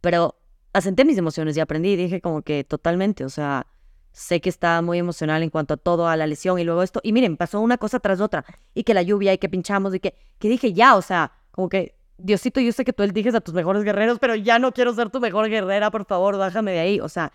Pero 0.00 0.36
asenté 0.72 1.04
mis 1.04 1.18
emociones 1.18 1.56
y 1.56 1.60
aprendí 1.60 1.90
y 1.90 1.96
dije 1.96 2.20
como 2.20 2.42
que 2.42 2.64
totalmente, 2.64 3.24
o 3.24 3.28
sea, 3.28 3.66
sé 4.12 4.40
que 4.40 4.48
estaba 4.48 4.82
muy 4.82 4.98
emocional 4.98 5.42
en 5.42 5.50
cuanto 5.50 5.74
a 5.74 5.76
todo, 5.76 6.06
a 6.06 6.16
la 6.16 6.26
lesión 6.26 6.58
y 6.58 6.64
luego 6.64 6.82
esto. 6.82 7.00
Y 7.02 7.12
miren, 7.12 7.36
pasó 7.36 7.60
una 7.60 7.78
cosa 7.78 7.98
tras 8.00 8.20
otra. 8.20 8.44
Y 8.74 8.84
que 8.84 8.94
la 8.94 9.02
lluvia 9.02 9.32
y 9.32 9.38
que 9.38 9.48
pinchamos 9.48 9.94
y 9.94 10.00
que, 10.00 10.14
que 10.38 10.48
dije 10.48 10.72
ya, 10.72 10.96
o 10.96 11.02
sea, 11.02 11.32
como 11.50 11.68
que, 11.68 11.96
Diosito, 12.18 12.60
yo 12.60 12.72
sé 12.72 12.84
que 12.84 12.92
tú 12.92 13.02
eliges 13.02 13.34
a 13.34 13.40
tus 13.40 13.54
mejores 13.54 13.82
guerreros, 13.84 14.18
pero 14.18 14.34
ya 14.36 14.58
no 14.58 14.72
quiero 14.72 14.94
ser 14.94 15.10
tu 15.10 15.20
mejor 15.20 15.48
guerrera, 15.48 15.90
por 15.90 16.04
favor, 16.04 16.36
bájame 16.36 16.72
de 16.72 16.78
ahí. 16.78 17.00
O 17.00 17.08
sea, 17.08 17.32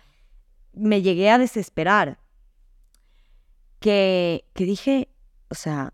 me 0.72 1.02
llegué 1.02 1.30
a 1.30 1.38
desesperar. 1.38 2.18
Que, 3.80 4.44
que 4.54 4.64
dije, 4.64 5.08
o 5.50 5.54
sea, 5.54 5.92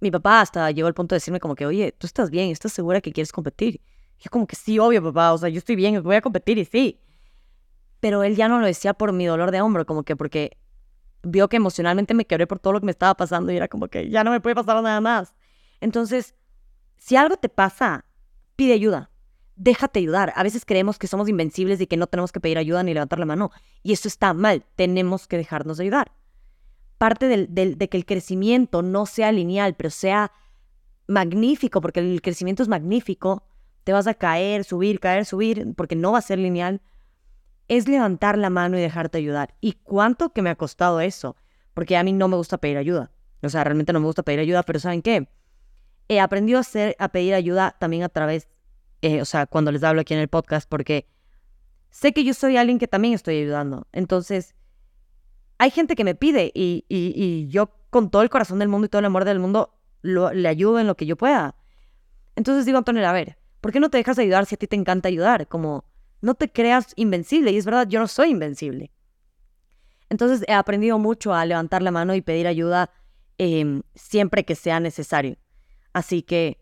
mi 0.00 0.10
papá 0.10 0.40
hasta 0.40 0.70
llegó 0.70 0.88
al 0.88 0.94
punto 0.94 1.14
de 1.14 1.18
decirme 1.18 1.38
como 1.38 1.54
que, 1.54 1.66
oye, 1.66 1.92
tú 1.92 2.06
estás 2.06 2.30
bien, 2.30 2.50
estás 2.50 2.72
segura 2.72 3.00
que 3.00 3.12
quieres 3.12 3.30
competir. 3.30 3.80
Yo 4.22 4.30
como 4.30 4.46
que 4.46 4.56
sí, 4.56 4.78
obvio, 4.78 5.02
papá, 5.02 5.32
o 5.32 5.38
sea, 5.38 5.48
yo 5.48 5.58
estoy 5.58 5.76
bien, 5.76 6.02
voy 6.02 6.16
a 6.16 6.22
competir 6.22 6.58
y 6.58 6.64
sí. 6.64 7.00
Pero 8.00 8.22
él 8.22 8.36
ya 8.36 8.48
no 8.48 8.60
lo 8.60 8.66
decía 8.66 8.94
por 8.94 9.12
mi 9.12 9.26
dolor 9.26 9.50
de 9.50 9.60
hombro, 9.60 9.84
como 9.84 10.04
que 10.04 10.16
porque 10.16 10.56
vio 11.22 11.48
que 11.48 11.56
emocionalmente 11.56 12.14
me 12.14 12.24
quebré 12.24 12.46
por 12.46 12.58
todo 12.58 12.72
lo 12.72 12.80
que 12.80 12.86
me 12.86 12.92
estaba 12.92 13.14
pasando 13.14 13.52
y 13.52 13.56
era 13.56 13.68
como 13.68 13.88
que 13.88 14.08
ya 14.08 14.24
no 14.24 14.30
me 14.30 14.40
puede 14.40 14.54
pasar 14.54 14.82
nada 14.82 15.00
más. 15.00 15.34
Entonces, 15.80 16.34
si 16.96 17.16
algo 17.16 17.36
te 17.36 17.48
pasa, 17.48 18.04
pide 18.56 18.72
ayuda 18.74 19.12
déjate 19.56 20.00
ayudar. 20.00 20.32
A 20.36 20.42
veces 20.42 20.64
creemos 20.64 20.98
que 20.98 21.06
somos 21.06 21.28
invencibles 21.28 21.80
y 21.80 21.86
que 21.86 21.96
no 21.96 22.06
tenemos 22.06 22.32
que 22.32 22.40
pedir 22.40 22.58
ayuda 22.58 22.82
ni 22.82 22.94
levantar 22.94 23.18
la 23.18 23.26
mano. 23.26 23.50
Y 23.82 23.92
eso 23.92 24.08
está 24.08 24.34
mal. 24.34 24.64
Tenemos 24.76 25.26
que 25.26 25.36
dejarnos 25.36 25.80
ayudar. 25.80 26.12
Parte 26.98 27.26
de 27.26 27.88
que 27.88 27.96
el 27.96 28.06
crecimiento 28.06 28.82
no 28.82 29.06
sea 29.06 29.32
lineal, 29.32 29.74
pero 29.74 29.90
sea 29.90 30.32
magnífico, 31.08 31.80
porque 31.80 32.00
el 32.00 32.22
crecimiento 32.22 32.62
es 32.62 32.68
magnífico, 32.68 33.44
te 33.84 33.92
vas 33.92 34.06
a 34.06 34.14
caer, 34.14 34.64
subir, 34.64 35.00
caer, 35.00 35.24
subir, 35.24 35.74
porque 35.76 35.96
no 35.96 36.12
va 36.12 36.18
a 36.18 36.22
ser 36.22 36.38
lineal, 36.38 36.80
es 37.68 37.88
levantar 37.88 38.38
la 38.38 38.50
mano 38.50 38.78
y 38.78 38.80
dejarte 38.80 39.18
ayudar. 39.18 39.54
¿Y 39.60 39.72
cuánto 39.72 40.32
que 40.32 40.42
me 40.42 40.50
ha 40.50 40.56
costado 40.56 41.00
eso? 41.00 41.36
Porque 41.74 41.96
a 41.96 42.02
mí 42.02 42.12
no 42.12 42.28
me 42.28 42.36
gusta 42.36 42.58
pedir 42.58 42.76
ayuda. 42.76 43.10
O 43.42 43.48
sea, 43.48 43.64
realmente 43.64 43.92
no 43.92 44.00
me 44.00 44.06
gusta 44.06 44.22
pedir 44.22 44.40
ayuda, 44.40 44.62
pero 44.62 44.78
¿saben 44.78 45.02
qué? 45.02 45.28
He 46.08 46.20
aprendido 46.20 46.58
a, 46.58 46.60
hacer, 46.60 46.96
a 46.98 47.08
pedir 47.08 47.34
ayuda 47.34 47.76
también 47.78 48.02
a 48.02 48.08
través 48.08 48.48
eh, 49.02 49.20
o 49.20 49.24
sea, 49.24 49.46
cuando 49.46 49.72
les 49.72 49.82
hablo 49.82 50.00
aquí 50.00 50.14
en 50.14 50.20
el 50.20 50.28
podcast, 50.28 50.68
porque 50.68 51.08
sé 51.90 52.12
que 52.12 52.22
yo 52.22 52.34
soy 52.34 52.56
alguien 52.56 52.78
que 52.78 52.86
también 52.86 53.14
estoy 53.14 53.38
ayudando. 53.38 53.88
Entonces, 53.92 54.54
hay 55.58 55.70
gente 55.70 55.96
que 55.96 56.04
me 56.04 56.14
pide 56.14 56.52
y, 56.54 56.84
y, 56.88 57.48
yo 57.48 57.74
con 57.90 58.10
todo 58.10 58.22
el 58.22 58.30
corazón 58.30 58.60
del 58.60 58.68
mundo 58.68 58.86
y 58.86 58.88
todo 58.88 59.00
el 59.00 59.06
amor 59.06 59.24
del 59.24 59.40
mundo 59.40 59.76
le 60.02 60.48
ayudo 60.48 60.78
en 60.78 60.86
lo 60.86 60.96
que 60.96 61.06
yo 61.06 61.16
pueda. 61.16 61.56
Entonces 62.36 62.64
digo, 62.64 62.78
Antonio, 62.78 63.06
a 63.06 63.12
ver, 63.12 63.38
¿por 63.62 63.72
qué 63.72 63.80
no 63.80 63.88
te 63.88 63.96
dejas 63.96 64.18
ayudar 64.18 64.44
si 64.44 64.56
a 64.56 64.58
ti 64.58 64.66
te 64.66 64.76
encanta 64.76 65.08
ayudar? 65.08 65.48
Como, 65.48 65.86
no 66.20 66.34
te 66.34 66.50
creas 66.50 66.92
invencible. 66.96 67.52
Y 67.52 67.56
es 67.56 67.64
verdad, 67.64 67.88
yo 67.88 68.00
no 68.00 68.08
soy 68.08 68.30
invencible. 68.30 68.92
Entonces 70.10 70.44
he 70.46 70.52
aprendido 70.52 70.98
mucho 70.98 71.32
a 71.32 71.46
levantar 71.46 71.80
la 71.80 71.92
mano 71.92 72.14
y 72.14 72.20
pedir 72.20 72.46
ayuda 72.46 72.90
em, 73.38 73.82
siempre 73.94 74.44
que 74.44 74.56
sea 74.56 74.80
necesario. 74.80 75.38
Así 75.94 76.22
que 76.22 76.58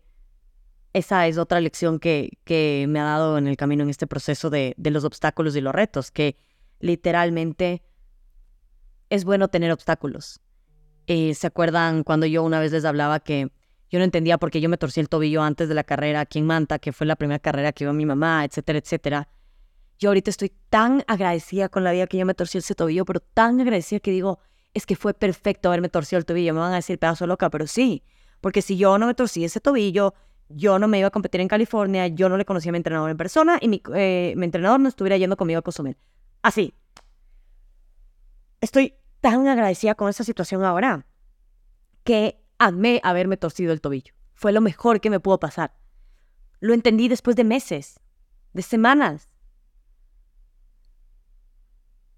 esa 0.93 1.27
es 1.27 1.37
otra 1.37 1.59
lección 1.59 1.99
que, 1.99 2.37
que, 2.43 2.85
me 2.87 2.99
ha 2.99 3.03
dado 3.03 3.37
en 3.37 3.47
el 3.47 3.57
camino 3.57 3.83
en 3.83 3.89
este 3.89 4.07
proceso 4.07 4.49
de, 4.49 4.75
de 4.77 4.91
los 4.91 5.03
obstáculos 5.03 5.55
y 5.55 5.61
los 5.61 5.73
retos, 5.73 6.11
que 6.11 6.37
literalmente 6.79 7.81
es 9.09 9.25
bueno 9.25 9.47
tener 9.47 9.71
obstáculos. 9.71 10.39
Eh, 11.07 11.33
¿Se 11.33 11.47
acuerdan 11.47 12.03
cuando 12.03 12.27
yo 12.27 12.43
una 12.43 12.59
vez 12.59 12.71
les 12.71 12.85
hablaba 12.85 13.19
que 13.21 13.51
yo 13.91 13.99
no 13.99 14.05
entendía 14.05 14.37
por 14.37 14.51
qué 14.51 14.61
yo 14.61 14.69
me 14.69 14.77
torcí 14.77 15.01
el 15.01 15.09
tobillo 15.09 15.43
antes 15.43 15.67
de 15.67 15.75
la 15.75 15.83
carrera 15.83 16.21
aquí 16.21 16.39
en 16.39 16.47
Manta, 16.47 16.79
que 16.79 16.93
fue 16.93 17.05
la 17.05 17.17
primera 17.17 17.39
carrera 17.39 17.73
que 17.73 17.83
iba 17.83 17.91
mi 17.91 18.05
mamá, 18.05 18.45
etcétera, 18.45 18.79
etcétera? 18.79 19.27
Yo 19.99 20.09
ahorita 20.09 20.29
estoy 20.29 20.53
tan 20.69 21.03
agradecida 21.07 21.67
con 21.67 21.83
la 21.83 21.91
vida 21.91 22.07
que 22.07 22.17
yo 22.17 22.25
me 22.25 22.33
torcí 22.33 22.57
ese 22.57 22.73
tobillo, 22.73 23.03
pero 23.03 23.19
tan 23.19 23.59
agradecida 23.59 23.99
que 23.99 24.11
digo, 24.11 24.39
es 24.73 24.85
que 24.85 24.95
fue 24.95 25.13
perfecto 25.13 25.67
haberme 25.67 25.89
torcido 25.89 26.17
el 26.19 26.25
tobillo. 26.25 26.53
Me 26.53 26.61
van 26.61 26.71
a 26.71 26.77
decir 26.77 26.97
pedazo 26.97 27.27
loca, 27.27 27.49
pero 27.49 27.67
sí, 27.67 28.03
porque 28.39 28.61
si 28.61 28.77
yo 28.77 28.97
no 28.97 29.07
me 29.07 29.13
torcí 29.13 29.43
ese 29.43 29.59
tobillo, 29.59 30.13
yo 30.47 30.79
no 30.79 30.87
me 30.87 30.99
iba 30.99 31.09
a 31.09 31.11
competir 31.11 31.41
en 31.41 31.49
California, 31.49 32.07
yo 32.07 32.29
no 32.29 32.37
le 32.37 32.45
conocía 32.45 32.69
a 32.69 32.73
mi 32.73 32.77
entrenador 32.77 33.11
en 33.11 33.17
persona 33.17 33.57
y 33.61 33.67
mi, 33.67 33.81
eh, 33.93 34.33
mi 34.37 34.45
entrenador 34.45 34.79
no 34.79 34.87
estuviera 34.87 35.17
yendo 35.17 35.35
conmigo 35.35 35.59
a 35.59 35.61
consumir. 35.61 35.97
Así. 36.41 36.73
Estoy 38.61 38.95
tan 39.19 39.47
agradecida 39.47 39.95
con 39.95 40.09
esta 40.09 40.23
situación 40.23 40.63
ahora 40.63 41.05
que 42.03 42.40
amé 42.61 43.01
haberme 43.03 43.37
torcido 43.37 43.73
el 43.73 43.81
tobillo. 43.81 44.13
Fue 44.33 44.51
lo 44.51 44.61
mejor 44.61 45.01
que 45.01 45.09
me 45.09 45.19
pudo 45.19 45.39
pasar. 45.39 45.73
Lo 46.59 46.73
entendí 46.73 47.07
después 47.07 47.35
de 47.35 47.43
meses, 47.43 47.99
de 48.53 48.61
semanas. 48.61 49.29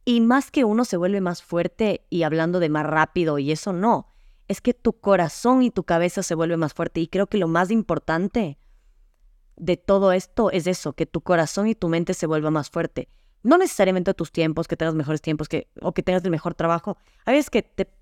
Y 0.05 0.21
más 0.21 0.51
que 0.51 0.65
uno 0.65 0.85
se 0.85 0.97
vuelve 0.97 1.21
más 1.21 1.41
fuerte 1.41 2.05
y 2.09 2.23
hablando 2.23 2.59
de 2.59 2.69
más 2.69 2.85
rápido 2.85 3.39
y 3.39 3.51
eso 3.51 3.71
no, 3.71 4.07
es 4.47 4.59
que 4.59 4.73
tu 4.73 4.99
corazón 4.99 5.63
y 5.63 5.71
tu 5.71 5.85
cabeza 5.85 6.23
se 6.23 6.35
vuelve 6.35 6.57
más 6.57 6.73
fuerte. 6.73 6.99
Y 6.99 7.07
creo 7.07 7.27
que 7.27 7.37
lo 7.37 7.47
más 7.47 7.71
importante 7.71 8.59
de 9.55 9.77
todo 9.77 10.11
esto 10.11 10.51
es 10.51 10.67
eso, 10.67 10.93
que 10.93 11.05
tu 11.05 11.21
corazón 11.21 11.67
y 11.67 11.75
tu 11.75 11.87
mente 11.87 12.13
se 12.13 12.27
vuelvan 12.27 12.53
más 12.53 12.69
fuerte 12.69 13.09
no 13.43 13.57
necesariamente 13.57 14.13
tus 14.13 14.31
tiempos, 14.31 14.67
que 14.67 14.77
tengas 14.77 14.95
mejores 14.95 15.21
tiempos 15.21 15.49
que, 15.49 15.67
o 15.81 15.93
que 15.93 16.01
tengas 16.01 16.23
el 16.23 16.31
mejor 16.31 16.55
trabajo. 16.55 16.97
A 17.25 17.31
veces 17.31 17.49
que 17.49 17.61
te, 17.61 17.93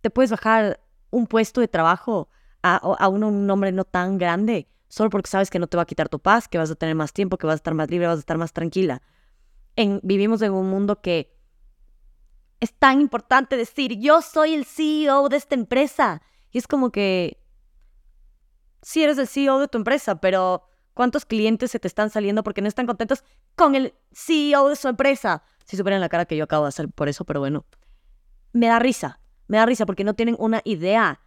te 0.00 0.10
puedes 0.10 0.32
bajar 0.32 0.80
un 1.10 1.26
puesto 1.26 1.60
de 1.60 1.68
trabajo 1.68 2.28
a, 2.62 2.76
a 2.76 3.08
un 3.08 3.46
nombre 3.46 3.72
no 3.72 3.84
tan 3.84 4.18
grande 4.18 4.68
solo 4.88 5.08
porque 5.08 5.30
sabes 5.30 5.50
que 5.50 5.58
no 5.58 5.68
te 5.68 5.76
va 5.76 5.84
a 5.84 5.86
quitar 5.86 6.08
tu 6.08 6.18
paz, 6.18 6.48
que 6.48 6.58
vas 6.58 6.70
a 6.70 6.74
tener 6.74 6.96
más 6.96 7.12
tiempo, 7.12 7.38
que 7.38 7.46
vas 7.46 7.54
a 7.54 7.56
estar 7.56 7.74
más 7.74 7.88
libre, 7.88 8.08
vas 8.08 8.16
a 8.16 8.20
estar 8.20 8.38
más 8.38 8.52
tranquila. 8.52 9.02
En, 9.76 10.00
vivimos 10.02 10.42
en 10.42 10.52
un 10.52 10.68
mundo 10.68 11.00
que 11.00 11.32
es 12.58 12.72
tan 12.72 13.00
importante 13.00 13.56
decir, 13.56 14.00
yo 14.00 14.20
soy 14.20 14.52
el 14.52 14.64
CEO 14.64 15.28
de 15.28 15.36
esta 15.36 15.54
empresa. 15.54 16.22
Y 16.50 16.58
es 16.58 16.66
como 16.66 16.90
que, 16.90 17.40
sí 18.82 19.04
eres 19.04 19.16
el 19.18 19.28
CEO 19.28 19.60
de 19.60 19.68
tu 19.68 19.78
empresa, 19.78 20.20
pero 20.20 20.64
¿Cuántos 21.00 21.24
clientes 21.24 21.70
se 21.70 21.78
te 21.78 21.88
están 21.88 22.10
saliendo 22.10 22.42
porque 22.42 22.60
no 22.62 22.68
están 22.68 22.86
contentos 22.86 23.24
con 23.54 23.74
el 23.74 23.94
CEO 24.12 24.68
de 24.68 24.76
su 24.76 24.88
empresa? 24.88 25.42
Si 25.64 25.76
supieran 25.76 26.00
la 26.00 26.08
cara 26.08 26.26
que 26.26 26.36
yo 26.36 26.44
acabo 26.44 26.64
de 26.64 26.70
hacer 26.70 26.88
por 26.90 27.08
eso, 27.08 27.24
pero 27.24 27.40
bueno. 27.40 27.64
Me 28.52 28.66
da 28.66 28.78
risa, 28.78 29.20
me 29.50 29.56
da 29.56 29.66
risa 29.66 29.84
porque 29.84 30.04
no 30.04 30.14
tienen 30.14 30.36
una 30.38 30.62
idea. 30.64 31.20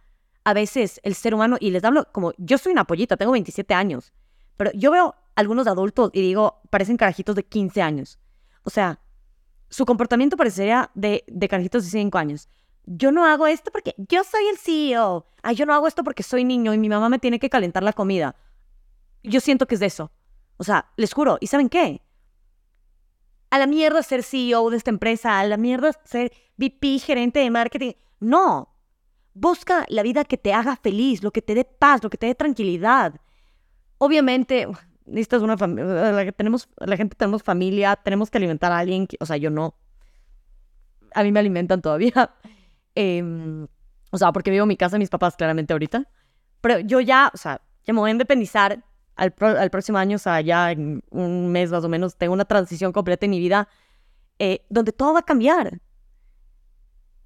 A 0.44 0.54
veces 0.54 0.98
el 1.02 1.14
ser 1.14 1.34
humano, 1.34 1.58
y 1.60 1.70
les 1.70 1.84
hablo 1.84 2.08
como, 2.10 2.32
yo 2.38 2.56
soy 2.56 2.72
una 2.72 2.84
pollita, 2.84 3.18
tengo 3.18 3.32
27 3.32 3.74
años, 3.74 4.14
pero 4.56 4.70
yo 4.72 4.90
veo 4.90 5.14
algunos 5.34 5.66
adultos 5.66 6.10
y 6.14 6.22
digo, 6.22 6.62
parecen 6.70 6.96
carajitos 6.96 7.36
de 7.36 7.44
15 7.44 7.82
años. 7.82 8.18
O 8.62 8.70
sea, 8.70 8.98
su 9.68 9.84
comportamiento 9.84 10.38
parecería 10.38 10.90
de, 10.94 11.22
carajitos 11.50 11.84
de 11.84 11.90
5 11.90 12.16
años. 12.16 12.48
Yo 12.86 13.12
no 13.12 13.26
hago 13.26 13.46
esto 13.46 13.70
porque 13.70 13.94
yo 13.98 14.24
soy 14.24 14.46
el 14.48 14.56
CEO. 14.56 15.26
Ay, 15.42 15.56
yo 15.56 15.66
no 15.66 15.74
hago 15.74 15.86
esto 15.86 16.02
porque 16.02 16.22
soy 16.22 16.44
niño 16.44 16.72
y 16.72 16.78
mi 16.78 16.88
mamá 16.88 17.10
me 17.10 17.18
tiene 17.18 17.38
que 17.38 17.50
calentar 17.50 17.82
la 17.82 17.92
comida. 17.92 18.36
Yo 19.22 19.40
siento 19.40 19.66
que 19.66 19.74
es 19.74 19.80
de 19.80 19.86
eso. 19.86 20.12
O 20.56 20.64
sea, 20.64 20.90
les 20.96 21.12
juro. 21.12 21.36
¿Y 21.40 21.48
saben 21.48 21.68
qué? 21.68 22.00
A 23.50 23.58
la 23.58 23.66
mierda 23.66 24.02
ser 24.02 24.22
CEO 24.22 24.70
de 24.70 24.78
esta 24.78 24.90
empresa, 24.90 25.40
a 25.40 25.46
la 25.46 25.58
mierda 25.58 25.92
ser 26.04 26.32
VP, 26.56 27.00
gerente 27.00 27.40
de 27.40 27.50
marketing. 27.50 27.92
No. 28.20 28.68
Busca 29.34 29.84
la 29.88 30.02
vida 30.02 30.24
que 30.24 30.36
te 30.36 30.52
haga 30.52 30.76
feliz, 30.76 31.22
lo 31.22 31.32
que 31.32 31.42
te 31.42 31.54
dé 31.54 31.64
paz, 31.64 32.02
lo 32.02 32.10
que 32.10 32.18
te 32.18 32.26
dé 32.26 32.34
tranquilidad. 32.34 33.14
Obviamente, 33.98 34.68
necesitas 35.06 35.42
una 35.42 35.56
familia. 35.56 36.12
La, 36.12 36.32
tenemos, 36.32 36.68
la 36.78 36.96
gente 36.96 37.16
tenemos 37.16 37.42
familia, 37.42 37.96
tenemos 37.96 38.30
que 38.30 38.38
alimentar 38.38 38.72
a 38.72 38.78
alguien. 38.78 39.08
o 39.20 39.26
sea, 39.26 39.36
yo 39.36 39.50
no. 39.50 39.74
A 41.14 41.22
mí 41.22 41.32
me 41.32 41.40
alimentan 41.40 41.82
todavía. 41.82 42.34
Em, 42.96 43.66
o 44.12 44.18
sea, 44.18 44.30
porque 44.30 44.52
vivo 44.52 44.62
en 44.62 44.68
mi 44.68 44.76
casa, 44.76 44.98
mis 44.98 45.10
papás 45.10 45.34
claramente 45.34 45.72
ahorita. 45.72 46.08
Pero 46.60 46.78
yo 46.78 47.00
ya, 47.00 47.32
o 47.34 47.36
sea, 47.36 47.60
ya 47.84 47.92
me 47.92 47.98
voy 47.98 48.10
a 48.10 48.12
independizar 48.12 48.84
al, 49.16 49.32
próximo 49.32 49.98
año, 49.98 50.16
o 50.16 50.18
sea, 50.18 50.40
ya 50.40 50.70
en 50.70 51.02
un 51.10 51.50
mes 51.50 51.70
más 51.70 51.84
o 51.84 51.88
menos, 51.88 52.16
tengo 52.16 52.32
una 52.32 52.44
transición 52.44 52.92
completa 52.92 53.26
en 53.26 53.30
mi 53.30 53.38
vida 53.38 53.68
eh, 54.38 54.64
donde 54.68 54.92
todo 54.92 55.12
va 55.14 55.20
a 55.20 55.24
cambiar. 55.24 55.80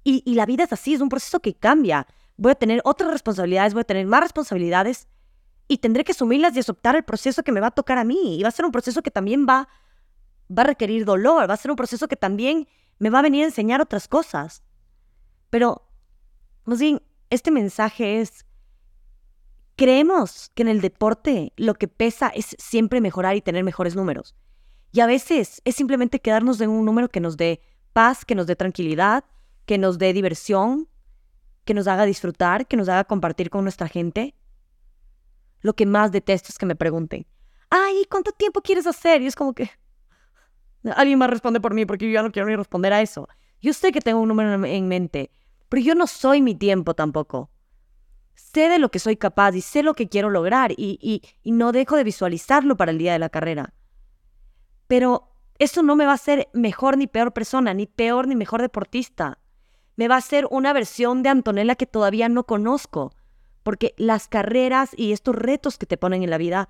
Y, 0.03 0.33
la 0.33 0.45
vida 0.45 0.63
es 0.63 0.73
así, 0.73 0.93
es 0.93 1.01
un 1.01 1.09
proceso 1.09 1.39
que 1.39 1.53
cambia. 1.53 2.07
Voy 2.37 2.51
a 2.51 2.55
tener 2.55 2.81
otras 2.83 3.11
responsabilidades, 3.11 3.73
voy 3.73 3.81
a 3.81 3.83
tener 3.83 4.07
más 4.07 4.21
responsabilidades 4.21 5.07
y 5.67 5.77
tendré 5.79 6.03
que 6.03 6.13
asumirlas 6.13 6.55
y 6.55 6.59
aceptar 6.59 6.95
el 6.95 7.03
proceso 7.03 7.43
que 7.43 7.51
me 7.51 7.59
va 7.59 7.67
a 7.67 7.71
tocar 7.71 7.97
a 7.97 8.03
mí. 8.03 8.39
Y 8.39 8.43
va 8.43 8.49
a 8.49 8.51
ser 8.51 8.65
un 8.65 8.71
proceso 8.71 9.03
que 9.03 9.11
también 9.11 9.45
va, 9.47 9.67
va 10.49 10.63
a 10.63 10.65
requerir 10.65 11.05
dolor, 11.05 11.49
va 11.49 11.53
a 11.53 11.57
ser 11.57 11.69
un 11.69 11.77
proceso 11.77 12.07
que 12.07 12.15
también 12.15 12.67
me 12.97 13.09
va 13.09 13.19
a 13.19 13.23
venir 13.23 13.43
a 13.43 13.47
enseñar 13.47 13.81
otras 13.81 14.07
cosas. 14.07 14.63
Pero, 15.49 15.85
más 16.65 16.79
bien, 16.79 17.01
este 17.29 17.51
mensaje 17.51 18.21
es, 18.21 18.45
Creemos 19.79 20.51
que 20.55 20.63
en 20.63 20.67
el 20.67 20.81
deporte 20.81 21.53
lo 21.55 21.73
que 21.73 21.87
pesa 21.87 22.27
es 22.27 22.53
siempre 22.59 22.99
mejorar 22.99 23.37
y 23.37 23.41
tener 23.41 23.63
mejores 23.63 23.95
números. 23.95 24.35
Y 24.91 24.99
a 24.99 25.05
veces 25.05 25.61
es 25.63 25.73
simplemente 25.77 26.19
quedarnos 26.19 26.59
en 26.59 26.69
un 26.69 26.83
número 26.83 27.07
que 27.07 27.21
nos 27.21 27.37
dé 27.37 27.61
paz, 27.93 28.25
que 28.25 28.35
nos 28.35 28.45
dé 28.45 28.57
tranquilidad, 28.57 29.23
que 29.69 29.77
nos 29.77 29.99
dé 29.99 30.11
diversión, 30.13 30.89
que 31.63 31.75
nos 31.75 31.87
haga 31.87 32.05
disfrutar, 32.05 32.65
que 32.65 32.75
nos 32.75 32.89
haga 32.89 33.03
compartir 33.03 33.51
con 33.51 33.63
nuestra 33.63 33.87
gente. 33.87 34.33
Lo 35.61 35.75
que 35.75 35.85
más 35.85 36.11
detesto 36.11 36.47
es 36.49 36.57
que 36.57 36.65
me 36.65 36.75
pregunten, 36.75 37.27
ay, 37.69 38.05
¿cuánto 38.09 38.31
tiempo 38.31 38.61
quieres 38.61 38.87
hacer? 38.87 39.21
Y 39.21 39.27
es 39.27 39.35
como 39.35 39.53
que 39.53 39.69
alguien 40.95 41.19
más 41.19 41.29
responde 41.29 41.61
por 41.61 41.75
mí 41.75 41.85
porque 41.85 42.07
yo 42.07 42.13
ya 42.13 42.23
no 42.23 42.31
quiero 42.31 42.47
ni 42.47 42.55
responder 42.55 42.93
a 42.93 43.01
eso. 43.01 43.29
Yo 43.61 43.73
sé 43.73 43.91
que 43.91 44.01
tengo 44.01 44.19
un 44.19 44.29
número 44.29 44.65
en 44.65 44.87
mente, 44.87 45.29
pero 45.69 45.83
yo 45.83 45.93
no 45.93 46.07
soy 46.07 46.41
mi 46.41 46.55
tiempo 46.55 46.95
tampoco 46.95 47.51
sé 48.53 48.69
de 48.69 48.79
lo 48.79 48.89
que 48.89 48.99
soy 48.99 49.17
capaz 49.17 49.53
y 49.55 49.61
sé 49.61 49.83
lo 49.83 49.93
que 49.93 50.09
quiero 50.09 50.29
lograr 50.29 50.71
y, 50.71 51.21
no 51.43 51.71
dejo 51.71 51.95
de 51.95 52.03
visualizarlo 52.03 52.77
para 52.77 52.91
el 52.91 52.97
día 52.97 53.13
de 53.13 53.19
la 53.19 53.29
carrera. 53.29 53.73
Pero 54.87 55.29
eso 55.59 55.83
no 55.83 55.95
me 55.95 56.05
va 56.05 56.11
a 56.11 56.15
hacer 56.15 56.47
mejor 56.53 56.97
ni 56.97 57.05
peor 57.05 57.33
persona, 57.33 57.73
ni 57.73 57.85
peor 57.85 58.27
ni 58.27 58.35
mejor 58.35 58.61
deportista. 58.61 59.39
Me 59.99 60.07
va 60.07 60.15
a 60.15 60.19
hacer 60.19 60.47
una 60.49 60.71
versión 60.71 61.23
de 61.23 61.27
Antonella 61.27 61.75
que 61.75 61.85
todavía 61.85 62.29
no 62.29 62.45
conozco, 62.45 63.13
porque 63.63 63.93
las 63.97 64.29
carreras 64.29 64.91
y 64.95 65.11
estos 65.11 65.35
retos 65.35 65.77
que 65.77 65.85
te 65.85 65.97
ponen 65.97 66.23
en 66.23 66.29
la 66.29 66.37
vida 66.37 66.69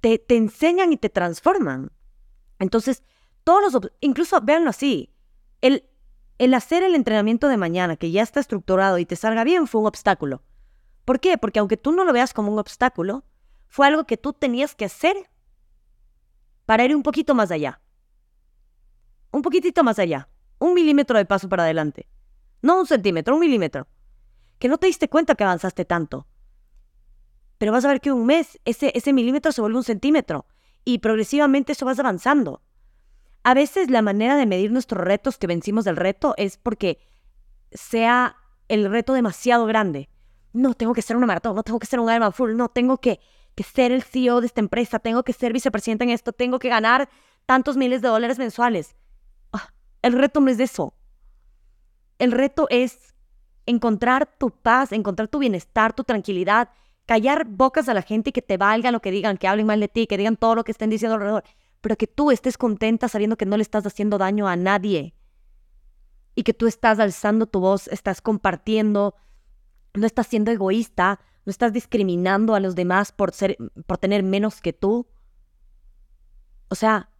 te, 0.00 0.18
te 0.18 0.36
enseñan 0.36 0.92
y 0.92 0.96
te 0.96 1.08
transforman. 1.08 1.92
Entonces, 2.58 3.04
todos 3.44 3.72
los, 3.72 3.92
incluso 4.00 4.40
véanlo 4.40 4.70
así, 4.70 5.14
el, 5.60 5.88
el 6.38 6.52
hacer 6.52 6.82
el 6.82 6.96
entrenamiento 6.96 7.46
de 7.46 7.58
mañana, 7.58 7.94
que 7.94 8.10
ya 8.10 8.22
está 8.22 8.40
estructurado 8.40 8.98
y 8.98 9.06
te 9.06 9.14
salga 9.14 9.44
bien, 9.44 9.68
fue 9.68 9.82
un 9.82 9.86
obstáculo. 9.86 10.42
¿Por 11.04 11.20
qué? 11.20 11.38
Porque 11.38 11.60
aunque 11.60 11.76
tú 11.76 11.92
no 11.92 12.02
lo 12.04 12.12
veas 12.12 12.34
como 12.34 12.50
un 12.50 12.58
obstáculo, 12.58 13.22
fue 13.68 13.86
algo 13.86 14.02
que 14.02 14.16
tú 14.16 14.32
tenías 14.32 14.74
que 14.74 14.86
hacer 14.86 15.30
para 16.66 16.84
ir 16.84 16.96
un 16.96 17.04
poquito 17.04 17.36
más 17.36 17.52
allá. 17.52 17.80
Un 19.30 19.42
poquitito 19.42 19.84
más 19.84 20.00
allá. 20.00 20.28
Un 20.60 20.74
milímetro 20.74 21.18
de 21.18 21.24
paso 21.24 21.48
para 21.48 21.64
adelante. 21.64 22.06
No 22.62 22.78
un 22.78 22.86
centímetro, 22.86 23.34
un 23.34 23.40
milímetro. 23.40 23.88
Que 24.58 24.68
no 24.68 24.76
te 24.78 24.86
diste 24.86 25.08
cuenta 25.08 25.34
que 25.34 25.42
avanzaste 25.42 25.86
tanto. 25.86 26.26
Pero 27.58 27.72
vas 27.72 27.84
a 27.86 27.88
ver 27.88 28.00
que 28.00 28.12
un 28.12 28.26
mes 28.26 28.60
ese, 28.66 28.92
ese 28.94 29.12
milímetro 29.12 29.52
se 29.52 29.62
vuelve 29.62 29.78
un 29.78 29.84
centímetro. 29.84 30.46
Y 30.84 30.98
progresivamente 30.98 31.72
eso 31.72 31.86
vas 31.86 31.98
avanzando. 31.98 32.62
A 33.42 33.54
veces 33.54 33.90
la 33.90 34.02
manera 34.02 34.36
de 34.36 34.44
medir 34.44 34.70
nuestros 34.70 35.02
retos 35.02 35.38
que 35.38 35.46
vencimos 35.46 35.86
del 35.86 35.96
reto 35.96 36.34
es 36.36 36.58
porque 36.58 36.98
sea 37.72 38.36
el 38.68 38.90
reto 38.90 39.14
demasiado 39.14 39.64
grande. 39.64 40.10
No, 40.52 40.74
tengo 40.74 40.92
que 40.92 41.02
ser 41.02 41.16
una 41.16 41.26
maratón, 41.26 41.56
no 41.56 41.62
tengo 41.62 41.78
que 41.78 41.86
ser 41.86 42.00
un 42.00 42.10
Ironman 42.10 42.34
full, 42.34 42.54
no, 42.54 42.68
tengo 42.68 42.98
que, 42.98 43.18
que 43.54 43.62
ser 43.62 43.92
el 43.92 44.02
CEO 44.02 44.40
de 44.40 44.46
esta 44.46 44.60
empresa, 44.60 44.98
tengo 44.98 45.22
que 45.22 45.32
ser 45.32 45.54
vicepresidenta 45.54 46.04
en 46.04 46.10
esto, 46.10 46.32
tengo 46.32 46.58
que 46.58 46.68
ganar 46.68 47.08
tantos 47.46 47.78
miles 47.78 48.02
de 48.02 48.08
dólares 48.08 48.38
mensuales. 48.38 48.94
El 50.02 50.14
reto 50.14 50.40
no 50.40 50.50
es 50.50 50.60
eso. 50.60 50.94
El 52.18 52.32
reto 52.32 52.66
es 52.70 53.14
encontrar 53.66 54.28
tu 54.38 54.50
paz, 54.50 54.92
encontrar 54.92 55.28
tu 55.28 55.38
bienestar, 55.38 55.92
tu 55.92 56.04
tranquilidad, 56.04 56.70
callar 57.06 57.44
bocas 57.46 57.88
a 57.88 57.94
la 57.94 58.02
gente 58.02 58.30
y 58.30 58.32
que 58.32 58.42
te 58.42 58.56
valga 58.56 58.90
lo 58.90 59.00
que 59.00 59.10
digan, 59.10 59.36
que 59.36 59.48
hablen 59.48 59.66
mal 59.66 59.80
de 59.80 59.88
ti, 59.88 60.06
que 60.06 60.16
digan 60.16 60.36
todo 60.36 60.54
lo 60.54 60.64
que 60.64 60.72
estén 60.72 60.90
diciendo 60.90 61.14
alrededor, 61.14 61.44
pero 61.80 61.96
que 61.96 62.06
tú 62.06 62.30
estés 62.30 62.56
contenta 62.56 63.08
sabiendo 63.08 63.36
que 63.36 63.46
no 63.46 63.56
le 63.56 63.62
estás 63.62 63.86
haciendo 63.86 64.18
daño 64.18 64.48
a 64.48 64.56
nadie 64.56 65.14
y 66.34 66.42
que 66.42 66.54
tú 66.54 66.66
estás 66.66 66.98
alzando 66.98 67.46
tu 67.46 67.60
voz, 67.60 67.88
estás 67.88 68.20
compartiendo, 68.20 69.14
no 69.94 70.06
estás 70.06 70.26
siendo 70.26 70.50
egoísta, 70.50 71.20
no 71.44 71.50
estás 71.50 71.72
discriminando 71.72 72.54
a 72.54 72.60
los 72.60 72.74
demás 72.74 73.12
por 73.12 73.32
ser 73.32 73.56
por 73.86 73.98
tener 73.98 74.22
menos 74.22 74.60
que 74.60 74.72
tú. 74.72 75.08
O 76.68 76.74
sea, 76.74 77.10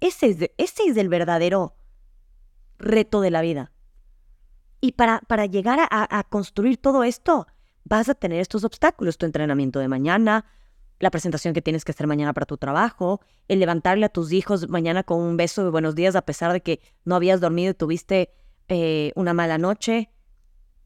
ese 0.00 0.26
es, 0.28 0.50
ese 0.56 0.82
es 0.88 0.96
el 0.96 1.08
verdadero 1.08 1.76
reto 2.78 3.20
de 3.20 3.30
la 3.30 3.40
vida. 3.40 3.72
Y 4.80 4.92
para, 4.92 5.20
para 5.20 5.46
llegar 5.46 5.80
a, 5.90 6.24
construir 6.24 6.76
todo 6.76 7.02
esto, 7.02 7.46
vas 7.84 8.08
a 8.08 8.14
tener 8.14 8.40
estos 8.40 8.64
obstáculos, 8.64 9.18
tu 9.18 9.26
entrenamiento 9.26 9.78
de 9.78 9.88
mañana, 9.88 10.44
la 10.98 11.10
presentación 11.10 11.54
que 11.54 11.62
tienes 11.62 11.84
que 11.84 11.92
hacer 11.92 12.06
mañana 12.06 12.32
para 12.32 12.46
tu 12.46 12.56
trabajo, 12.56 13.20
el 13.48 13.58
levantarle 13.60 14.06
a 14.06 14.08
tus 14.08 14.32
hijos 14.32 14.68
mañana 14.68 15.02
con 15.02 15.20
un 15.20 15.36
beso 15.36 15.64
de 15.64 15.70
buenos 15.70 15.94
días 15.94 16.16
a 16.16 16.22
pesar 16.22 16.52
de 16.52 16.62
que 16.62 16.80
no 17.04 17.16
habías 17.16 17.40
dormido 17.40 17.72
y 17.72 17.74
tuviste 17.74 18.34
eh, 18.68 19.12
una 19.14 19.34
mala 19.34 19.58
noche. 19.58 20.10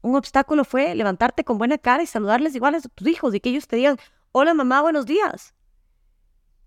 Un 0.01 0.15
obstáculo 0.15 0.63
fue 0.63 0.95
levantarte 0.95 1.43
con 1.43 1.57
buena 1.57 1.77
cara 1.77 2.03
y 2.03 2.07
saludarles 2.07 2.55
iguales 2.55 2.85
a 2.85 2.89
tus 2.89 3.07
hijos 3.07 3.35
y 3.35 3.39
que 3.39 3.49
ellos 3.49 3.67
te 3.67 3.75
digan, 3.75 3.97
hola 4.31 4.53
mamá, 4.53 4.81
buenos 4.81 5.05
días. 5.05 5.53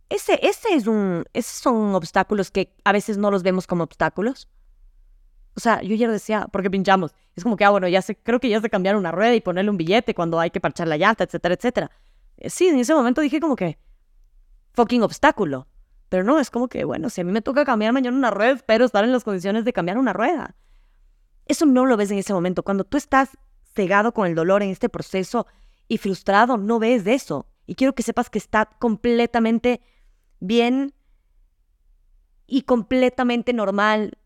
Ese, 0.09 0.39
ese 0.43 0.75
es 0.75 0.87
un, 0.87 1.25
esos 1.33 1.55
son 1.55 1.95
obstáculos 1.95 2.51
que 2.51 2.75
a 2.85 2.93
veces 2.93 3.19
no 3.19 3.31
los 3.31 3.43
vemos 3.43 3.67
como 3.67 3.85
obstáculos. 3.85 4.49
O 5.57 5.61
sea, 5.61 5.83
yo 5.83 5.95
ya 5.95 6.09
decía, 6.09 6.49
porque 6.51 6.71
pinchamos. 6.71 7.14
Es 7.37 7.45
como 7.45 7.57
que, 7.57 7.64
ah, 7.64 7.71
bueno, 7.71 7.87
ya 7.88 8.03
sé, 8.03 8.17
creo 8.17 8.40
que 8.40 8.49
ya 8.49 8.61
sé 8.61 8.69
cambiar 8.71 8.97
una 8.97 9.12
rueda 9.12 9.35
y 9.35 9.40
ponerle 9.40 9.71
un 9.71 9.77
billete 9.77 10.14
cuando 10.14 10.40
hay 10.40 10.51
que 10.51 10.61
parchar 10.61 10.88
la 10.88 10.97
llanta, 10.97 11.25
etcétera, 11.25 11.55
etcétera. 11.55 11.90
Eh, 12.37 12.51
sí, 12.51 12.69
en 12.69 12.79
ese 12.79 12.95
momento 12.95 13.21
dije 13.21 13.40
como 13.40 13.57
que, 13.57 13.79
fucking 14.73 15.03
obstáculo. 15.03 15.69
Pero 16.09 16.25
no, 16.25 16.38
es 16.38 16.51
como 16.51 16.69
que, 16.69 16.85
bueno, 16.85 17.09
si 17.11 17.21
a 17.21 17.25
mí 17.25 17.33
me 17.33 17.43
toca 17.43 17.64
cambiar 17.64 17.93
mañana 17.93 18.17
una 18.17 18.31
rueda, 18.31 18.53
espero 18.53 18.85
estar 18.85 19.05
en 19.05 19.12
las 19.12 19.25
condiciones 19.25 19.64
de 19.64 19.73
cambiar 19.73 19.99
una 19.99 20.12
rueda. 20.12 20.55
Eso 21.47 21.67
no 21.67 21.87
lo 21.87 21.97
ves 21.97 22.11
en 22.11 22.19
ese 22.19 22.33
momento. 22.33 22.62
Cuando 22.62 22.85
tú 22.85 22.97
estás 22.97 23.31
cegado 23.75 24.12
con 24.12 24.27
el 24.27 24.35
dolor 24.35 24.62
en 24.62 24.71
este 24.71 24.88
proceso 24.88 25.47
y 25.88 25.99
frustrado, 25.99 26.57
no 26.57 26.79
ves 26.79 27.07
eso. 27.07 27.47
Y 27.67 27.75
quiero 27.75 27.95
que 27.95 28.03
sepas 28.03 28.31
que 28.31 28.38
está 28.38 28.67
completamente 28.79 29.81
bien 30.40 30.95
y 32.47 32.62
completamente 32.62 33.53
normal 33.53 34.19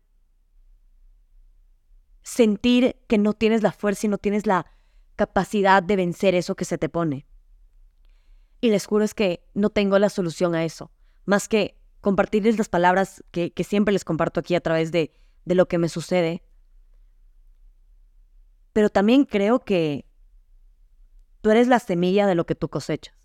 sentir 2.29 2.95
que 3.07 3.17
no 3.17 3.33
tienes 3.33 3.63
la 3.63 3.71
fuerza 3.71 4.05
y 4.05 4.09
no 4.09 4.19
tienes 4.19 4.45
la 4.45 4.67
capacidad 5.15 5.81
de 5.81 5.95
vencer 5.95 6.35
eso 6.35 6.55
que 6.55 6.63
se 6.63 6.77
te 6.77 6.87
pone. 6.87 7.25
Y 8.61 8.69
les 8.69 8.85
juro 8.85 9.03
es 9.03 9.13
que 9.13 9.43
no 9.55 9.69
tengo 9.69 9.97
la 9.97 10.09
solución 10.09 10.53
a 10.53 10.63
eso, 10.63 10.91
más 11.25 11.47
que 11.47 11.75
compartirles 12.01 12.57
las 12.57 12.69
palabras 12.69 13.23
que, 13.31 13.51
siempre 13.67 13.93
les 13.93 14.05
comparto 14.05 14.39
aquí 14.39 14.53
a 14.53 14.61
través 14.61 14.91
de, 14.91 15.11
de 15.45 15.55
lo 15.55 15.67
que 15.67 15.79
me 15.79 15.89
sucede. 15.89 16.43
Pero 18.73 18.89
también 18.89 19.25
creo 19.25 19.59
que 19.59 20.05
tú 21.41 21.49
eres 21.49 21.67
la 21.67 21.79
semilla 21.79 22.27
de 22.27 22.35
lo 22.35 22.45
que 22.45 22.55
tú 22.55 22.69
cosechas. 22.69 23.15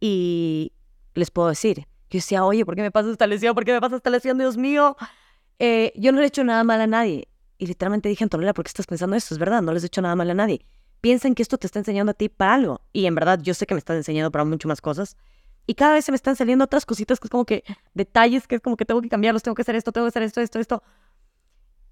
Y 0.00 0.72
les 1.14 1.30
puedo 1.30 1.48
decir, 1.48 1.86
yo 2.08 2.18
decía, 2.18 2.44
oye, 2.44 2.64
¿por 2.64 2.74
qué 2.74 2.82
me 2.82 2.90
pasa 2.90 3.10
esta 3.10 3.26
lesión? 3.26 3.54
¿Por 3.54 3.64
qué 3.64 3.72
me 3.72 3.80
pasa 3.80 3.96
esta 3.96 4.10
lesión, 4.10 4.38
Dios 4.38 4.56
mío? 4.56 4.96
Eh, 5.58 5.92
yo 5.94 6.12
no 6.12 6.18
le 6.18 6.24
he 6.24 6.28
hecho 6.28 6.42
nada 6.42 6.64
mal 6.64 6.80
a 6.80 6.86
nadie. 6.86 7.28
Y 7.58 7.66
literalmente 7.66 8.08
dije, 8.08 8.24
Antonella, 8.24 8.52
¿por 8.52 8.64
qué 8.64 8.68
estás 8.68 8.86
pensando 8.86 9.16
esto? 9.16 9.34
Es 9.34 9.38
verdad, 9.38 9.62
no 9.62 9.72
les 9.72 9.82
he 9.82 9.86
hecho 9.86 10.02
nada 10.02 10.14
mal 10.14 10.30
a 10.30 10.34
nadie. 10.34 10.64
Piensen 11.00 11.34
que 11.34 11.42
esto 11.42 11.58
te 11.58 11.66
está 11.66 11.78
enseñando 11.78 12.10
a 12.10 12.14
ti 12.14 12.28
para 12.28 12.54
algo. 12.54 12.80
Y 12.92 13.06
en 13.06 13.14
verdad 13.14 13.40
yo 13.42 13.54
sé 13.54 13.66
que 13.66 13.74
me 13.74 13.78
estás 13.78 13.96
enseñando 13.96 14.30
para 14.30 14.44
mucho 14.44 14.68
más 14.68 14.80
cosas. 14.80 15.16
Y 15.66 15.74
cada 15.74 15.94
vez 15.94 16.04
se 16.04 16.12
me 16.12 16.16
están 16.16 16.36
saliendo 16.36 16.64
otras 16.64 16.86
cositas 16.86 17.18
que 17.18 17.26
es 17.26 17.30
como 17.30 17.44
que 17.44 17.64
detalles 17.94 18.46
que 18.46 18.56
es 18.56 18.60
como 18.60 18.76
que 18.76 18.84
tengo 18.84 19.02
que 19.02 19.08
cambiarlos, 19.08 19.42
tengo 19.42 19.54
que 19.54 19.62
hacer 19.62 19.74
esto, 19.74 19.90
tengo 19.92 20.06
que 20.06 20.08
hacer 20.08 20.22
esto, 20.22 20.40
esto, 20.40 20.58
esto. 20.58 20.82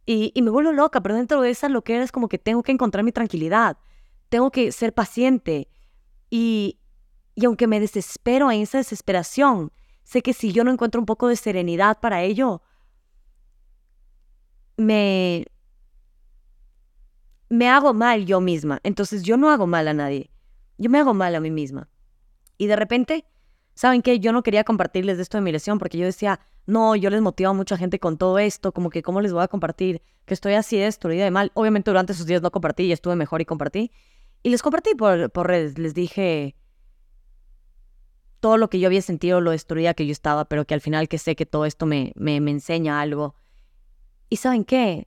Y, 0.06 0.32
y 0.34 0.42
me 0.42 0.50
vuelvo 0.50 0.72
loca, 0.72 1.00
pero 1.02 1.16
dentro 1.16 1.40
de 1.40 1.50
esa 1.50 1.68
lo 1.68 1.82
que 1.82 1.94
era 1.94 2.04
es 2.04 2.12
como 2.12 2.28
que 2.28 2.38
tengo 2.38 2.62
que 2.62 2.72
encontrar 2.72 3.04
mi 3.04 3.12
tranquilidad. 3.12 3.78
Tengo 4.28 4.50
que 4.50 4.70
ser 4.70 4.92
paciente. 4.92 5.68
Y, 6.30 6.78
y 7.34 7.46
aunque 7.46 7.66
me 7.66 7.80
desespero 7.80 8.50
en 8.50 8.60
esa 8.60 8.78
desesperación, 8.78 9.72
sé 10.02 10.22
que 10.22 10.34
si 10.34 10.52
yo 10.52 10.62
no 10.62 10.70
encuentro 10.70 11.00
un 11.00 11.06
poco 11.06 11.28
de 11.28 11.36
serenidad 11.36 11.98
para 12.00 12.22
ello, 12.22 12.62
me, 14.76 15.46
me 17.54 17.68
hago 17.68 17.94
mal 17.94 18.26
yo 18.26 18.40
misma. 18.40 18.80
Entonces 18.82 19.22
yo 19.22 19.36
no 19.36 19.48
hago 19.48 19.66
mal 19.66 19.86
a 19.86 19.94
nadie. 19.94 20.30
Yo 20.76 20.90
me 20.90 20.98
hago 20.98 21.14
mal 21.14 21.34
a 21.34 21.40
mí 21.40 21.50
misma. 21.50 21.88
Y 22.58 22.66
de 22.66 22.76
repente, 22.76 23.26
¿saben 23.74 24.02
qué? 24.02 24.18
Yo 24.18 24.32
no 24.32 24.42
quería 24.42 24.64
compartirles 24.64 25.16
de 25.16 25.22
esto 25.22 25.38
de 25.38 25.42
mi 25.42 25.52
lesión 25.52 25.78
porque 25.78 25.96
yo 25.96 26.04
decía, 26.04 26.40
no, 26.66 26.96
yo 26.96 27.10
les 27.10 27.20
motivo 27.20 27.50
a 27.50 27.52
mucha 27.52 27.76
gente 27.76 28.00
con 28.00 28.18
todo 28.18 28.38
esto, 28.38 28.72
como 28.72 28.90
que 28.90 29.02
cómo 29.02 29.20
les 29.20 29.32
voy 29.32 29.42
a 29.42 29.48
compartir 29.48 30.02
que 30.24 30.34
estoy 30.34 30.54
así 30.54 30.78
destruida 30.78 31.24
de 31.24 31.30
mal. 31.30 31.52
Obviamente 31.54 31.90
durante 31.90 32.12
esos 32.12 32.26
días 32.26 32.42
no 32.42 32.50
compartí 32.50 32.84
y 32.84 32.92
estuve 32.92 33.14
mejor 33.14 33.40
y 33.40 33.44
compartí. 33.44 33.92
Y 34.42 34.50
les 34.50 34.60
compartí 34.60 34.94
por, 34.94 35.30
redes, 35.46 35.78
les 35.78 35.94
dije 35.94 36.56
todo 38.40 38.56
lo 38.58 38.68
que 38.68 38.78
yo 38.78 38.88
había 38.88 39.00
sentido, 39.00 39.40
lo 39.40 39.52
destruida 39.52 39.94
que 39.94 40.06
yo 40.06 40.12
estaba, 40.12 40.46
pero 40.46 40.66
que 40.66 40.74
al 40.74 40.80
final 40.80 41.08
que 41.08 41.18
sé 41.18 41.36
que 41.36 41.46
todo 41.46 41.66
esto 41.66 41.86
me, 41.86 42.12
me, 42.16 42.40
me 42.40 42.50
enseña 42.50 43.00
algo. 43.00 43.36
Y 44.28 44.36
¿saben 44.36 44.64
qué? 44.64 45.06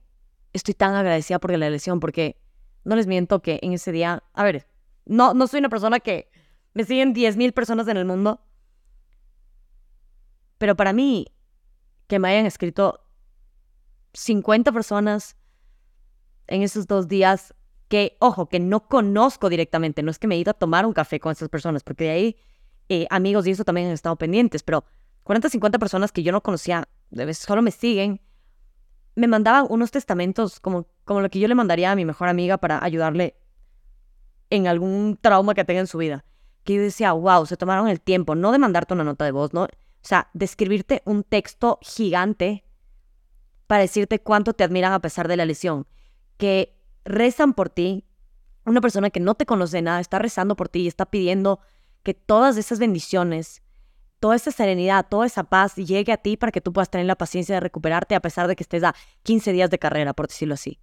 Estoy 0.58 0.74
tan 0.74 0.94
agradecida 0.94 1.38
por 1.38 1.56
la 1.56 1.70
lesión, 1.70 2.00
porque 2.00 2.40
no 2.84 2.96
les 2.96 3.06
miento 3.06 3.40
que 3.40 3.58
en 3.62 3.72
ese 3.72 3.92
día, 3.92 4.22
a 4.32 4.44
ver, 4.44 4.66
no, 5.06 5.34
no 5.34 5.46
soy 5.46 5.60
una 5.60 5.68
persona 5.68 6.00
que 6.00 6.30
me 6.74 6.84
siguen 6.84 7.14
10.000 7.14 7.52
personas 7.52 7.88
en 7.88 7.96
el 7.96 8.04
mundo, 8.04 8.40
pero 10.58 10.76
para 10.76 10.92
mí, 10.92 11.26
que 12.06 12.18
me 12.18 12.28
hayan 12.28 12.46
escrito 12.46 13.00
50 14.12 14.72
personas 14.72 15.36
en 16.46 16.62
esos 16.62 16.86
dos 16.86 17.08
días, 17.08 17.54
que, 17.88 18.16
ojo, 18.20 18.48
que 18.48 18.60
no 18.60 18.88
conozco 18.88 19.48
directamente, 19.48 20.02
no 20.02 20.10
es 20.10 20.18
que 20.18 20.26
me 20.26 20.34
he 20.34 20.38
ido 20.38 20.50
a 20.50 20.54
tomar 20.54 20.84
un 20.84 20.92
café 20.92 21.20
con 21.20 21.32
esas 21.32 21.48
personas, 21.48 21.82
porque 21.82 22.04
de 22.04 22.10
ahí 22.10 22.36
eh, 22.88 23.06
amigos 23.10 23.46
y 23.46 23.50
eso 23.50 23.64
también 23.64 23.88
han 23.88 23.92
estado 23.94 24.16
pendientes, 24.16 24.62
pero 24.62 24.84
40, 25.22 25.50
50 25.50 25.78
personas 25.78 26.12
que 26.12 26.22
yo 26.22 26.32
no 26.32 26.42
conocía, 26.42 26.88
solo 27.34 27.62
me 27.62 27.70
siguen 27.70 28.20
me 29.18 29.26
mandaban 29.26 29.66
unos 29.68 29.90
testamentos 29.90 30.60
como, 30.60 30.86
como 31.04 31.20
lo 31.20 31.28
que 31.28 31.40
yo 31.40 31.48
le 31.48 31.56
mandaría 31.56 31.90
a 31.90 31.96
mi 31.96 32.04
mejor 32.04 32.28
amiga 32.28 32.56
para 32.58 32.82
ayudarle 32.84 33.36
en 34.48 34.68
algún 34.68 35.18
trauma 35.20 35.54
que 35.54 35.64
tenga 35.64 35.80
en 35.80 35.88
su 35.88 35.98
vida. 35.98 36.24
Que 36.62 36.76
yo 36.76 36.82
decía, 36.82 37.12
wow, 37.12 37.44
se 37.44 37.56
tomaron 37.56 37.88
el 37.88 38.00
tiempo, 38.00 38.36
no 38.36 38.52
de 38.52 38.58
mandarte 38.58 38.94
una 38.94 39.02
nota 39.02 39.24
de 39.24 39.32
voz, 39.32 39.52
¿no? 39.52 39.64
O 39.64 39.68
sea, 40.02 40.30
de 40.34 40.44
escribirte 40.44 41.02
un 41.04 41.24
texto 41.24 41.80
gigante 41.82 42.64
para 43.66 43.82
decirte 43.82 44.20
cuánto 44.20 44.52
te 44.52 44.62
admiran 44.62 44.92
a 44.92 45.00
pesar 45.00 45.26
de 45.26 45.36
la 45.36 45.46
lesión. 45.46 45.88
Que 46.36 46.78
rezan 47.04 47.54
por 47.54 47.70
ti. 47.70 48.04
Una 48.64 48.80
persona 48.80 49.10
que 49.10 49.18
no 49.18 49.34
te 49.34 49.46
conoce 49.46 49.82
nada 49.82 49.98
está 49.98 50.20
rezando 50.20 50.54
por 50.54 50.68
ti 50.68 50.82
y 50.82 50.88
está 50.88 51.06
pidiendo 51.06 51.58
que 52.04 52.14
todas 52.14 52.56
esas 52.56 52.78
bendiciones 52.78 53.62
toda 54.20 54.36
esa 54.36 54.50
serenidad, 54.50 55.06
toda 55.08 55.26
esa 55.26 55.44
paz 55.44 55.76
llegue 55.76 56.12
a 56.12 56.16
ti 56.16 56.36
para 56.36 56.52
que 56.52 56.60
tú 56.60 56.72
puedas 56.72 56.90
tener 56.90 57.06
la 57.06 57.16
paciencia 57.16 57.54
de 57.56 57.60
recuperarte 57.60 58.14
a 58.14 58.20
pesar 58.20 58.48
de 58.48 58.56
que 58.56 58.62
estés 58.62 58.82
a 58.82 58.94
15 59.22 59.52
días 59.52 59.70
de 59.70 59.78
carrera, 59.78 60.12
por 60.12 60.28
decirlo 60.28 60.54
así. 60.54 60.78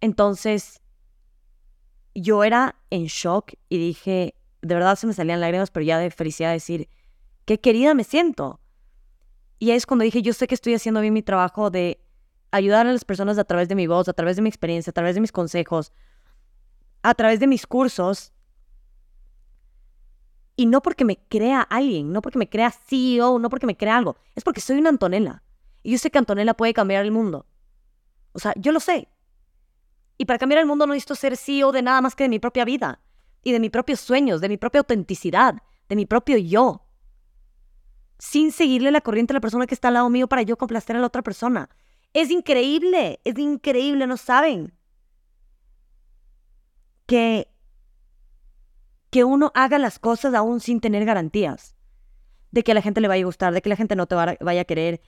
Entonces, 0.00 0.80
yo 2.14 2.44
era 2.44 2.76
en 2.90 3.06
shock 3.06 3.54
y 3.68 3.78
dije, 3.78 4.34
de 4.62 4.74
verdad 4.74 4.96
se 4.96 5.06
me 5.06 5.12
salían 5.12 5.40
lágrimas, 5.40 5.70
pero 5.70 5.84
ya 5.84 5.98
de 5.98 6.10
felicidad 6.10 6.52
decir, 6.52 6.88
qué 7.44 7.58
querida 7.58 7.94
me 7.94 8.04
siento. 8.04 8.60
Y 9.58 9.70
es 9.70 9.86
cuando 9.86 10.04
dije, 10.04 10.20
yo 10.20 10.32
sé 10.32 10.46
que 10.46 10.54
estoy 10.54 10.74
haciendo 10.74 11.00
bien 11.00 11.14
mi 11.14 11.22
trabajo 11.22 11.70
de 11.70 12.04
ayudar 12.50 12.86
a 12.86 12.92
las 12.92 13.04
personas 13.04 13.38
a 13.38 13.44
través 13.44 13.68
de 13.68 13.74
mi 13.74 13.86
voz, 13.86 14.08
a 14.08 14.12
través 14.12 14.36
de 14.36 14.42
mi 14.42 14.48
experiencia, 14.48 14.90
a 14.90 14.94
través 14.94 15.14
de 15.14 15.22
mis 15.22 15.32
consejos, 15.32 15.90
a 17.02 17.14
través 17.14 17.40
de 17.40 17.46
mis 17.46 17.66
cursos, 17.66 18.33
y 20.56 20.66
no 20.66 20.82
porque 20.82 21.04
me 21.04 21.16
crea 21.16 21.62
alguien, 21.62 22.12
no 22.12 22.22
porque 22.22 22.38
me 22.38 22.48
crea 22.48 22.70
CEO, 22.70 23.38
no 23.38 23.48
porque 23.50 23.66
me 23.66 23.76
crea 23.76 23.96
algo. 23.96 24.16
Es 24.34 24.44
porque 24.44 24.60
soy 24.60 24.78
una 24.78 24.90
Antonella. 24.90 25.42
Y 25.82 25.92
yo 25.92 25.98
sé 25.98 26.10
que 26.10 26.18
Antonella 26.18 26.54
puede 26.54 26.72
cambiar 26.72 27.04
el 27.04 27.10
mundo. 27.10 27.46
O 28.32 28.38
sea, 28.38 28.52
yo 28.56 28.72
lo 28.72 28.80
sé. 28.80 29.08
Y 30.16 30.26
para 30.26 30.38
cambiar 30.38 30.60
el 30.60 30.66
mundo 30.66 30.86
no 30.86 30.92
necesito 30.92 31.16
ser 31.16 31.36
CEO 31.36 31.72
de 31.72 31.82
nada 31.82 32.00
más 32.00 32.14
que 32.14 32.24
de 32.24 32.28
mi 32.28 32.38
propia 32.38 32.64
vida. 32.64 33.00
Y 33.42 33.52
de 33.52 33.60
mis 33.60 33.70
propios 33.70 34.00
sueños, 34.00 34.40
de 34.40 34.48
mi 34.48 34.56
propia 34.56 34.80
autenticidad, 34.80 35.62
de 35.88 35.96
mi 35.96 36.06
propio 36.06 36.38
yo. 36.38 36.86
Sin 38.18 38.52
seguirle 38.52 38.92
la 38.92 39.00
corriente 39.00 39.32
a 39.32 39.34
la 39.34 39.40
persona 39.40 39.66
que 39.66 39.74
está 39.74 39.88
al 39.88 39.94
lado 39.94 40.08
mío 40.08 40.28
para 40.28 40.42
yo 40.42 40.56
complacer 40.56 40.96
a 40.96 41.00
la 41.00 41.06
otra 41.08 41.22
persona. 41.22 41.68
Es 42.12 42.30
increíble, 42.30 43.20
es 43.24 43.36
increíble, 43.38 44.06
¿no 44.06 44.16
saben? 44.16 44.72
Que 47.06 47.53
que 49.14 49.22
uno 49.22 49.52
haga 49.54 49.78
las 49.78 50.00
cosas 50.00 50.34
aún 50.34 50.58
sin 50.58 50.80
tener 50.80 51.04
garantías 51.04 51.76
de 52.50 52.64
que 52.64 52.72
a 52.72 52.74
la 52.74 52.82
gente 52.82 53.00
le 53.00 53.06
vaya 53.06 53.22
a 53.22 53.26
gustar, 53.26 53.54
de 53.54 53.62
que 53.62 53.68
la 53.68 53.76
gente 53.76 53.94
no 53.94 54.08
te 54.08 54.16
vaya 54.16 54.60
a 54.60 54.64
querer. 54.64 55.02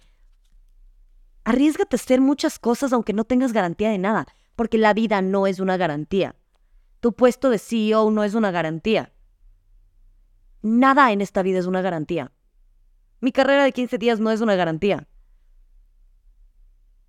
Arriesgate 1.42 1.96
a 1.96 1.98
hacer 1.98 2.20
muchas 2.20 2.60
cosas 2.60 2.92
aunque 2.92 3.12
no 3.12 3.24
tengas 3.24 3.52
garantía 3.52 3.90
de 3.90 3.98
nada, 3.98 4.28
porque 4.54 4.78
la 4.78 4.94
vida 4.94 5.22
no 5.22 5.48
es 5.48 5.58
una 5.58 5.76
garantía. 5.76 6.36
Tu 7.00 7.14
puesto 7.14 7.50
de 7.50 7.58
CEO 7.58 8.12
no 8.12 8.22
es 8.22 8.34
una 8.34 8.52
garantía. 8.52 9.12
Nada 10.62 11.10
en 11.10 11.20
esta 11.20 11.42
vida 11.42 11.58
es 11.58 11.66
una 11.66 11.82
garantía. 11.82 12.30
Mi 13.20 13.32
carrera 13.32 13.64
de 13.64 13.72
15 13.72 13.98
días 13.98 14.20
no 14.20 14.30
es 14.30 14.40
una 14.40 14.54
garantía. 14.54 15.08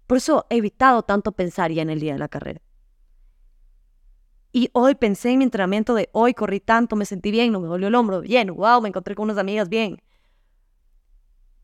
Por 0.07 0.17
eso 0.17 0.47
he 0.49 0.57
evitado 0.57 1.03
tanto 1.03 1.33
pensar 1.33 1.71
ya 1.71 1.83
en 1.83 1.91
el 1.91 1.99
día 1.99 2.13
de 2.13 2.19
la 2.19 2.27
carrera. 2.27 2.59
Y 4.51 4.69
hoy 4.73 4.95
pensé 4.95 5.31
en 5.31 5.39
mi 5.39 5.43
entrenamiento 5.43 5.93
de 5.93 6.09
hoy, 6.13 6.33
corrí 6.33 6.59
tanto, 6.59 6.95
me 6.95 7.05
sentí 7.05 7.31
bien, 7.31 7.51
no 7.51 7.59
me 7.59 7.67
dolió 7.67 7.89
el 7.89 7.95
hombro, 7.95 8.21
bien, 8.21 8.53
wow, 8.53 8.81
me 8.81 8.89
encontré 8.89 9.15
con 9.15 9.25
unas 9.25 9.37
amigas, 9.37 9.69
bien. 9.69 10.01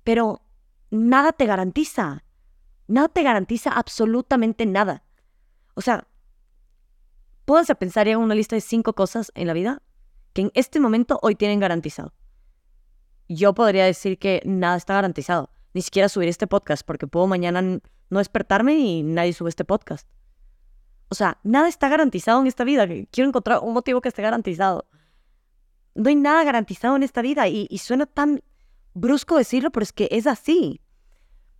Pero 0.04 0.41
nada 0.91 1.32
te 1.32 1.46
garantiza, 1.46 2.24
nada 2.88 3.08
te 3.08 3.24
garantiza 3.24 3.72
absolutamente 3.72 4.65
nada. 4.65 5.04
O 5.76 5.82
sea, 5.82 6.08
puedes 7.46 7.67
pensar 7.80 8.08
en 8.08 8.17
una 8.17 8.36
lista 8.36 8.56
de 8.56 8.62
cinco 8.62 8.93
cosas 8.93 9.32
en 9.36 9.48
la 9.48 9.54
vida 9.54 9.82
que 10.34 10.41
en 10.41 10.52
este 10.54 10.80
momento 10.80 11.19
hoy 11.22 11.36
tienen 11.36 11.60
garantizado. 11.60 12.13
Yo 13.30 13.54
podría 13.54 13.86
decir 13.86 14.19
que 14.19 14.41
nada 14.46 14.76
está 14.76 14.93
garantizado, 14.93 15.50
ni 15.74 15.82
siquiera 15.82 16.10
subir 16.10 16.28
este 16.28 16.48
podcast, 16.48 16.86
porque 16.86 17.08
puedo 17.08 17.28
mañana 17.28 17.62
no 17.62 18.19
despertarme 18.19 18.78
y 18.78 19.04
nadie 19.04 19.34
sube 19.34 19.50
este 19.50 19.65
podcast. 19.65 20.08
O 21.13 21.15
sea, 21.15 21.38
nada 21.43 21.67
está 21.67 21.89
garantizado 21.89 22.41
en 22.41 22.47
esta 22.47 22.63
vida. 22.63 22.88
Quiero 23.12 23.28
encontrar 23.28 23.60
un 23.60 23.71
motivo 23.71 24.02
que 24.02 24.10
esté 24.10 24.23
garantizado. 24.23 24.88
No 25.93 26.10
hay 26.10 26.15
nada 26.15 26.43
garantizado 26.43 26.95
en 26.95 27.04
esta 27.04 27.21
vida 27.21 27.47
y, 27.47 27.67
y 27.69 27.78
suena 27.78 28.08
tan 28.08 28.41
brusco 28.95 29.38
decirlo, 29.38 29.69
pero 29.69 29.84
es 29.84 29.93
que 29.93 30.08
es 30.10 30.26
así. 30.26 30.82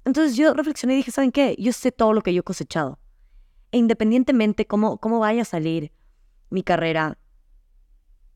Entonces 0.06 0.36
yo 0.36 0.56
reflexioné 0.56 0.96
y 0.96 0.98
dije, 0.98 1.12
¿saben 1.12 1.32
qué? 1.32 1.56
Yo 1.60 1.72
sé 1.72 1.92
todo 1.92 2.14
lo 2.14 2.24
que 2.24 2.34
yo 2.34 2.40
he 2.40 2.44
cosechado. 2.44 2.98
E 3.72 3.78
independientemente 3.78 4.66
cómo, 4.66 4.98
cómo 4.98 5.20
vaya 5.20 5.44
a 5.44 5.46
salir 5.46 5.92
mi 6.50 6.64
carrera, 6.64 7.20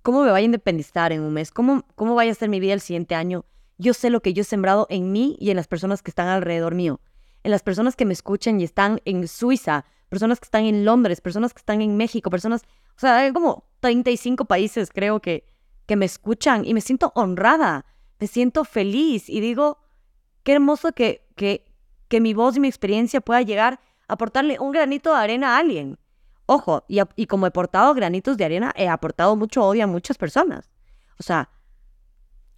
cómo 0.04 0.22
me 0.22 0.30
vaya 0.30 0.44
a 0.44 0.46
independizar 0.46 1.12
en 1.12 1.22
un 1.22 1.34
mes, 1.34 1.50
cómo, 1.50 1.84
cómo 1.96 2.14
vaya 2.14 2.32
a 2.32 2.36
ser 2.36 2.50
mi 2.50 2.60
vida 2.60 2.74
el 2.74 2.82
siguiente 2.82 3.16
año, 3.16 3.44
yo 3.80 3.96
sé 3.96 4.12
lo 4.12 4.22
que 4.22 4.34
yo 4.34 4.42
he 4.42 4.46
sembrado 4.46 4.86
en 4.92 5.12
mí 5.12 5.36
y 5.40 5.50
en 5.50 5.56
las 5.56 5.68
personas 5.68 6.04
que 6.04 6.12
están 6.12 6.28
alrededor 6.28 6.76
mío, 6.76 7.02
en 7.44 7.50
las 7.50 7.64
personas 7.64 7.96
que 7.96 8.06
me 8.06 8.14
escuchan 8.14 8.62
y 8.62 8.64
están 8.64 9.02
en 9.06 9.28
Suiza, 9.28 9.86
personas 10.10 10.40
que 10.40 10.46
están 10.46 10.66
en 10.66 10.86
Londres, 10.86 11.22
personas 11.22 11.54
que 11.54 11.60
están 11.60 11.82
en 11.82 11.98
México, 11.98 12.30
personas, 12.30 12.64
o 12.96 13.00
sea, 13.00 13.18
hay 13.18 13.34
como 13.34 13.66
35 13.82 14.46
países 14.46 14.90
creo 14.94 15.20
que, 15.20 15.46
que 15.86 15.96
me 15.96 16.06
escuchan 16.06 16.66
y 16.66 16.74
me 16.74 16.82
siento 16.82 17.12
honrada, 17.16 17.86
me 18.20 18.28
siento 18.28 18.66
feliz 18.66 19.30
y 19.30 19.40
digo, 19.40 19.80
qué 20.44 20.54
hermoso 20.54 20.92
que, 20.94 21.28
que, 21.36 21.66
que 22.08 22.22
mi 22.22 22.34
voz 22.34 22.58
y 22.58 22.60
mi 22.60 22.68
experiencia 22.68 23.22
pueda 23.22 23.42
llegar 23.42 23.80
aportarle 24.08 24.60
un 24.60 24.72
granito 24.72 25.14
de 25.14 25.20
arena 25.20 25.56
a 25.56 25.60
alguien. 25.60 26.00
Ojo, 26.46 26.86
y, 26.88 27.00
y 27.16 27.28
como 27.28 27.46
he 27.46 27.50
aportado 27.50 27.94
granitos 27.94 28.38
de 28.38 28.46
arena, 28.46 28.74
he 28.76 28.88
aportado 28.88 29.36
mucho 29.36 29.66
odio 29.66 29.84
a 29.84 29.88
muchas 29.88 30.18
personas. 30.18 30.72
O 31.20 31.24
sea, 31.24 31.50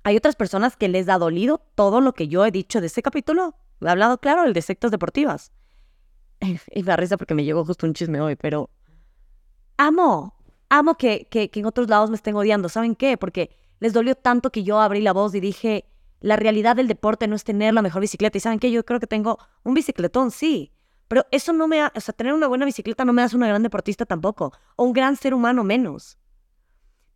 hay 0.04 0.16
otras 0.16 0.36
personas 0.36 0.78
que 0.78 0.88
les 0.88 1.10
ha 1.10 1.18
dolido 1.18 1.62
todo 1.76 2.00
lo 2.02 2.14
que 2.14 2.28
yo 2.28 2.46
he 2.46 2.52
dicho 2.52 2.82
de 2.82 2.88
ese 2.88 3.02
capítulo. 3.02 3.56
He 3.82 3.90
hablado, 3.90 4.20
claro, 4.20 4.44
el 4.44 4.54
de 4.54 4.62
sectas 4.62 4.92
deportivas. 4.92 5.52
Y 6.74 6.84
me 6.84 6.96
risa 6.98 7.18
porque 7.18 7.36
me 7.36 7.44
llegó 7.44 7.66
justo 7.66 7.86
un 7.86 7.94
chisme 7.94 8.22
hoy, 8.22 8.36
pero 8.36 8.70
amo, 9.78 10.36
amo 10.70 10.96
que, 10.96 11.28
que, 11.30 11.50
que 11.50 11.60
en 11.60 11.66
otros 11.66 11.90
lados 11.90 12.10
me 12.10 12.16
estén 12.16 12.36
odiando. 12.36 12.70
¿Saben 12.70 12.96
qué? 12.96 13.18
Porque 13.18 13.56
les 13.80 13.94
dolió 13.94 14.16
tanto 14.16 14.52
que 14.52 14.64
yo 14.64 14.80
abrí 14.80 15.02
la 15.02 15.14
voz 15.14 15.34
y 15.36 15.40
dije, 15.40 15.86
la 16.20 16.36
realidad 16.36 16.76
del 16.76 16.88
deporte 16.88 17.28
no 17.28 17.36
es 17.36 17.44
tener 17.44 17.74
la 17.74 17.82
mejor 17.82 18.02
bicicleta. 18.02 18.38
¿Y 18.38 18.42
saben 18.42 18.60
qué? 18.60 18.72
Yo 18.72 18.86
creo 18.86 19.00
que 19.00 19.08
tengo 19.08 19.40
un 19.64 19.74
bicicletón, 19.74 20.32
sí. 20.32 20.72
Pero 21.08 21.26
eso 21.32 21.54
no 21.54 21.68
me, 21.68 21.84
o 21.84 22.00
sea, 22.00 22.14
tener 22.14 22.34
una 22.34 22.48
buena 22.48 22.66
bicicleta 22.66 23.04
no 23.04 23.14
me 23.14 23.24
hace 23.24 23.36
una 23.36 23.48
gran 23.48 23.64
deportista 23.64 24.06
tampoco, 24.06 24.54
o 24.76 24.84
un 24.84 24.94
gran 24.94 25.16
ser 25.16 25.34
humano 25.34 25.64
menos. 25.64 26.20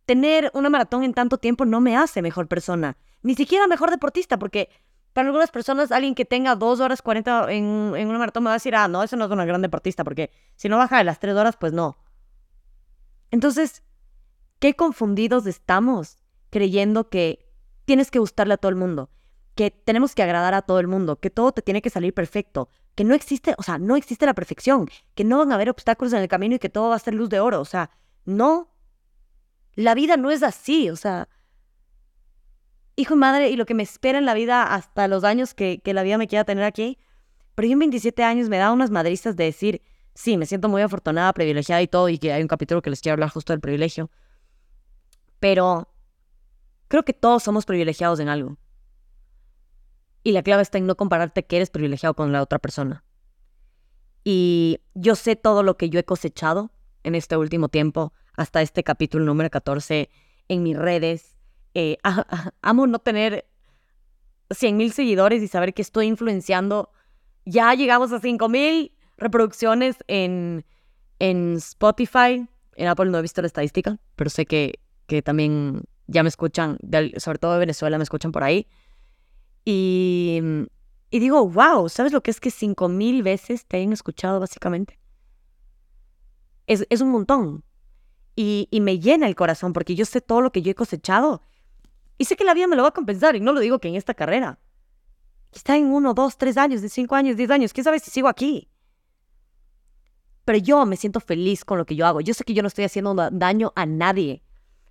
Tener 0.04 0.50
una 0.52 0.68
maratón 0.68 1.04
en 1.04 1.14
tanto 1.14 1.38
tiempo 1.38 1.64
no 1.64 1.80
me 1.80 1.96
hace 1.96 2.20
mejor 2.20 2.48
persona, 2.48 2.96
ni 3.22 3.36
siquiera 3.36 3.68
mejor 3.68 3.90
deportista, 3.90 4.38
porque 4.38 4.68
para 5.14 5.28
algunas 5.28 5.50
personas 5.50 5.92
alguien 5.92 6.14
que 6.14 6.24
tenga 6.24 6.56
dos 6.56 6.80
horas 6.80 7.00
40 7.00 7.52
en, 7.52 7.64
una 7.64 8.18
maratón 8.18 8.42
me 8.42 8.48
va 8.48 8.54
a 8.54 8.56
decir, 8.56 8.74
ah, 8.74 8.88
no, 8.88 9.02
eso 9.02 9.16
no 9.16 9.24
es 9.24 9.30
una 9.30 9.44
gran 9.44 9.62
deportista, 9.62 10.02
porque 10.02 10.30
si 10.56 10.68
no 10.68 10.76
baja 10.76 10.98
de 10.98 11.04
las 11.04 11.20
tres 11.20 11.36
horas, 11.36 11.56
pues 11.56 11.72
no. 11.72 11.96
Entonces, 13.30 13.84
qué 14.58 14.74
confundidos 14.74 15.46
estamos 15.46 16.18
creyendo 16.50 17.08
que 17.08 17.48
tienes 17.84 18.10
que 18.10 18.18
gustarle 18.18 18.54
a 18.54 18.56
todo 18.56 18.70
el 18.70 18.76
mundo, 18.76 19.08
que 19.54 19.70
tenemos 19.70 20.16
que 20.16 20.24
agradar 20.24 20.52
a 20.52 20.62
todo 20.62 20.80
el 20.80 20.88
mundo, 20.88 21.20
que 21.20 21.30
todo 21.30 21.52
te 21.52 21.62
tiene 21.62 21.80
que 21.80 21.90
salir 21.90 22.12
perfecto, 22.12 22.68
que 22.96 23.04
no 23.04 23.14
existe, 23.14 23.54
o 23.56 23.62
sea, 23.62 23.78
no 23.78 23.94
existe 23.94 24.26
la 24.26 24.34
perfección, 24.34 24.88
que 25.14 25.22
no 25.22 25.38
van 25.38 25.52
a 25.52 25.54
haber 25.54 25.70
obstáculos 25.70 26.12
en 26.12 26.22
el 26.22 26.28
camino 26.28 26.56
y 26.56 26.58
que 26.58 26.70
todo 26.70 26.88
va 26.88 26.96
a 26.96 26.98
ser 26.98 27.14
luz 27.14 27.28
de 27.28 27.38
oro, 27.38 27.60
o 27.60 27.64
sea, 27.64 27.90
no. 28.24 28.74
La 29.74 29.94
vida 29.94 30.16
no 30.16 30.32
es 30.32 30.42
así, 30.42 30.90
o 30.90 30.96
sea, 30.96 31.28
hijo 32.96 33.14
y 33.14 33.16
madre, 33.16 33.50
y 33.50 33.56
lo 33.56 33.66
que 33.66 33.74
me 33.74 33.82
espera 33.82 34.18
en 34.18 34.24
la 34.24 34.34
vida 34.34 34.74
hasta 34.74 35.08
los 35.08 35.24
años 35.24 35.54
que, 35.54 35.80
la 35.84 36.02
vida 36.02 36.18
me 36.18 36.28
quiera 36.28 36.44
tener 36.44 36.64
aquí, 36.64 36.98
pero 37.54 37.66
yo 37.66 37.72
en 37.72 37.80
27 37.80 38.22
años 38.22 38.48
me 38.48 38.58
da 38.58 38.72
unas 38.72 38.90
madristas 38.90 39.36
de 39.36 39.44
decir, 39.44 39.82
sí, 40.14 40.36
me 40.36 40.46
siento 40.46 40.68
muy 40.68 40.82
afortunada, 40.82 41.32
privilegiada 41.32 41.82
y 41.82 41.88
todo, 41.88 42.08
y 42.08 42.18
que 42.18 42.32
hay 42.32 42.42
un 42.42 42.48
capítulo 42.48 42.82
que 42.82 42.90
les 42.90 43.00
quiero 43.00 43.14
hablar 43.14 43.30
justo 43.30 43.52
del 43.52 43.60
privilegio, 43.60 44.10
pero 45.40 45.88
creo 46.88 47.04
que 47.04 47.12
todos 47.12 47.42
somos 47.42 47.66
privilegiados 47.66 48.20
en 48.20 48.28
algo. 48.28 48.56
Y 50.22 50.32
la 50.32 50.42
clave 50.42 50.62
está 50.62 50.78
en 50.78 50.86
no 50.86 50.96
compararte 50.96 51.44
que 51.44 51.56
eres 51.56 51.70
privilegiado 51.70 52.14
con 52.14 52.32
la 52.32 52.42
otra 52.42 52.58
persona. 52.58 53.04
Y 54.24 54.80
yo 54.94 55.16
sé 55.16 55.36
todo 55.36 55.62
lo 55.62 55.76
que 55.76 55.90
yo 55.90 56.00
he 56.00 56.04
cosechado 56.04 56.70
en 57.02 57.14
este 57.14 57.36
último 57.36 57.68
tiempo, 57.68 58.14
hasta 58.36 58.62
este 58.62 58.82
capítulo 58.82 59.26
número 59.26 59.50
14, 59.50 60.08
en 60.48 60.62
mis 60.62 60.76
redes. 60.76 61.33
Eh, 61.74 61.98
amo 62.62 62.86
no 62.86 62.98
tener 63.00 63.46
100 64.50 64.76
mil 64.76 64.92
seguidores 64.92 65.42
y 65.42 65.48
saber 65.48 65.74
que 65.74 65.82
estoy 65.82 66.06
influenciando. 66.06 66.90
Ya 67.44 67.74
llegamos 67.74 68.12
a 68.12 68.20
5 68.20 68.48
mil 68.48 68.92
reproducciones 69.16 69.96
en, 70.06 70.64
en 71.18 71.54
Spotify. 71.54 72.46
En 72.76 72.88
Apple 72.88 73.06
no 73.06 73.18
he 73.18 73.22
visto 73.22 73.40
la 73.40 73.46
estadística, 73.46 73.98
pero 74.16 74.30
sé 74.30 74.46
que, 74.46 74.80
que 75.06 75.22
también 75.22 75.82
ya 76.06 76.22
me 76.22 76.28
escuchan, 76.28 76.78
sobre 77.16 77.38
todo 77.38 77.52
de 77.54 77.58
Venezuela, 77.58 77.98
me 77.98 78.04
escuchan 78.04 78.32
por 78.32 78.44
ahí. 78.44 78.66
Y, 79.64 80.40
y 81.10 81.18
digo, 81.18 81.48
wow, 81.48 81.88
¿sabes 81.88 82.12
lo 82.12 82.22
que 82.22 82.30
es 82.30 82.40
que 82.40 82.50
cinco 82.50 82.88
mil 82.88 83.22
veces 83.22 83.66
te 83.66 83.78
hayan 83.78 83.92
escuchado 83.92 84.40
básicamente? 84.40 84.98
Es, 86.66 86.86
es 86.90 87.00
un 87.00 87.10
montón. 87.10 87.64
Y, 88.36 88.68
y, 88.70 88.80
me 88.80 88.98
llena 88.98 89.28
el 89.28 89.36
corazón 89.36 89.72
porque 89.72 89.94
yo 89.94 90.04
sé 90.04 90.20
todo 90.20 90.40
lo 90.40 90.50
que 90.50 90.60
yo 90.60 90.72
he 90.72 90.74
cosechado. 90.74 91.40
Y 92.18 92.26
sé 92.26 92.36
que 92.36 92.44
la 92.44 92.54
vida 92.54 92.66
me 92.66 92.76
lo 92.76 92.82
va 92.82 92.88
a 92.88 92.92
compensar. 92.92 93.36
Y 93.36 93.40
no 93.40 93.52
lo 93.52 93.60
digo 93.60 93.78
que 93.78 93.88
en 93.88 93.96
esta 93.96 94.14
carrera. 94.14 94.58
Está 95.52 95.76
en 95.76 95.86
uno, 95.86 96.14
dos, 96.14 96.36
tres 96.36 96.56
años, 96.56 96.82
de 96.82 96.88
cinco 96.88 97.14
años, 97.14 97.36
diez 97.36 97.50
años. 97.50 97.72
¿Quién 97.72 97.84
sabe 97.84 97.98
si 98.00 98.10
sigo 98.10 98.28
aquí? 98.28 98.68
Pero 100.44 100.58
yo 100.58 100.84
me 100.84 100.96
siento 100.96 101.20
feliz 101.20 101.64
con 101.64 101.78
lo 101.78 101.86
que 101.86 101.96
yo 101.96 102.06
hago. 102.06 102.20
Yo 102.20 102.34
sé 102.34 102.44
que 102.44 102.54
yo 102.54 102.62
no 102.62 102.68
estoy 102.68 102.84
haciendo 102.84 103.14
daño 103.30 103.72
a 103.76 103.86
nadie. 103.86 104.42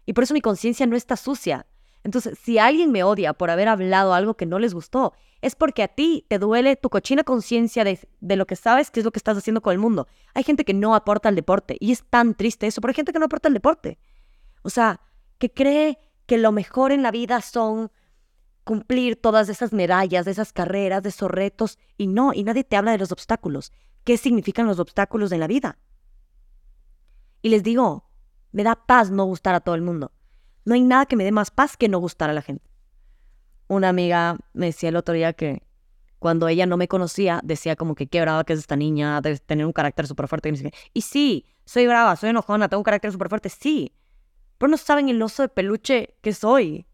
Y 0.06 0.14
por 0.14 0.24
eso 0.24 0.34
mi 0.34 0.42
conciencia 0.42 0.86
no 0.86 0.96
está 0.96 1.16
sucia. 1.16 1.68
Entonces, 2.04 2.38
si 2.42 2.60
alguien 2.60 2.92
me 2.92 3.04
odia 3.04 3.34
por 3.34 3.50
haber 3.50 3.70
hablado 3.70 4.14
algo 4.14 4.36
que 4.36 4.46
no 4.46 4.60
les 4.60 4.74
gustó, 4.74 5.14
es 5.42 5.56
porque 5.56 5.84
a 5.84 5.88
ti 5.88 6.26
te 6.28 6.38
duele 6.38 6.76
tu 6.76 6.90
cochina 6.90 7.24
conciencia 7.24 7.84
de, 7.84 8.00
lo 8.36 8.46
que 8.46 8.56
sabes 8.56 8.92
que 8.92 9.00
es 9.00 9.06
lo 9.06 9.12
que 9.12 9.20
estás 9.20 9.38
haciendo 9.38 9.62
con 9.62 9.72
el 9.72 9.80
mundo. 9.80 10.08
Hay 10.34 10.44
gente 10.44 10.66
que 10.66 10.74
no 10.74 10.96
aporta 10.96 11.30
al 11.30 11.36
deporte 11.36 11.78
y 11.80 11.92
es 11.92 12.04
tan 12.04 12.34
triste 12.34 12.68
eso, 12.68 12.82
pero 12.82 12.92
hay 12.92 12.96
gente 12.96 13.14
que 13.14 13.20
no 13.20 13.26
aporta 13.26 13.48
al 13.48 13.54
deporte. 13.54 14.00
O 14.64 14.70
sea, 14.70 15.00
que 15.38 15.52
cree 15.52 15.98
que 16.26 16.38
lo 16.38 16.52
mejor 16.52 16.92
en 16.92 17.04
la 17.04 17.12
vida 17.12 17.42
son 17.42 17.92
cumplir 18.64 19.16
todas 19.22 19.50
esas 19.50 19.74
medallas, 19.74 20.26
de 20.26 20.32
esas 20.32 20.54
carreras, 20.54 21.04
de 21.04 21.10
esos 21.10 21.30
retos, 21.30 21.78
y 21.98 22.08
no, 22.08 22.34
y 22.34 22.44
nadie 22.44 22.64
te 22.64 22.76
habla 22.76 22.92
de 22.92 22.98
los 22.98 23.12
obstáculos. 23.12 23.72
¿Qué 24.04 24.18
significan 24.18 24.68
los 24.68 24.80
obstáculos 24.80 25.32
en 25.32 25.40
la 25.40 25.48
vida? 25.48 25.78
Y 27.42 27.50
les 27.50 27.64
digo, 27.64 28.10
me 28.52 28.64
da 28.64 28.76
paz 28.76 29.12
no 29.12 29.26
gustar 29.26 29.56
a 29.56 29.60
todo 29.60 29.76
el 29.76 29.82
mundo. 29.82 30.12
No 30.66 30.76
hay 30.76 30.82
nada 30.82 31.06
que 31.06 31.16
me 31.16 31.26
dé 31.26 31.32
más 31.32 31.52
paz 31.52 31.76
que 31.76 31.90
no 31.90 32.00
gustar 32.00 32.30
a 32.30 32.34
la 32.34 32.42
gente. 32.42 32.70
Una 33.68 33.90
amiga 33.90 34.38
me 34.54 34.68
decía 34.68 34.90
el 34.90 34.96
otro 34.96 35.14
día 35.14 35.34
que 35.34 35.64
cuando 36.20 36.48
ella 36.48 36.66
no 36.66 36.78
me 36.78 36.88
conocía, 36.88 37.42
decía 37.44 37.76
como 37.76 37.96
que 37.96 38.08
qué 38.08 38.22
brava 38.22 38.46
que 38.46 38.54
es 38.54 38.60
esta 38.60 38.78
niña, 38.78 39.20
de 39.20 39.38
tener 39.40 39.66
un 39.66 39.74
carácter 39.74 40.08
súper 40.08 40.30
fuerte. 40.30 40.54
Y 40.94 41.02
sí, 41.02 41.46
soy 41.66 41.86
brava, 41.86 42.16
soy 42.16 42.30
enojona, 42.30 42.70
tengo 42.70 42.80
un 42.80 42.86
carácter 42.86 43.12
súper 43.12 43.28
fuerte, 43.28 43.50
sí. 43.50 43.94
Pero 44.64 44.72
no 44.72 44.78
saben 44.78 45.10
el 45.10 45.22
oso 45.22 45.44
de 45.44 45.50
peluche 45.50 46.16
que 46.22 46.32
soy. 46.32 46.88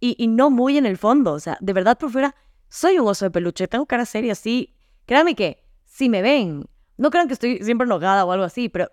Y, 0.00 0.28
no 0.28 0.50
muy 0.50 0.76
en 0.76 0.84
el 0.84 0.98
fondo. 0.98 1.32
O 1.32 1.40
sea, 1.40 1.56
de 1.58 1.72
verdad 1.72 1.96
por 1.96 2.10
fuera, 2.10 2.36
soy 2.68 2.98
un 2.98 3.08
oso 3.08 3.24
de 3.24 3.30
peluche, 3.30 3.66
tengo 3.68 3.86
cara 3.86 4.04
seria, 4.04 4.34
sí. 4.34 4.76
Créanme 5.06 5.34
que 5.34 5.64
si 5.86 6.10
me 6.10 6.20
ven, 6.20 6.66
no 6.98 7.08
crean 7.08 7.26
que 7.26 7.32
estoy 7.32 7.64
siempre 7.64 7.86
enojada 7.86 8.26
o 8.26 8.32
algo 8.32 8.44
así, 8.44 8.68
pero 8.68 8.92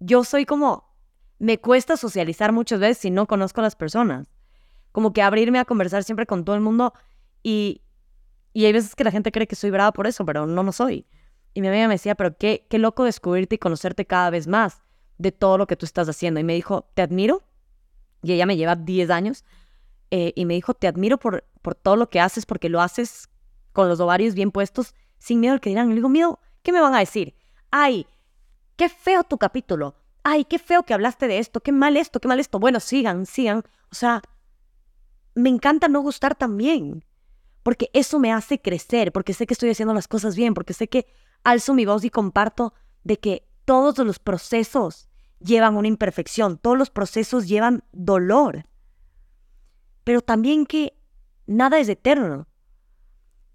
yo 0.00 0.22
soy 0.22 0.44
como 0.44 0.94
me 1.38 1.58
cuesta 1.58 1.96
socializar 1.96 2.52
muchas 2.52 2.78
veces 2.78 2.98
si 2.98 3.10
no 3.10 3.26
conozco 3.26 3.62
a 3.62 3.64
las 3.64 3.74
personas. 3.74 4.28
Como 4.92 5.14
que 5.14 5.22
abrirme 5.22 5.58
a 5.58 5.64
conversar 5.64 6.04
siempre 6.04 6.26
con 6.26 6.44
todo 6.44 6.56
el 6.56 6.60
mundo 6.60 6.92
y, 7.42 7.80
y 8.52 8.66
hay 8.66 8.74
veces 8.74 8.94
que 8.94 9.02
la 9.02 9.10
gente 9.10 9.32
cree 9.32 9.46
que 9.46 9.56
soy 9.56 9.70
brava 9.70 9.92
por 9.92 10.06
eso, 10.06 10.26
pero 10.26 10.44
no 10.44 10.62
lo 10.62 10.72
soy. 10.72 11.06
Y 11.54 11.62
mi 11.62 11.68
amiga 11.68 11.88
me 11.88 11.94
decía, 11.94 12.16
pero 12.16 12.36
qué, 12.36 12.66
qué 12.68 12.76
loco 12.76 13.04
descubrirte 13.04 13.54
y 13.54 13.58
conocerte 13.58 14.04
cada 14.04 14.28
vez 14.28 14.46
más 14.46 14.83
de 15.18 15.32
todo 15.32 15.58
lo 15.58 15.66
que 15.66 15.76
tú 15.76 15.86
estás 15.86 16.08
haciendo. 16.08 16.40
Y 16.40 16.44
me 16.44 16.54
dijo, 16.54 16.88
te 16.94 17.02
admiro. 17.02 17.42
Y 18.22 18.32
ella 18.32 18.46
me 18.46 18.56
lleva 18.56 18.76
10 18.76 19.10
años. 19.10 19.44
Eh, 20.10 20.32
y 20.36 20.44
me 20.44 20.54
dijo, 20.54 20.74
te 20.74 20.86
admiro 20.86 21.18
por, 21.18 21.44
por 21.62 21.74
todo 21.74 21.96
lo 21.96 22.08
que 22.10 22.20
haces, 22.20 22.46
porque 22.46 22.68
lo 22.68 22.80
haces 22.80 23.28
con 23.72 23.88
los 23.88 24.00
ovarios 24.00 24.34
bien 24.34 24.50
puestos, 24.50 24.94
sin 25.18 25.40
miedo 25.40 25.54
al 25.54 25.60
que 25.60 25.70
dirán. 25.70 25.86
Y 25.86 25.90
le 25.90 25.96
digo, 25.96 26.08
miedo, 26.08 26.38
¿qué 26.62 26.72
me 26.72 26.80
van 26.80 26.94
a 26.94 27.00
decir? 27.00 27.34
Ay, 27.70 28.06
qué 28.76 28.88
feo 28.88 29.24
tu 29.24 29.38
capítulo. 29.38 29.96
Ay, 30.22 30.44
qué 30.44 30.58
feo 30.58 30.84
que 30.84 30.94
hablaste 30.94 31.28
de 31.28 31.38
esto, 31.38 31.60
qué 31.60 31.72
mal 31.72 31.96
esto, 31.96 32.20
qué 32.20 32.28
mal 32.28 32.40
esto. 32.40 32.58
Bueno, 32.58 32.80
sigan, 32.80 33.26
sigan. 33.26 33.62
O 33.90 33.94
sea, 33.94 34.22
me 35.34 35.50
encanta 35.50 35.88
no 35.88 36.00
gustar 36.00 36.34
también, 36.34 37.04
porque 37.62 37.90
eso 37.92 38.18
me 38.18 38.32
hace 38.32 38.60
crecer, 38.60 39.12
porque 39.12 39.34
sé 39.34 39.46
que 39.46 39.54
estoy 39.54 39.70
haciendo 39.70 39.94
las 39.94 40.08
cosas 40.08 40.36
bien, 40.36 40.54
porque 40.54 40.72
sé 40.72 40.88
que 40.88 41.06
alzo 41.42 41.74
mi 41.74 41.84
voz 41.84 42.04
y 42.04 42.10
comparto 42.10 42.72
de 43.02 43.18
que 43.18 43.46
todos 43.64 44.06
los 44.06 44.18
procesos 44.18 45.08
llevan 45.40 45.76
una 45.76 45.88
imperfección, 45.88 46.58
todos 46.58 46.78
los 46.78 46.90
procesos 46.90 47.48
llevan 47.48 47.84
dolor, 47.92 48.66
pero 50.04 50.20
también 50.20 50.66
que 50.66 50.98
nada 51.46 51.78
es 51.78 51.88
eterno. 51.88 52.48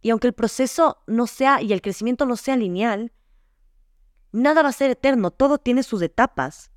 Y 0.02 0.12
aunque 0.12 0.28
el 0.28 0.34
proceso 0.34 1.04
no 1.08 1.28
sea 1.28 1.62
y 1.62 1.74
el 1.74 1.82
crecimiento 1.82 2.26
no 2.26 2.36
sea 2.38 2.56
lineal, 2.56 3.12
nada 4.32 4.64
va 4.64 4.70
a 4.70 4.74
ser 4.74 4.92
eterno, 4.92 5.32
todo 5.32 5.58
tiene 5.58 5.84
sus 5.84 6.02
etapas. 6.02 6.72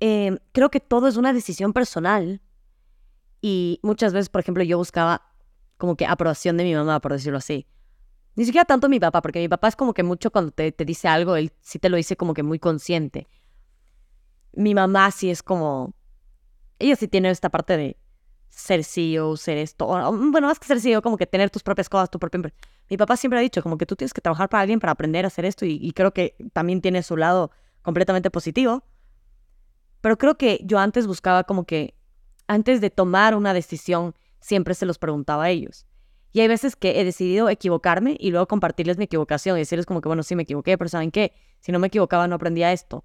Em, 0.00 0.38
creo 0.52 0.70
que 0.70 0.80
todo 0.80 1.08
es 1.08 1.16
una 1.16 1.32
decisión 1.32 1.72
personal 1.72 2.40
y 3.40 3.80
muchas 3.82 4.12
veces, 4.12 4.28
por 4.28 4.40
ejemplo, 4.40 4.62
yo 4.62 4.78
buscaba 4.78 5.22
como 5.76 5.96
que 5.96 6.06
aprobación 6.06 6.56
de 6.56 6.64
mi 6.64 6.74
mamá, 6.74 7.00
por 7.00 7.12
decirlo 7.12 7.38
así. 7.38 7.66
Ni 8.38 8.44
siquiera 8.44 8.64
tanto 8.64 8.88
mi 8.88 9.00
papá, 9.00 9.20
porque 9.20 9.40
mi 9.40 9.48
papá 9.48 9.66
es 9.66 9.74
como 9.74 9.92
que 9.92 10.04
mucho 10.04 10.30
cuando 10.30 10.52
te, 10.52 10.70
te 10.70 10.84
dice 10.84 11.08
algo, 11.08 11.34
él 11.34 11.50
sí 11.60 11.80
te 11.80 11.88
lo 11.88 11.96
dice 11.96 12.16
como 12.16 12.34
que 12.34 12.44
muy 12.44 12.60
consciente. 12.60 13.26
Mi 14.52 14.76
mamá 14.76 15.10
sí 15.10 15.28
es 15.28 15.42
como... 15.42 15.92
Ella 16.78 16.94
sí 16.94 17.08
tiene 17.08 17.30
esta 17.30 17.50
parte 17.50 17.76
de 17.76 17.96
ser 18.48 18.84
CEO, 18.84 19.36
ser 19.36 19.58
esto. 19.58 19.88
bueno, 19.88 20.46
más 20.46 20.60
que 20.60 20.68
ser 20.68 20.80
CEO, 20.80 21.02
como 21.02 21.16
que 21.16 21.26
tener 21.26 21.50
tus 21.50 21.64
propias 21.64 21.88
cosas, 21.88 22.12
tu 22.12 22.20
propio... 22.20 22.40
Mi 22.88 22.96
papá 22.96 23.16
siempre 23.16 23.40
ha 23.40 23.42
dicho 23.42 23.60
como 23.60 23.76
que 23.76 23.86
tú 23.86 23.96
tienes 23.96 24.14
que 24.14 24.20
trabajar 24.20 24.48
para 24.48 24.60
alguien 24.60 24.78
para 24.78 24.92
aprender 24.92 25.24
a 25.24 25.26
hacer 25.26 25.44
esto 25.44 25.66
y, 25.66 25.76
y 25.82 25.90
creo 25.90 26.14
que 26.14 26.36
también 26.52 26.80
tiene 26.80 27.02
su 27.02 27.16
lado 27.16 27.50
completamente 27.82 28.30
positivo. 28.30 28.84
Pero 30.00 30.16
creo 30.16 30.38
que 30.38 30.60
yo 30.62 30.78
antes 30.78 31.08
buscaba 31.08 31.42
como 31.42 31.64
que, 31.64 31.96
antes 32.46 32.80
de 32.80 32.90
tomar 32.90 33.34
una 33.34 33.52
decisión, 33.52 34.14
siempre 34.38 34.74
se 34.74 34.86
los 34.86 34.96
preguntaba 34.96 35.42
a 35.42 35.50
ellos. 35.50 35.87
Y 36.32 36.40
hay 36.40 36.48
veces 36.48 36.76
que 36.76 37.00
he 37.00 37.04
decidido 37.04 37.48
equivocarme 37.48 38.16
y 38.20 38.30
luego 38.30 38.46
compartirles 38.46 38.98
mi 38.98 39.04
equivocación 39.04 39.56
y 39.56 39.60
decirles 39.60 39.86
como 39.86 40.00
que, 40.00 40.08
bueno, 40.08 40.22
sí 40.22 40.36
me 40.36 40.42
equivoqué, 40.42 40.76
pero 40.76 40.88
¿saben 40.88 41.10
qué? 41.10 41.32
Si 41.60 41.72
no 41.72 41.78
me 41.78 41.86
equivocaba 41.86 42.28
no 42.28 42.36
aprendía 42.36 42.72
esto. 42.72 43.04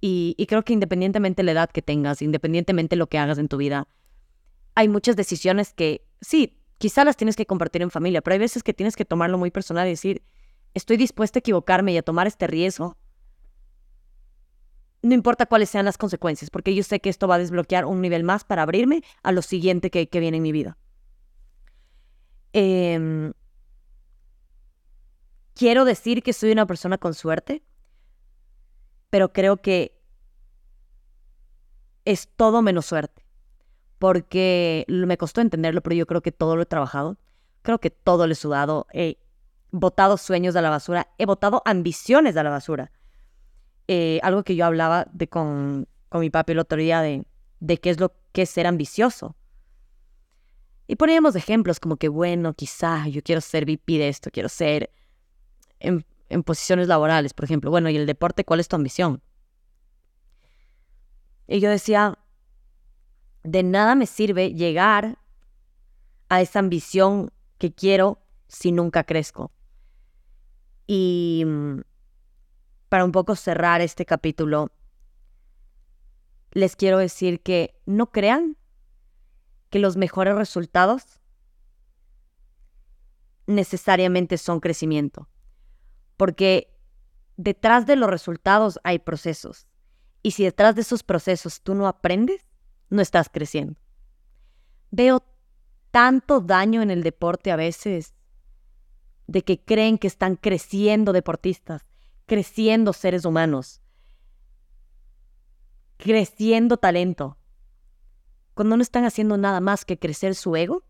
Y, 0.00 0.46
creo 0.48 0.64
que 0.64 0.72
independientemente 0.72 1.42
de 1.42 1.46
la 1.46 1.52
edad 1.52 1.70
que 1.70 1.82
tengas, 1.82 2.22
independientemente 2.22 2.94
de 2.94 2.98
lo 2.98 3.08
que 3.08 3.18
hagas 3.18 3.38
en 3.38 3.48
tu 3.48 3.56
vida, 3.56 3.88
hay 4.74 4.88
muchas 4.88 5.16
decisiones 5.16 5.72
que 5.72 6.06
sí, 6.20 6.60
quizá 6.78 7.04
las 7.04 7.16
tienes 7.16 7.34
que 7.34 7.46
compartir 7.46 7.82
en 7.82 7.90
familia, 7.90 8.22
pero 8.22 8.34
hay 8.34 8.38
veces 8.38 8.62
que 8.62 8.72
tienes 8.72 8.94
que 8.94 9.04
tomarlo 9.04 9.38
muy 9.38 9.50
personal 9.50 9.88
y 9.88 9.90
decir, 9.90 10.22
estoy 10.74 10.96
dispuesta 10.96 11.38
a 11.38 11.40
equivocarme 11.40 11.92
y 11.92 11.96
a 11.96 12.02
tomar 12.02 12.28
este 12.28 12.46
riesgo. 12.46 12.96
No 15.02 15.14
importa 15.14 15.46
cuáles 15.46 15.70
sean 15.70 15.84
las 15.84 15.98
consecuencias, 15.98 16.50
porque 16.50 16.74
yo 16.74 16.84
sé 16.84 17.00
que 17.00 17.10
esto 17.10 17.26
va 17.26 17.36
a 17.36 17.38
desbloquear 17.38 17.84
un 17.84 18.00
nivel 18.00 18.22
más 18.22 18.44
para 18.44 18.62
abrirme 18.62 19.02
a 19.22 19.32
lo 19.32 19.42
siguiente 19.42 19.90
que, 19.90 20.08
viene 20.20 20.36
en 20.36 20.42
mi 20.42 20.52
vida. 20.52 20.76
Em, 22.52 23.32
quiero 25.54 25.84
decir 25.84 26.22
que 26.22 26.32
soy 26.32 26.52
una 26.52 26.66
persona 26.66 26.98
con 26.98 27.14
suerte, 27.14 27.62
pero 29.10 29.32
creo 29.32 29.58
que 29.58 29.98
es 32.04 32.28
todo 32.36 32.62
menos 32.62 32.86
suerte 32.86 33.28
porque 33.98 34.84
me 34.88 35.18
costó 35.18 35.40
entenderlo, 35.40 35.82
pero 35.82 35.96
yo 35.96 36.06
creo 36.06 36.22
que 36.22 36.32
todo 36.32 36.56
lo 36.56 36.62
he 36.62 36.66
trabajado. 36.66 37.18
Creo 37.62 37.80
que 37.80 37.90
todo 37.90 38.26
lo 38.26 38.32
he 38.32 38.36
sudado. 38.36 38.86
He 38.92 39.18
botado 39.72 40.16
sueños 40.16 40.56
a 40.56 40.62
la 40.62 40.70
basura. 40.70 41.08
He 41.18 41.26
botado 41.26 41.62
ambiciones 41.64 42.36
a 42.36 42.42
la 42.42 42.50
basura. 42.50 42.92
Eh, 43.88 44.20
algo 44.22 44.44
que 44.44 44.54
yo 44.54 44.64
hablaba 44.64 45.06
de 45.12 45.28
con, 45.28 45.88
con 46.08 46.20
mi 46.20 46.30
papi 46.30 46.52
el 46.52 46.60
otro 46.60 46.78
día 46.78 47.00
de, 47.02 47.24
de 47.60 47.78
qué 47.78 47.90
es 47.90 47.98
lo 47.98 48.12
que 48.32 48.42
es 48.42 48.50
ser 48.50 48.66
ambicioso. 48.66 49.34
Y 50.88 50.96
poníamos 50.96 51.36
ejemplos 51.36 51.78
como 51.78 51.98
que, 51.98 52.08
bueno, 52.08 52.54
quizá 52.54 53.06
yo 53.08 53.22
quiero 53.22 53.42
ser 53.42 53.64
VP 53.64 53.98
de 53.98 54.08
esto, 54.08 54.30
quiero 54.30 54.48
ser 54.48 54.90
en, 55.80 56.04
en 56.30 56.42
posiciones 56.42 56.88
laborales, 56.88 57.34
por 57.34 57.44
ejemplo. 57.44 57.70
Bueno, 57.70 57.90
¿y 57.90 57.96
el 57.96 58.06
deporte 58.06 58.44
cuál 58.44 58.58
es 58.58 58.68
tu 58.68 58.76
ambición? 58.76 59.22
Y 61.46 61.60
yo 61.60 61.70
decía, 61.70 62.18
de 63.42 63.62
nada 63.62 63.94
me 63.94 64.06
sirve 64.06 64.54
llegar 64.54 65.18
a 66.28 66.40
esa 66.40 66.58
ambición 66.58 67.32
que 67.58 67.72
quiero 67.72 68.22
si 68.46 68.72
nunca 68.72 69.04
crezco. 69.04 69.52
Y 70.86 71.44
mm, 71.46 71.80
para 72.88 73.04
un 73.04 73.12
poco 73.12 73.34
cerrar 73.34 73.80
este 73.80 74.04
capítulo, 74.04 74.72
les 76.52 76.76
quiero 76.76 76.98
decir 76.98 77.42
que 77.42 77.74
no 77.84 78.10
crean 78.10 78.57
que 79.70 79.78
los 79.78 79.96
mejores 79.96 80.34
resultados 80.34 81.20
necesariamente 83.46 84.38
son 84.38 84.60
crecimiento, 84.60 85.28
porque 86.16 86.74
detrás 87.36 87.86
de 87.86 87.96
los 87.96 88.10
resultados 88.10 88.78
hay 88.84 88.98
procesos. 88.98 89.66
Y 90.22 90.32
si 90.32 90.44
detrás 90.44 90.74
de 90.74 90.82
esos 90.82 91.02
procesos 91.02 91.62
tú 91.62 91.74
no 91.74 91.86
aprendes, 91.86 92.46
no 92.90 93.00
estás 93.00 93.28
creciendo. 93.28 93.80
Veo 94.90 95.24
tanto 95.90 96.40
daño 96.40 96.82
en 96.82 96.90
el 96.90 97.02
deporte 97.02 97.50
a 97.50 97.56
veces 97.56 98.14
de 99.26 99.42
que 99.42 99.62
creen 99.62 99.98
que 99.98 100.06
están 100.06 100.36
creciendo 100.36 101.12
deportistas, 101.12 101.82
creciendo 102.26 102.92
seres 102.92 103.24
humanos, 103.24 103.80
creciendo 105.96 106.76
talento, 106.76 107.37
cuando 108.58 108.76
no 108.76 108.82
están 108.82 109.04
haciendo 109.04 109.36
nada 109.36 109.60
más 109.60 109.84
que 109.84 110.00
crecer 110.00 110.34
su 110.34 110.56
ego 110.56 110.82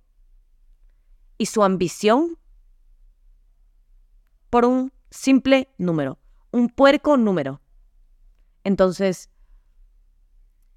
y 1.36 1.44
su 1.44 1.62
ambición 1.62 2.38
por 4.48 4.64
un 4.64 4.90
simple 5.10 5.68
número, 5.76 6.18
un 6.50 6.70
puerco 6.70 7.18
número. 7.18 7.60
Entonces, 8.64 9.28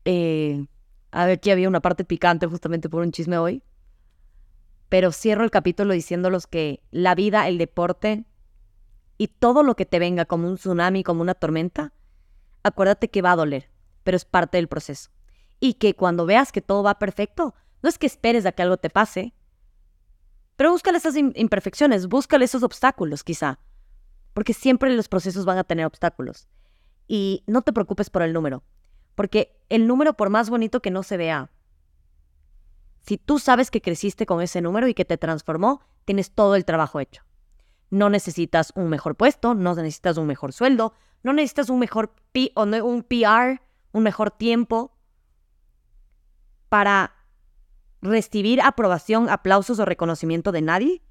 eh, 0.03 0.65
a 1.11 1.27
ver, 1.27 1.37
aquí 1.37 1.51
había 1.51 1.69
una 1.69 1.79
parte 1.79 2.03
picante 2.03 2.45
justamente 2.47 2.89
por 2.89 3.03
un 3.03 3.13
chisme 3.13 3.37
hoy. 3.37 3.63
Pero 4.89 5.13
cierro 5.13 5.45
el 5.45 5.49
capítulo 5.49 5.93
diciéndolos 5.93 6.45
que 6.45 6.83
la 6.91 7.15
vida, 7.15 7.47
el 7.47 7.57
deporte 7.57 8.25
y 9.17 9.29
todo 9.29 9.63
lo 9.63 9.77
que 9.77 9.85
te 9.85 9.97
venga 9.97 10.25
como 10.25 10.49
un 10.49 10.57
tsunami, 10.57 11.03
como 11.03 11.21
una 11.21 11.35
tormenta, 11.35 11.93
acuérdate 12.63 13.09
que 13.09 13.21
va 13.21 13.31
a 13.31 13.37
doler, 13.37 13.71
pero 14.03 14.17
es 14.17 14.25
parte 14.25 14.57
del 14.57 14.67
proceso. 14.67 15.09
Y 15.61 15.75
que 15.75 15.95
cuando 15.95 16.25
veas 16.25 16.51
que 16.51 16.61
todo 16.61 16.83
va 16.83 16.99
perfecto, 16.99 17.55
no 17.81 17.87
es 17.87 17.97
que 17.97 18.07
esperes 18.07 18.45
a 18.45 18.51
que 18.51 18.63
algo 18.63 18.75
te 18.75 18.89
pase, 18.89 19.33
pero 20.57 20.71
búscale 20.71 20.97
esas 20.97 21.15
imperfecciones, 21.15 22.07
búscale 22.07 22.45
esos 22.45 22.63
obstáculos 22.63 23.23
quizá, 23.23 23.59
porque 24.33 24.53
siempre 24.53 24.95
los 24.95 25.07
procesos 25.07 25.45
van 25.45 25.57
a 25.57 25.63
tener 25.63 25.85
obstáculos. 25.85 26.49
Y 27.07 27.43
no 27.47 27.61
te 27.61 27.73
preocupes 27.73 28.09
por 28.09 28.21
el 28.21 28.33
número, 28.33 28.63
porque 29.15 29.59
el 29.69 29.87
número, 29.87 30.13
por 30.13 30.29
más 30.29 30.49
bonito 30.49 30.81
que 30.81 30.91
no 30.91 31.03
se 31.03 31.17
vea, 31.17 31.51
si 33.01 33.17
tú 33.17 33.39
sabes 33.39 33.71
que 33.71 33.81
creciste 33.81 34.25
con 34.25 34.41
ese 34.41 34.61
número 34.61 34.87
y 34.87 34.93
que 34.93 35.05
te 35.05 35.17
transformó, 35.17 35.81
tienes 36.05 36.31
todo 36.31 36.55
el 36.55 36.65
trabajo 36.65 36.99
hecho. 36.99 37.23
No 37.89 38.09
necesitas 38.09 38.71
un 38.75 38.89
mejor 38.89 39.15
puesto, 39.15 39.53
no 39.53 39.73
necesitas 39.75 40.17
un 40.17 40.27
mejor 40.27 40.53
sueldo, 40.53 40.93
no 41.23 41.33
necesitas 41.33 41.69
un 41.69 41.79
mejor 41.79 42.13
P 42.31 42.51
o 42.55 42.63
un 42.63 43.03
PR, 43.03 43.61
un 43.91 44.03
mejor 44.03 44.31
tiempo 44.31 44.95
para 46.71 47.13
recibir 48.01 48.61
aprobación, 48.61 49.27
aplausos 49.27 49.77
o 49.79 49.83
reconocimiento 49.83 50.53
de 50.53 50.61
nadie 50.61 51.01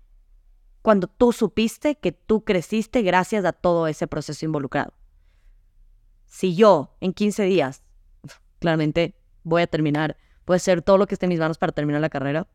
cuando 0.81 1.07
tú 1.07 1.35
supiste 1.35 1.99
que 1.99 2.13
tú 2.13 2.47
creciste 2.47 3.03
gracias 3.03 3.45
a 3.45 3.53
todo 3.53 3.87
ese 3.87 4.07
proceso 4.07 4.47
involucrado. 4.47 4.95
Si 6.25 6.55
yo 6.57 6.97
en 7.03 7.13
15 7.13 7.43
días 7.43 7.83
claramente 8.59 9.15
voy 9.43 9.61
a 9.61 9.67
terminar, 9.67 10.17
voy 10.47 10.55
a 10.55 10.57
hacer 10.57 10.81
todo 10.81 10.97
lo 10.97 11.07
que 11.07 11.15
esté 11.15 11.27
en 11.27 11.29
mis 11.29 11.41
manos 11.41 11.59
para 11.59 11.73
terminar 11.73 12.01
la 12.01 12.09
carrera, 12.09 12.47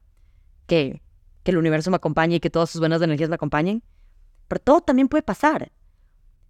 que, 0.65 1.03
que 1.43 1.51
el 1.51 1.57
universo 1.57 1.91
me 1.91 1.97
acompañe 1.97 2.37
y 2.37 2.39
que 2.39 2.49
todas 2.49 2.71
sus 2.71 2.79
buenas 2.79 3.03
energías 3.03 3.29
me 3.29 3.35
acompañen. 3.35 3.83
Pero 4.47 4.61
todo 4.61 4.81
también 4.81 5.09
puede 5.09 5.21
pasar. 5.21 5.71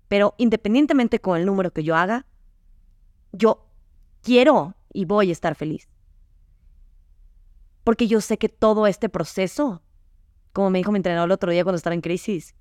Pero 0.08 0.36
independientemente 0.38 1.20
con 1.20 1.38
el 1.38 1.46
número 1.46 1.74
que 1.74 1.84
yo 1.84 1.98
haga, 1.98 2.26
yo 3.34 3.68
quiero 4.22 4.74
y 4.94 5.04
voy 5.04 5.32
a 5.32 5.34
estar 5.34 5.56
feliz. 5.56 5.90
Porque 7.86 8.08
yo 8.08 8.20
sé 8.20 8.38
que 8.38 8.50
todo 8.50 8.88
este 8.88 9.10
proceso, 9.10 9.84
como 10.52 10.72
me 10.72 10.80
dijo 10.80 10.92
mi 10.92 10.98
entrenador 10.98 11.28
el 11.28 11.34
otro 11.34 11.52
día 11.52 11.64
cuando 11.64 11.78
estaba 11.78 11.94
en 11.94 12.02
crisis, 12.02 12.56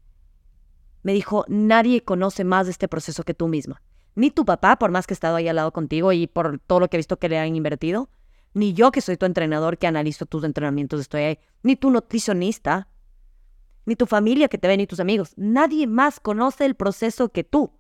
me 1.02 1.14
dijo, 1.14 1.46
nadie 1.48 2.04
conoce 2.04 2.44
más 2.44 2.66
de 2.66 2.72
este 2.72 2.88
proceso 2.88 3.24
que 3.24 3.32
tú 3.32 3.48
misma. 3.48 3.82
Ni 4.14 4.30
tu 4.30 4.44
papá, 4.44 4.76
por 4.76 4.90
más 4.90 5.06
que 5.06 5.14
he 5.14 5.16
estado 5.16 5.36
ahí 5.36 5.48
al 5.48 5.56
lado 5.56 5.72
contigo 5.72 6.12
y 6.12 6.26
por 6.26 6.58
todo 6.60 6.78
lo 6.78 6.88
que 6.88 6.98
he 6.98 6.98
visto 6.98 7.18
que 7.18 7.30
le 7.30 7.38
han 7.38 7.56
invertido, 7.56 8.10
ni 8.52 8.74
yo 8.74 8.92
que 8.92 9.00
soy 9.00 9.16
tu 9.16 9.24
entrenador 9.24 9.78
que 9.78 9.86
analizo 9.86 10.26
tus 10.26 10.44
entrenamientos, 10.44 11.00
estoy 11.00 11.22
ahí, 11.22 11.38
ni 11.62 11.74
tu 11.74 11.90
nutricionista, 11.90 12.88
ni 13.86 13.96
tu 13.96 14.04
familia 14.04 14.48
que 14.48 14.58
te 14.58 14.68
ve, 14.68 14.76
ni 14.76 14.86
tus 14.86 15.00
amigos. 15.00 15.32
Nadie 15.36 15.86
más 15.86 16.20
conoce 16.20 16.66
el 16.66 16.74
proceso 16.74 17.30
que 17.30 17.44
tú. 17.44 17.72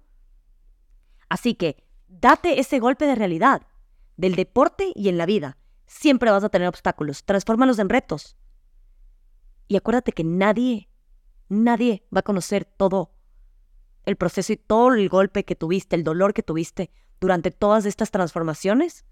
Así 1.28 1.54
que 1.54 1.84
date 2.08 2.58
ese 2.58 2.78
golpe 2.78 3.04
de 3.04 3.14
realidad, 3.14 3.66
del 4.16 4.34
deporte 4.34 4.92
y 4.94 5.10
en 5.10 5.18
la 5.18 5.26
vida. 5.26 5.58
Siempre 5.86 6.30
vas 6.30 6.44
a 6.44 6.48
tener 6.48 6.68
obstáculos, 6.68 7.24
transfórmalos 7.24 7.78
en 7.78 7.88
retos. 7.88 8.36
Y 9.68 9.76
acuérdate 9.76 10.12
que 10.12 10.24
nadie, 10.24 10.88
nadie 11.48 12.06
va 12.14 12.20
a 12.20 12.22
conocer 12.22 12.64
todo 12.64 13.12
el 14.04 14.16
proceso 14.16 14.52
y 14.52 14.56
todo 14.56 14.94
el 14.94 15.08
golpe 15.08 15.44
que 15.44 15.56
tuviste, 15.56 15.96
el 15.96 16.04
dolor 16.04 16.34
que 16.34 16.42
tuviste 16.42 16.90
durante 17.20 17.50
todas 17.50 17.86
estas 17.86 18.10
transformaciones, 18.10 19.04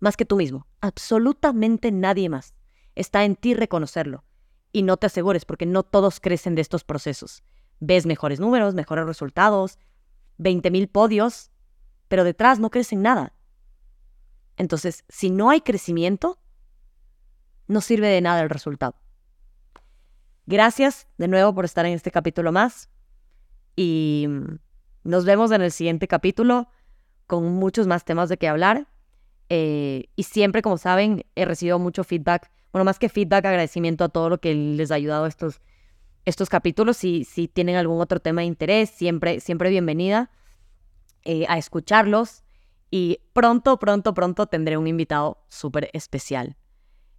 más 0.00 0.16
que 0.16 0.24
tú 0.24 0.36
mismo. 0.36 0.66
Absolutamente 0.80 1.92
nadie 1.92 2.28
más. 2.28 2.54
Está 2.94 3.24
en 3.24 3.36
ti 3.36 3.54
reconocerlo. 3.54 4.24
Y 4.72 4.82
no 4.82 4.96
te 4.96 5.06
asegures, 5.06 5.44
porque 5.44 5.66
no 5.66 5.82
todos 5.82 6.20
crecen 6.20 6.54
de 6.54 6.62
estos 6.62 6.84
procesos. 6.84 7.44
Ves 7.80 8.06
mejores 8.06 8.40
números, 8.40 8.74
mejores 8.74 9.06
resultados, 9.06 9.78
20.000 10.38 10.90
podios, 10.90 11.50
pero 12.08 12.24
detrás 12.24 12.58
no 12.58 12.70
crecen 12.70 13.02
nada. 13.02 13.33
Entonces, 14.56 15.04
si 15.08 15.30
no 15.30 15.50
hay 15.50 15.60
crecimiento, 15.60 16.38
no 17.66 17.80
sirve 17.80 18.08
de 18.08 18.20
nada 18.20 18.42
el 18.42 18.50
resultado. 18.50 18.96
Gracias 20.46 21.08
de 21.16 21.28
nuevo 21.28 21.54
por 21.54 21.64
estar 21.64 21.86
en 21.86 21.94
este 21.94 22.10
capítulo 22.10 22.52
más 22.52 22.90
y 23.76 24.26
nos 25.02 25.24
vemos 25.24 25.50
en 25.52 25.62
el 25.62 25.72
siguiente 25.72 26.06
capítulo 26.06 26.68
con 27.26 27.44
muchos 27.54 27.86
más 27.86 28.04
temas 28.04 28.28
de 28.28 28.36
qué 28.36 28.48
hablar. 28.48 28.88
Eh, 29.48 30.06
y 30.16 30.22
siempre, 30.24 30.62
como 30.62 30.78
saben, 30.78 31.24
he 31.34 31.44
recibido 31.44 31.78
mucho 31.78 32.04
feedback. 32.04 32.50
Bueno, 32.72 32.84
más 32.84 32.98
que 32.98 33.08
feedback, 33.08 33.44
agradecimiento 33.44 34.04
a 34.04 34.08
todo 34.08 34.28
lo 34.28 34.38
que 34.38 34.54
les 34.54 34.90
ha 34.90 34.96
ayudado 34.96 35.26
estos, 35.26 35.60
estos 36.24 36.48
capítulos. 36.48 36.96
Si, 36.96 37.24
si 37.24 37.48
tienen 37.48 37.76
algún 37.76 38.00
otro 38.00 38.20
tema 38.20 38.42
de 38.42 38.46
interés, 38.46 38.90
siempre, 38.90 39.40
siempre 39.40 39.70
bienvenida 39.70 40.30
eh, 41.24 41.46
a 41.48 41.58
escucharlos. 41.58 42.43
Y 42.96 43.18
pronto, 43.32 43.76
pronto, 43.80 44.14
pronto 44.14 44.46
tendré 44.46 44.76
un 44.76 44.86
invitado 44.86 45.38
súper 45.48 45.90
especial. 45.94 46.56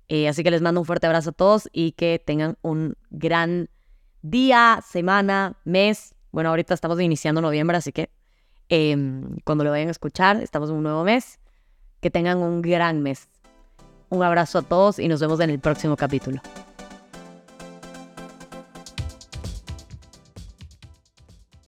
Eh, 0.07 0.30
así 0.30 0.41
que 0.41 0.49
les 0.49 0.61
mando 0.61 0.80
un 0.80 0.86
fuerte 0.86 1.05
abrazo 1.05 1.32
a 1.32 1.34
todos 1.34 1.67
y 1.73 1.91
que 1.91 2.17
tengan 2.17 2.57
un 2.61 2.95
gran 3.09 3.67
día, 4.21 4.82
semana, 4.89 5.57
mes. 5.65 6.15
Bueno, 6.32 6.51
ahorita 6.51 6.73
estamos 6.73 7.01
iniciando 7.01 7.41
noviembre, 7.41 7.76
así 7.76 7.91
que 7.91 8.09
em, 8.69 9.36
cuando 9.43 9.65
lo 9.65 9.71
vayan 9.71 9.89
a 9.89 9.91
escuchar, 9.91 10.38
estamos 10.38 10.69
en 10.69 10.78
un 10.78 10.84
nuevo 10.84 11.03
mes. 11.03 11.39
Que 11.99 12.09
tengan 12.09 12.38
un 12.38 12.61
gran 12.61 13.01
mes. 13.01 13.28
Un 14.07 14.23
abrazo 14.23 14.59
a 14.59 14.61
todos 14.61 14.97
y 14.97 15.09
nos 15.09 15.19
vemos 15.19 15.41
en 15.41 15.49
el 15.49 15.59
próximo 15.59 15.97
capítulo. 15.97 16.41